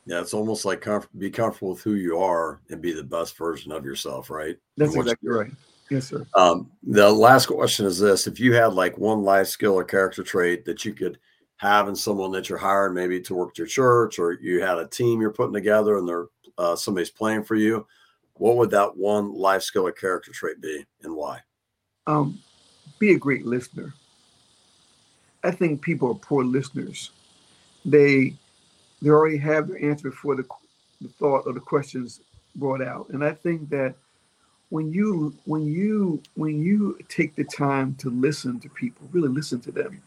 Yeah, 0.09 0.21
it's 0.21 0.33
almost 0.33 0.65
like 0.65 0.81
comf- 0.81 1.07
be 1.19 1.29
comfortable 1.29 1.69
with 1.69 1.83
who 1.83 1.93
you 1.93 2.17
are 2.17 2.61
and 2.71 2.81
be 2.81 2.93
the 2.93 3.03
best 3.03 3.37
version 3.37 3.71
of 3.71 3.85
yourself, 3.85 4.31
right? 4.31 4.57
That's 4.75 4.95
exactly 4.95 5.29
right. 5.29 5.51
Yes, 5.91 6.07
sir. 6.07 6.25
Um, 6.33 6.71
the 6.81 7.11
last 7.11 7.45
question 7.45 7.85
is 7.85 7.99
this: 7.99 8.25
If 8.25 8.39
you 8.39 8.53
had 8.53 8.73
like 8.73 8.97
one 8.97 9.21
life 9.21 9.45
skill 9.45 9.75
or 9.75 9.83
character 9.83 10.23
trait 10.23 10.65
that 10.65 10.83
you 10.83 10.95
could 10.95 11.19
have 11.57 11.87
in 11.87 11.95
someone 11.95 12.31
that 12.31 12.49
you're 12.49 12.57
hiring, 12.57 12.95
maybe 12.95 13.21
to 13.21 13.35
work 13.35 13.51
at 13.51 13.59
your 13.59 13.67
church, 13.67 14.17
or 14.17 14.33
you 14.33 14.61
had 14.61 14.79
a 14.79 14.87
team 14.87 15.21
you're 15.21 15.29
putting 15.29 15.53
together 15.53 15.99
and 15.99 16.09
they're 16.09 16.25
uh, 16.57 16.75
somebody's 16.75 17.11
playing 17.11 17.43
for 17.43 17.53
you, 17.53 17.85
what 18.33 18.57
would 18.57 18.71
that 18.71 18.97
one 18.97 19.31
life 19.35 19.61
skill 19.61 19.85
or 19.85 19.91
character 19.91 20.31
trait 20.31 20.59
be 20.59 20.83
and 21.03 21.15
why? 21.15 21.39
Um, 22.07 22.39
be 22.97 23.13
a 23.13 23.19
great 23.19 23.45
listener. 23.45 23.93
I 25.43 25.51
think 25.51 25.83
people 25.83 26.09
are 26.09 26.15
poor 26.15 26.43
listeners. 26.43 27.11
They 27.85 28.33
they 29.01 29.09
already 29.09 29.37
have 29.37 29.67
their 29.67 29.83
answer 29.83 30.09
before 30.09 30.35
the, 30.35 30.45
the 31.01 31.07
thought 31.07 31.43
or 31.45 31.53
the 31.53 31.59
questions 31.59 32.21
brought 32.55 32.81
out. 32.81 33.09
And 33.09 33.23
I 33.23 33.31
think 33.31 33.69
that 33.69 33.95
when 34.69 34.91
you 34.91 35.33
when 35.45 35.65
you 35.65 36.21
when 36.35 36.61
you 36.61 36.99
take 37.07 37.35
the 37.35 37.43
time 37.43 37.95
to 37.95 38.09
listen 38.09 38.59
to 38.59 38.69
people, 38.69 39.07
really 39.11 39.29
listen 39.29 39.59
to 39.61 39.71
them, 39.71 40.01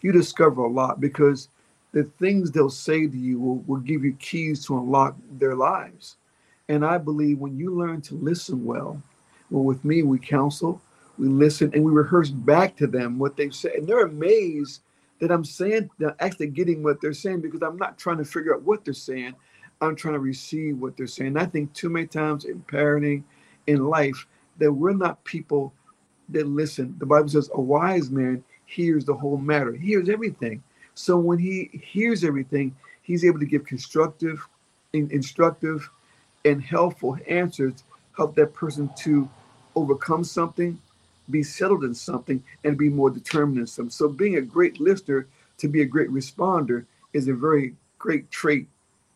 you 0.00 0.12
discover 0.12 0.62
a 0.62 0.68
lot 0.68 1.00
because 1.00 1.48
the 1.92 2.04
things 2.04 2.50
they'll 2.50 2.70
say 2.70 3.06
to 3.06 3.16
you 3.16 3.40
will, 3.40 3.58
will 3.66 3.80
give 3.80 4.04
you 4.04 4.12
keys 4.14 4.64
to 4.66 4.78
unlock 4.78 5.16
their 5.32 5.54
lives. 5.54 6.16
And 6.68 6.84
I 6.84 6.98
believe 6.98 7.38
when 7.38 7.56
you 7.56 7.74
learn 7.74 8.02
to 8.02 8.14
listen 8.14 8.64
well, 8.64 9.02
well, 9.50 9.64
with 9.64 9.84
me, 9.84 10.02
we 10.02 10.18
counsel, 10.18 10.80
we 11.18 11.28
listen, 11.28 11.70
and 11.72 11.82
we 11.82 11.90
rehearse 11.90 12.30
back 12.30 12.76
to 12.76 12.86
them 12.86 13.18
what 13.18 13.36
they've 13.36 13.54
said. 13.54 13.72
And 13.72 13.86
they're 13.86 14.04
amazed 14.04 14.80
that 15.20 15.30
I'm 15.30 15.44
saying, 15.44 15.90
that 15.98 16.16
actually 16.20 16.48
getting 16.48 16.82
what 16.82 17.00
they're 17.00 17.12
saying 17.12 17.40
because 17.40 17.62
I'm 17.62 17.76
not 17.76 17.98
trying 17.98 18.18
to 18.18 18.24
figure 18.24 18.54
out 18.54 18.62
what 18.62 18.84
they're 18.84 18.94
saying. 18.94 19.34
I'm 19.80 19.96
trying 19.96 20.14
to 20.14 20.20
receive 20.20 20.78
what 20.78 20.96
they're 20.96 21.06
saying. 21.06 21.36
I 21.36 21.46
think 21.46 21.72
too 21.72 21.88
many 21.88 22.06
times 22.06 22.44
in 22.44 22.60
parenting, 22.62 23.22
in 23.66 23.86
life, 23.86 24.26
that 24.58 24.72
we're 24.72 24.92
not 24.92 25.22
people 25.24 25.72
that 26.30 26.46
listen. 26.46 26.94
The 26.98 27.06
Bible 27.06 27.28
says 27.28 27.50
a 27.54 27.60
wise 27.60 28.10
man 28.10 28.42
hears 28.66 29.04
the 29.04 29.14
whole 29.14 29.36
matter, 29.36 29.72
he 29.72 29.88
hears 29.88 30.08
everything. 30.08 30.62
So 30.94 31.16
when 31.16 31.38
he 31.38 31.70
hears 31.72 32.24
everything, 32.24 32.74
he's 33.02 33.24
able 33.24 33.38
to 33.38 33.46
give 33.46 33.64
constructive, 33.64 34.46
instructive, 34.92 35.88
and 36.44 36.62
helpful 36.62 37.16
answers 37.28 37.84
help 38.16 38.34
that 38.34 38.52
person 38.52 38.90
to 38.96 39.28
overcome 39.76 40.24
something, 40.24 40.80
be 41.30 41.42
settled 41.42 41.84
in 41.84 41.94
something, 41.94 42.42
and 42.64 42.78
be 42.78 42.88
more 42.88 43.10
determined 43.10 43.58
in 43.58 43.66
something. 43.66 43.90
So 43.90 44.08
being 44.08 44.36
a 44.36 44.40
great 44.40 44.80
listener 44.80 45.26
to 45.58 45.68
be 45.68 45.82
a 45.82 45.86
great 45.86 46.10
responder 46.10 46.84
is 47.12 47.28
a 47.28 47.34
very 47.34 47.74
great 47.98 48.30
trait 48.30 48.68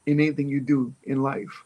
in 0.06 0.20
anything 0.20 0.48
you 0.48 0.60
do 0.60 0.92
in 1.04 1.22
life. 1.22 1.64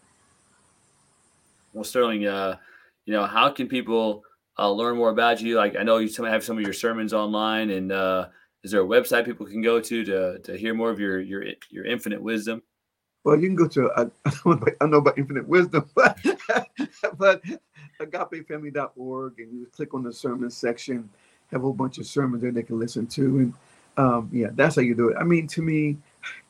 Well, 1.73 1.85
Sterling, 1.85 2.27
uh, 2.27 2.57
you 3.05 3.13
know, 3.13 3.25
how 3.25 3.51
can 3.51 3.69
people 3.69 4.25
uh, 4.59 4.71
learn 4.71 4.97
more 4.97 5.11
about 5.11 5.41
you? 5.41 5.57
Like, 5.57 5.77
I 5.77 5.83
know 5.83 5.99
you 5.99 6.25
have 6.25 6.45
some 6.45 6.57
of 6.57 6.63
your 6.63 6.73
sermons 6.73 7.13
online, 7.13 7.71
and 7.71 7.93
uh, 7.93 8.29
is 8.63 8.71
there 8.71 8.83
a 8.83 8.87
website 8.87 9.25
people 9.25 9.47
can 9.47 9.63
go 9.63 9.81
to 9.81 10.05
to 10.05 10.39
to 10.39 10.57
hear 10.57 10.75
more 10.75 10.91
of 10.91 10.99
your 10.99 11.21
your 11.21 11.45
your 11.71 11.85
infinite 11.85 12.23
wisdom? 12.23 12.63
Well, 13.27 13.41
you 13.41 13.49
can 13.49 13.57
go 13.57 13.67
to, 13.67 13.91
I, 13.97 14.03
I, 14.25 14.31
don't, 14.31 14.47
know 14.47 14.53
about, 14.53 14.75
I 14.81 14.87
know 14.87 14.97
about 14.99 15.19
infinite 15.19 15.49
wisdom, 15.49 15.91
but, 15.97 16.17
but 17.19 17.43
agapefamily.org 18.01 19.39
and 19.39 19.53
you 19.53 19.67
click 19.75 19.95
on 19.95 20.03
the 20.03 20.13
sermon 20.13 20.51
section, 20.51 21.09
have 21.51 21.61
a 21.61 21.65
whole 21.65 21.73
bunch 21.73 21.99
of 21.99 22.07
sermons 22.07 22.43
there 22.43 22.53
they 22.53 22.63
can 22.63 22.79
listen 22.79 23.07
to. 23.09 23.39
And 23.39 23.55
um, 23.97 24.31
yeah, 24.33 24.49
that's 24.53 24.77
how 24.77 24.83
you 24.83 24.95
do 24.95 25.09
it. 25.09 25.17
I 25.19 25.25
mean, 25.25 25.47
to 25.49 25.63
me, 25.63 25.97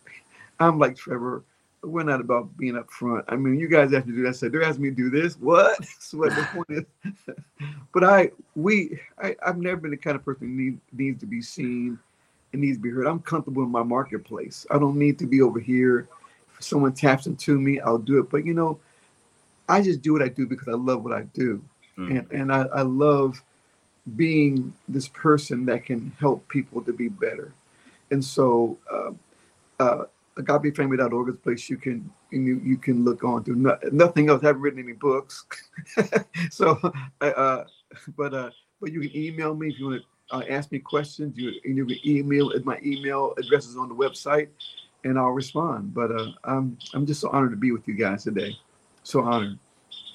I'm 0.61 0.79
like 0.79 0.97
Trevor. 0.97 1.45
We're 1.83 2.03
not 2.03 2.21
about 2.21 2.57
being 2.57 2.77
up 2.77 2.91
front. 2.91 3.25
I 3.29 3.37
mean, 3.37 3.61
you 3.61 3.69
guys 3.69 3.93
have 3.93 4.07
to 4.07 4.13
do 4.13 4.23
that. 4.25 4.35
So 4.35 4.49
they're 4.49 4.65
asking 4.65 4.83
me 4.83 4.91
to 4.91 4.97
do 4.97 5.11
this. 5.11 5.35
What? 5.39 5.79
That's 5.81 6.15
what 6.15 6.35
the 6.35 6.43
point 6.53 6.87
is. 7.07 7.35
but 7.93 8.03
I, 8.03 8.33
we, 8.57 8.99
I, 9.23 9.37
I've 9.47 9.59
never 9.59 9.77
been 9.77 9.93
the 9.93 9.97
kind 9.97 10.17
of 10.17 10.25
person 10.25 10.49
who 10.49 10.55
need, 10.55 10.81
needs 10.93 11.21
to 11.21 11.27
be 11.27 11.41
seen 11.41 11.99
and 12.53 12.63
needs 12.63 12.79
to 12.79 12.83
be 12.83 12.91
heard. 12.91 13.07
I'm 13.07 13.21
comfortable 13.21 13.63
in 13.63 13.71
my 13.71 13.85
marketplace. 13.85 14.67
I 14.71 14.79
don't 14.79 14.97
need 14.99 15.19
to 15.21 15.27
be 15.27 15.43
over 15.43 15.61
here 15.61 16.09
If 16.59 16.65
someone 16.65 16.93
taps 16.93 17.27
into 17.27 17.61
me, 17.61 17.81
I'll 17.81 17.99
do 17.99 18.19
it. 18.19 18.31
But 18.31 18.47
you 18.47 18.55
know, 18.55 18.81
I 19.69 19.83
just 19.83 20.03
do 20.03 20.13
what 20.13 20.23
I 20.23 20.29
do 20.29 20.47
because 20.47 20.69
I 20.69 20.73
love 20.73 21.03
what 21.03 21.13
I 21.13 21.23
do, 21.35 21.63
mm. 21.99 22.19
and 22.19 22.33
and 22.33 22.53
I, 22.53 22.63
I 22.75 22.83
love 22.83 23.43
being 24.15 24.73
this 24.89 25.09
person 25.09 25.67
that 25.67 25.85
can 25.85 26.13
help 26.21 26.47
people 26.49 26.81
to 26.83 26.93
be 26.93 27.09
better. 27.09 27.53
And 28.13 28.25
so, 28.25 28.79
uh, 28.91 29.11
uh, 29.83 30.05
agapefamily.org 30.37 31.29
is 31.29 31.35
a 31.35 31.39
place 31.39 31.69
you 31.69 31.77
can 31.77 32.09
you, 32.31 32.61
you 32.63 32.77
can 32.77 33.05
look 33.05 33.25
on 33.25 33.43
to. 33.45 33.55
No, 33.55 33.77
nothing 33.93 34.29
else. 34.29 34.43
I 34.43 34.49
haven't 34.49 34.63
written 34.63 34.81
any 34.81 34.93
books, 34.93 35.45
so 36.51 36.79
uh, 37.21 37.65
but 38.17 38.35
uh, 38.35 38.51
but 38.81 38.93
you 38.93 39.01
can 39.01 39.17
email 39.17 39.55
me 39.55 39.69
if 39.69 39.79
you 39.79 39.87
want 39.87 40.03
to 40.03 40.37
uh, 40.37 40.43
ask 40.49 40.71
me 40.73 40.79
questions. 40.79 41.37
You 41.37 41.53
and 41.65 41.77
you 41.77 41.87
can 41.87 41.99
email. 42.05 42.53
at 42.53 42.65
My 42.65 42.79
email 42.85 43.35
address 43.39 43.67
is 43.67 43.77
on 43.77 43.89
the 43.89 43.95
website, 43.95 44.49
and 45.05 45.19
I'll 45.19 45.31
respond. 45.31 45.95
But 45.95 46.13
uh, 46.13 46.33
I'm 46.45 46.79
I'm 46.95 47.07
just 47.07 47.21
so 47.21 47.31
honored 47.31 47.51
to 47.51 47.57
be 47.57 47.73
with 47.73 47.87
you 47.89 47.95
guys 47.95 48.25
today. 48.25 48.57
So 49.07 49.23
honored. 49.23 49.57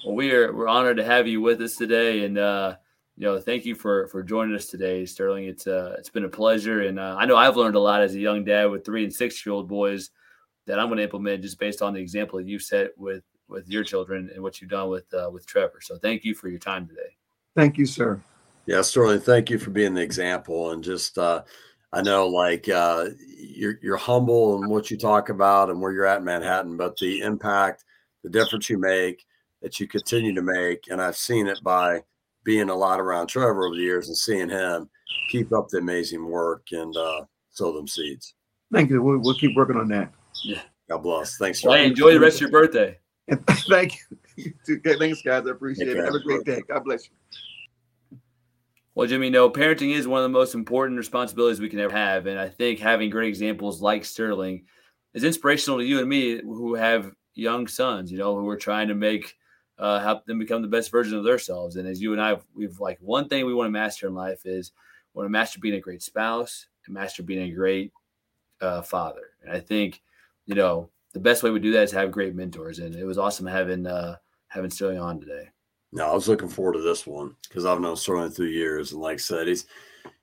Well, 0.04 0.14
we 0.14 0.32
are 0.32 0.52
we're 0.52 0.68
honored 0.68 0.98
to 0.98 1.04
have 1.04 1.26
you 1.26 1.40
with 1.40 1.62
us 1.62 1.76
today, 1.76 2.26
and 2.26 2.36
uh, 2.36 2.76
you 3.16 3.24
know, 3.24 3.40
thank 3.40 3.64
you 3.64 3.74
for 3.74 4.06
for 4.08 4.22
joining 4.22 4.54
us 4.54 4.66
today, 4.66 5.06
Sterling. 5.06 5.46
It's 5.46 5.66
uh, 5.66 5.96
it's 5.98 6.10
been 6.10 6.26
a 6.26 6.28
pleasure, 6.28 6.82
and 6.82 7.00
uh, 7.00 7.16
I 7.18 7.24
know 7.24 7.34
I've 7.34 7.56
learned 7.56 7.74
a 7.74 7.80
lot 7.80 8.02
as 8.02 8.14
a 8.14 8.20
young 8.20 8.44
dad 8.44 8.66
with 8.66 8.84
three 8.84 9.02
and 9.02 9.10
six 9.10 9.46
year 9.46 9.54
old 9.54 9.66
boys 9.66 10.10
that 10.66 10.78
I'm 10.78 10.88
going 10.88 10.98
to 10.98 11.04
implement 11.04 11.40
just 11.40 11.58
based 11.58 11.80
on 11.80 11.94
the 11.94 12.00
example 12.00 12.38
that 12.38 12.46
you've 12.46 12.60
set 12.60 12.90
with 12.98 13.24
with 13.48 13.66
your 13.66 13.82
children 13.82 14.28
and 14.34 14.42
what 14.42 14.60
you've 14.60 14.68
done 14.68 14.90
with 14.90 15.06
uh, 15.14 15.30
with 15.32 15.46
Trevor. 15.46 15.80
So 15.80 15.96
thank 15.96 16.22
you 16.22 16.34
for 16.34 16.48
your 16.48 16.58
time 16.58 16.86
today. 16.86 17.16
Thank 17.56 17.78
you, 17.78 17.86
sir. 17.86 18.20
Yeah, 18.66 18.82
Sterling, 18.82 19.20
thank 19.20 19.48
you 19.48 19.58
for 19.58 19.70
being 19.70 19.94
the 19.94 20.02
example 20.02 20.72
and 20.72 20.84
just 20.84 21.16
uh, 21.16 21.44
I 21.94 22.02
know 22.02 22.28
like 22.28 22.68
uh, 22.68 23.06
you're 23.38 23.78
you're 23.80 23.96
humble 23.96 24.62
in 24.62 24.68
what 24.68 24.90
you 24.90 24.98
talk 24.98 25.30
about 25.30 25.70
and 25.70 25.80
where 25.80 25.92
you're 25.92 26.04
at 26.04 26.18
in 26.18 26.24
Manhattan, 26.24 26.76
but 26.76 26.98
the 26.98 27.20
impact, 27.20 27.84
the 28.22 28.30
difference 28.30 28.70
you 28.70 28.78
make, 28.78 29.24
that 29.62 29.78
you 29.78 29.86
continue 29.86 30.34
to 30.34 30.42
make, 30.42 30.84
and 30.90 31.00
I've 31.00 31.16
seen 31.16 31.46
it 31.46 31.62
by 31.62 32.02
being 32.44 32.68
a 32.68 32.74
lot 32.74 33.00
around 33.00 33.28
Trevor 33.28 33.66
over 33.66 33.76
the 33.76 33.82
years 33.82 34.08
and 34.08 34.16
seeing 34.16 34.48
him 34.48 34.88
keep 35.30 35.52
up 35.52 35.68
the 35.68 35.78
amazing 35.78 36.24
work 36.24 36.66
and 36.72 36.96
uh, 36.96 37.22
sow 37.50 37.72
them 37.72 37.86
seeds. 37.86 38.34
Thank 38.72 38.90
you. 38.90 39.02
We'll, 39.02 39.18
we'll 39.18 39.34
keep 39.34 39.54
working 39.56 39.76
on 39.76 39.88
that. 39.88 40.12
Yeah. 40.44 40.62
God 40.88 40.98
bless. 40.98 41.36
Thanks. 41.36 41.64
Well, 41.64 41.74
enjoy 41.74 42.12
the 42.12 42.20
rest 42.20 42.36
of 42.36 42.42
your 42.42 42.50
birthday. 42.50 42.98
And 43.28 43.46
thank 43.68 43.98
you. 44.36 44.54
Thanks, 44.98 45.22
guys. 45.22 45.46
I 45.46 45.50
appreciate 45.50 45.88
okay. 45.88 45.98
it. 45.98 46.04
Have 46.04 46.14
a 46.14 46.20
great 46.20 46.44
day. 46.44 46.62
God 46.68 46.84
bless 46.84 47.08
you. 47.08 48.18
Well, 48.94 49.06
Jimmy, 49.06 49.30
no, 49.30 49.48
parenting 49.48 49.94
is 49.94 50.06
one 50.06 50.18
of 50.18 50.24
the 50.24 50.28
most 50.28 50.54
important 50.54 50.98
responsibilities 50.98 51.60
we 51.60 51.70
can 51.70 51.78
ever 51.78 51.96
have. 51.96 52.26
And 52.26 52.38
I 52.38 52.48
think 52.50 52.78
having 52.78 53.08
great 53.08 53.28
examples 53.28 53.80
like 53.80 54.04
Sterling 54.04 54.64
is 55.14 55.24
inspirational 55.24 55.78
to 55.78 55.84
you 55.84 56.00
and 56.00 56.08
me 56.08 56.40
who 56.42 56.74
have 56.74 57.10
young 57.34 57.66
sons, 57.66 58.10
you 58.10 58.18
know, 58.18 58.38
who 58.38 58.48
are 58.48 58.56
trying 58.56 58.88
to 58.88 58.94
make 58.94 59.36
uh, 59.78 60.00
help 60.00 60.24
them 60.26 60.38
become 60.38 60.62
the 60.62 60.68
best 60.68 60.90
version 60.90 61.18
of 61.18 61.24
themselves. 61.24 61.76
And 61.76 61.88
as 61.88 62.00
you 62.00 62.12
and 62.12 62.20
I, 62.20 62.36
we've 62.54 62.78
like 62.78 62.98
one 63.00 63.28
thing 63.28 63.46
we 63.46 63.54
want 63.54 63.66
to 63.66 63.72
master 63.72 64.06
in 64.06 64.14
life 64.14 64.42
is 64.44 64.72
want 65.14 65.26
to 65.26 65.30
master 65.30 65.58
being 65.58 65.74
a 65.74 65.80
great 65.80 66.02
spouse 66.02 66.66
and 66.86 66.94
master 66.94 67.22
being 67.22 67.50
a 67.50 67.54
great 67.54 67.92
uh, 68.60 68.82
father. 68.82 69.30
And 69.42 69.52
I 69.52 69.60
think, 69.60 70.02
you 70.46 70.54
know, 70.54 70.90
the 71.12 71.20
best 71.20 71.42
way 71.42 71.50
we 71.50 71.60
do 71.60 71.72
that 71.72 71.82
is 71.82 71.92
have 71.92 72.10
great 72.10 72.34
mentors. 72.34 72.78
And 72.78 72.94
it 72.94 73.04
was 73.04 73.18
awesome 73.18 73.46
having 73.46 73.86
uh, 73.86 74.16
having 74.48 74.70
Sterling 74.70 74.98
on 74.98 75.20
today. 75.20 75.48
No, 75.92 76.10
I 76.10 76.14
was 76.14 76.28
looking 76.28 76.48
forward 76.48 76.74
to 76.74 76.80
this 76.80 77.06
one 77.06 77.36
because 77.48 77.66
I've 77.66 77.80
known 77.80 77.96
Sterling 77.96 78.30
through 78.30 78.46
years, 78.46 78.92
and 78.92 79.02
like 79.02 79.14
I 79.14 79.18
said, 79.18 79.46
he's 79.46 79.66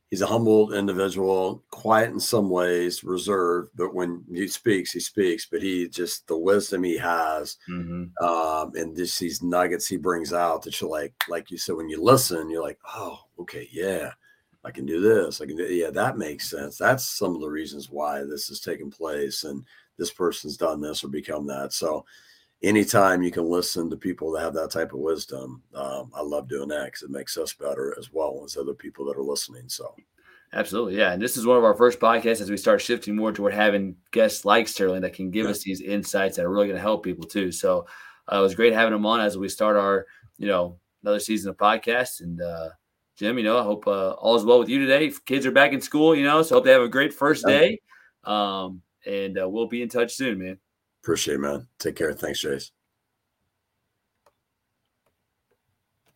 he's 0.10 0.22
a 0.22 0.28
humble 0.28 0.74
individual, 0.74 1.64
quiet 1.70 2.12
in 2.12 2.20
some 2.20 2.50
ways, 2.50 3.04
reserved, 3.04 3.72
but 3.76 3.94
when 3.94 4.24
he 4.34 4.48
speaks, 4.48 4.92
he 4.92 5.00
speaks. 5.00 5.46
But 5.46 5.62
he 5.62 5.88
just 5.88 6.28
the 6.28 6.38
wisdom 6.38 6.84
he 6.84 6.98
has, 6.98 7.58
mm-hmm. 7.70 8.24
um, 8.24 8.72
and 8.76 8.96
just 8.96 9.20
these 9.20 9.44
nuggets 9.44 9.88
he 9.88 9.98
brings 9.98 10.34
out 10.34 10.64
that 10.64 10.80
you're 10.82 10.90
like, 10.90 11.14
like 11.28 11.52
you 11.52 11.58
said, 11.58 11.76
when 11.76 11.90
you 11.90 12.02
listen, 12.02 12.50
you're 12.50 12.64
like, 12.64 12.80
oh, 12.96 13.20
okay, 13.40 13.68
yeah, 13.72 14.12
I 14.64 14.72
can 14.72 14.86
do 14.86 15.00
this. 15.00 15.42
I 15.42 15.46
can 15.46 15.58
do, 15.58 15.66
yeah, 15.66 15.92
that 15.92 16.18
makes 16.18 16.50
sense. 16.50 16.78
That's 16.78 17.06
some 17.06 17.36
of 17.36 17.42
the 17.42 17.50
reasons 17.50 17.90
why 17.90 18.24
this 18.24 18.50
is 18.50 18.60
taking 18.60 18.92
place, 18.92 19.44
and 19.44 19.64
this 19.98 20.12
person's 20.12 20.58
done 20.58 20.82
this 20.82 21.04
or 21.04 21.08
become 21.10 21.46
that. 21.48 21.74
So. 21.74 22.06
Anytime 22.62 23.24
you 23.24 23.32
can 23.32 23.50
listen 23.50 23.90
to 23.90 23.96
people 23.96 24.32
that 24.32 24.42
have 24.42 24.54
that 24.54 24.72
type 24.72 24.94
of 24.94 25.00
wisdom, 25.00 25.64
um, 25.74 26.12
I 26.14 26.22
love 26.22 26.50
doing 26.50 26.68
that 26.70 26.86
because 26.86 27.04
it 27.04 27.10
makes 27.10 27.38
us 27.38 27.54
better 27.54 27.96
as 27.98 28.12
well 28.12 28.42
as 28.44 28.58
other 28.58 28.74
people 28.74 29.06
that 29.06 29.18
are 29.18 29.24
listening. 29.24 29.70
So, 29.70 29.96
Absolutely, 30.52 30.98
yeah. 30.98 31.14
And 31.14 31.22
this 31.22 31.38
is 31.38 31.46
one 31.46 31.58
of 31.58 31.64
our 31.64 31.76
first 31.76 32.00
podcasts 32.00 32.42
as 32.42 32.50
we 32.50 32.58
start 32.58 32.82
shifting 32.82 33.16
more 33.16 33.32
toward 33.32 33.54
having 33.54 33.96
guests 34.12 34.46
like 34.46 34.68
Sterling 34.68 35.02
that 35.02 35.14
can 35.14 35.30
give 35.30 35.46
yeah. 35.46 35.52
us 35.52 35.62
these 35.62 35.82
insights 35.82 36.38
that 36.38 36.46
are 36.46 36.50
really 36.50 36.68
going 36.68 36.78
to 36.78 36.82
help 36.82 37.04
people 37.04 37.26
too. 37.26 37.52
So 37.52 37.86
uh, 38.32 38.38
it 38.38 38.42
was 38.42 38.56
great 38.56 38.74
having 38.74 38.94
him 38.94 39.06
on 39.06 39.22
as 39.22 39.38
we 39.38 39.48
start 39.48 39.78
our, 39.78 40.08
you 40.38 40.48
know, 40.48 40.80
another 41.04 41.20
season 41.20 41.52
of 41.52 41.58
podcasts. 41.58 42.22
And 42.22 42.42
uh, 42.42 42.70
Jim, 43.16 43.38
you 43.38 43.44
know, 43.44 43.60
I 43.60 43.64
hope 43.64 43.86
uh, 43.86 44.12
all 44.12 44.36
is 44.36 44.44
well 44.44 44.58
with 44.58 44.70
you 44.70 44.80
today. 44.80 45.12
Kids 45.26 45.46
are 45.46 45.52
back 45.52 45.72
in 45.72 45.82
school, 45.82 46.16
you 46.16 46.24
know, 46.24 46.42
so 46.42 46.56
hope 46.56 46.66
they 46.66 46.72
have 46.72 46.82
a 46.82 46.90
great 46.90 47.14
first 47.14 47.46
day. 47.46 47.80
Um, 48.24 48.82
and 49.06 49.40
uh, 49.40 49.48
we'll 49.48 49.68
be 49.68 49.84
in 49.84 49.90
touch 49.90 50.16
soon, 50.16 50.40
man. 50.40 50.58
Appreciate 51.04 51.36
it, 51.36 51.40
man. 51.40 51.68
Take 51.80 51.96
care. 51.96 52.14
Thanks, 52.14 52.40
Chase. 52.40 52.72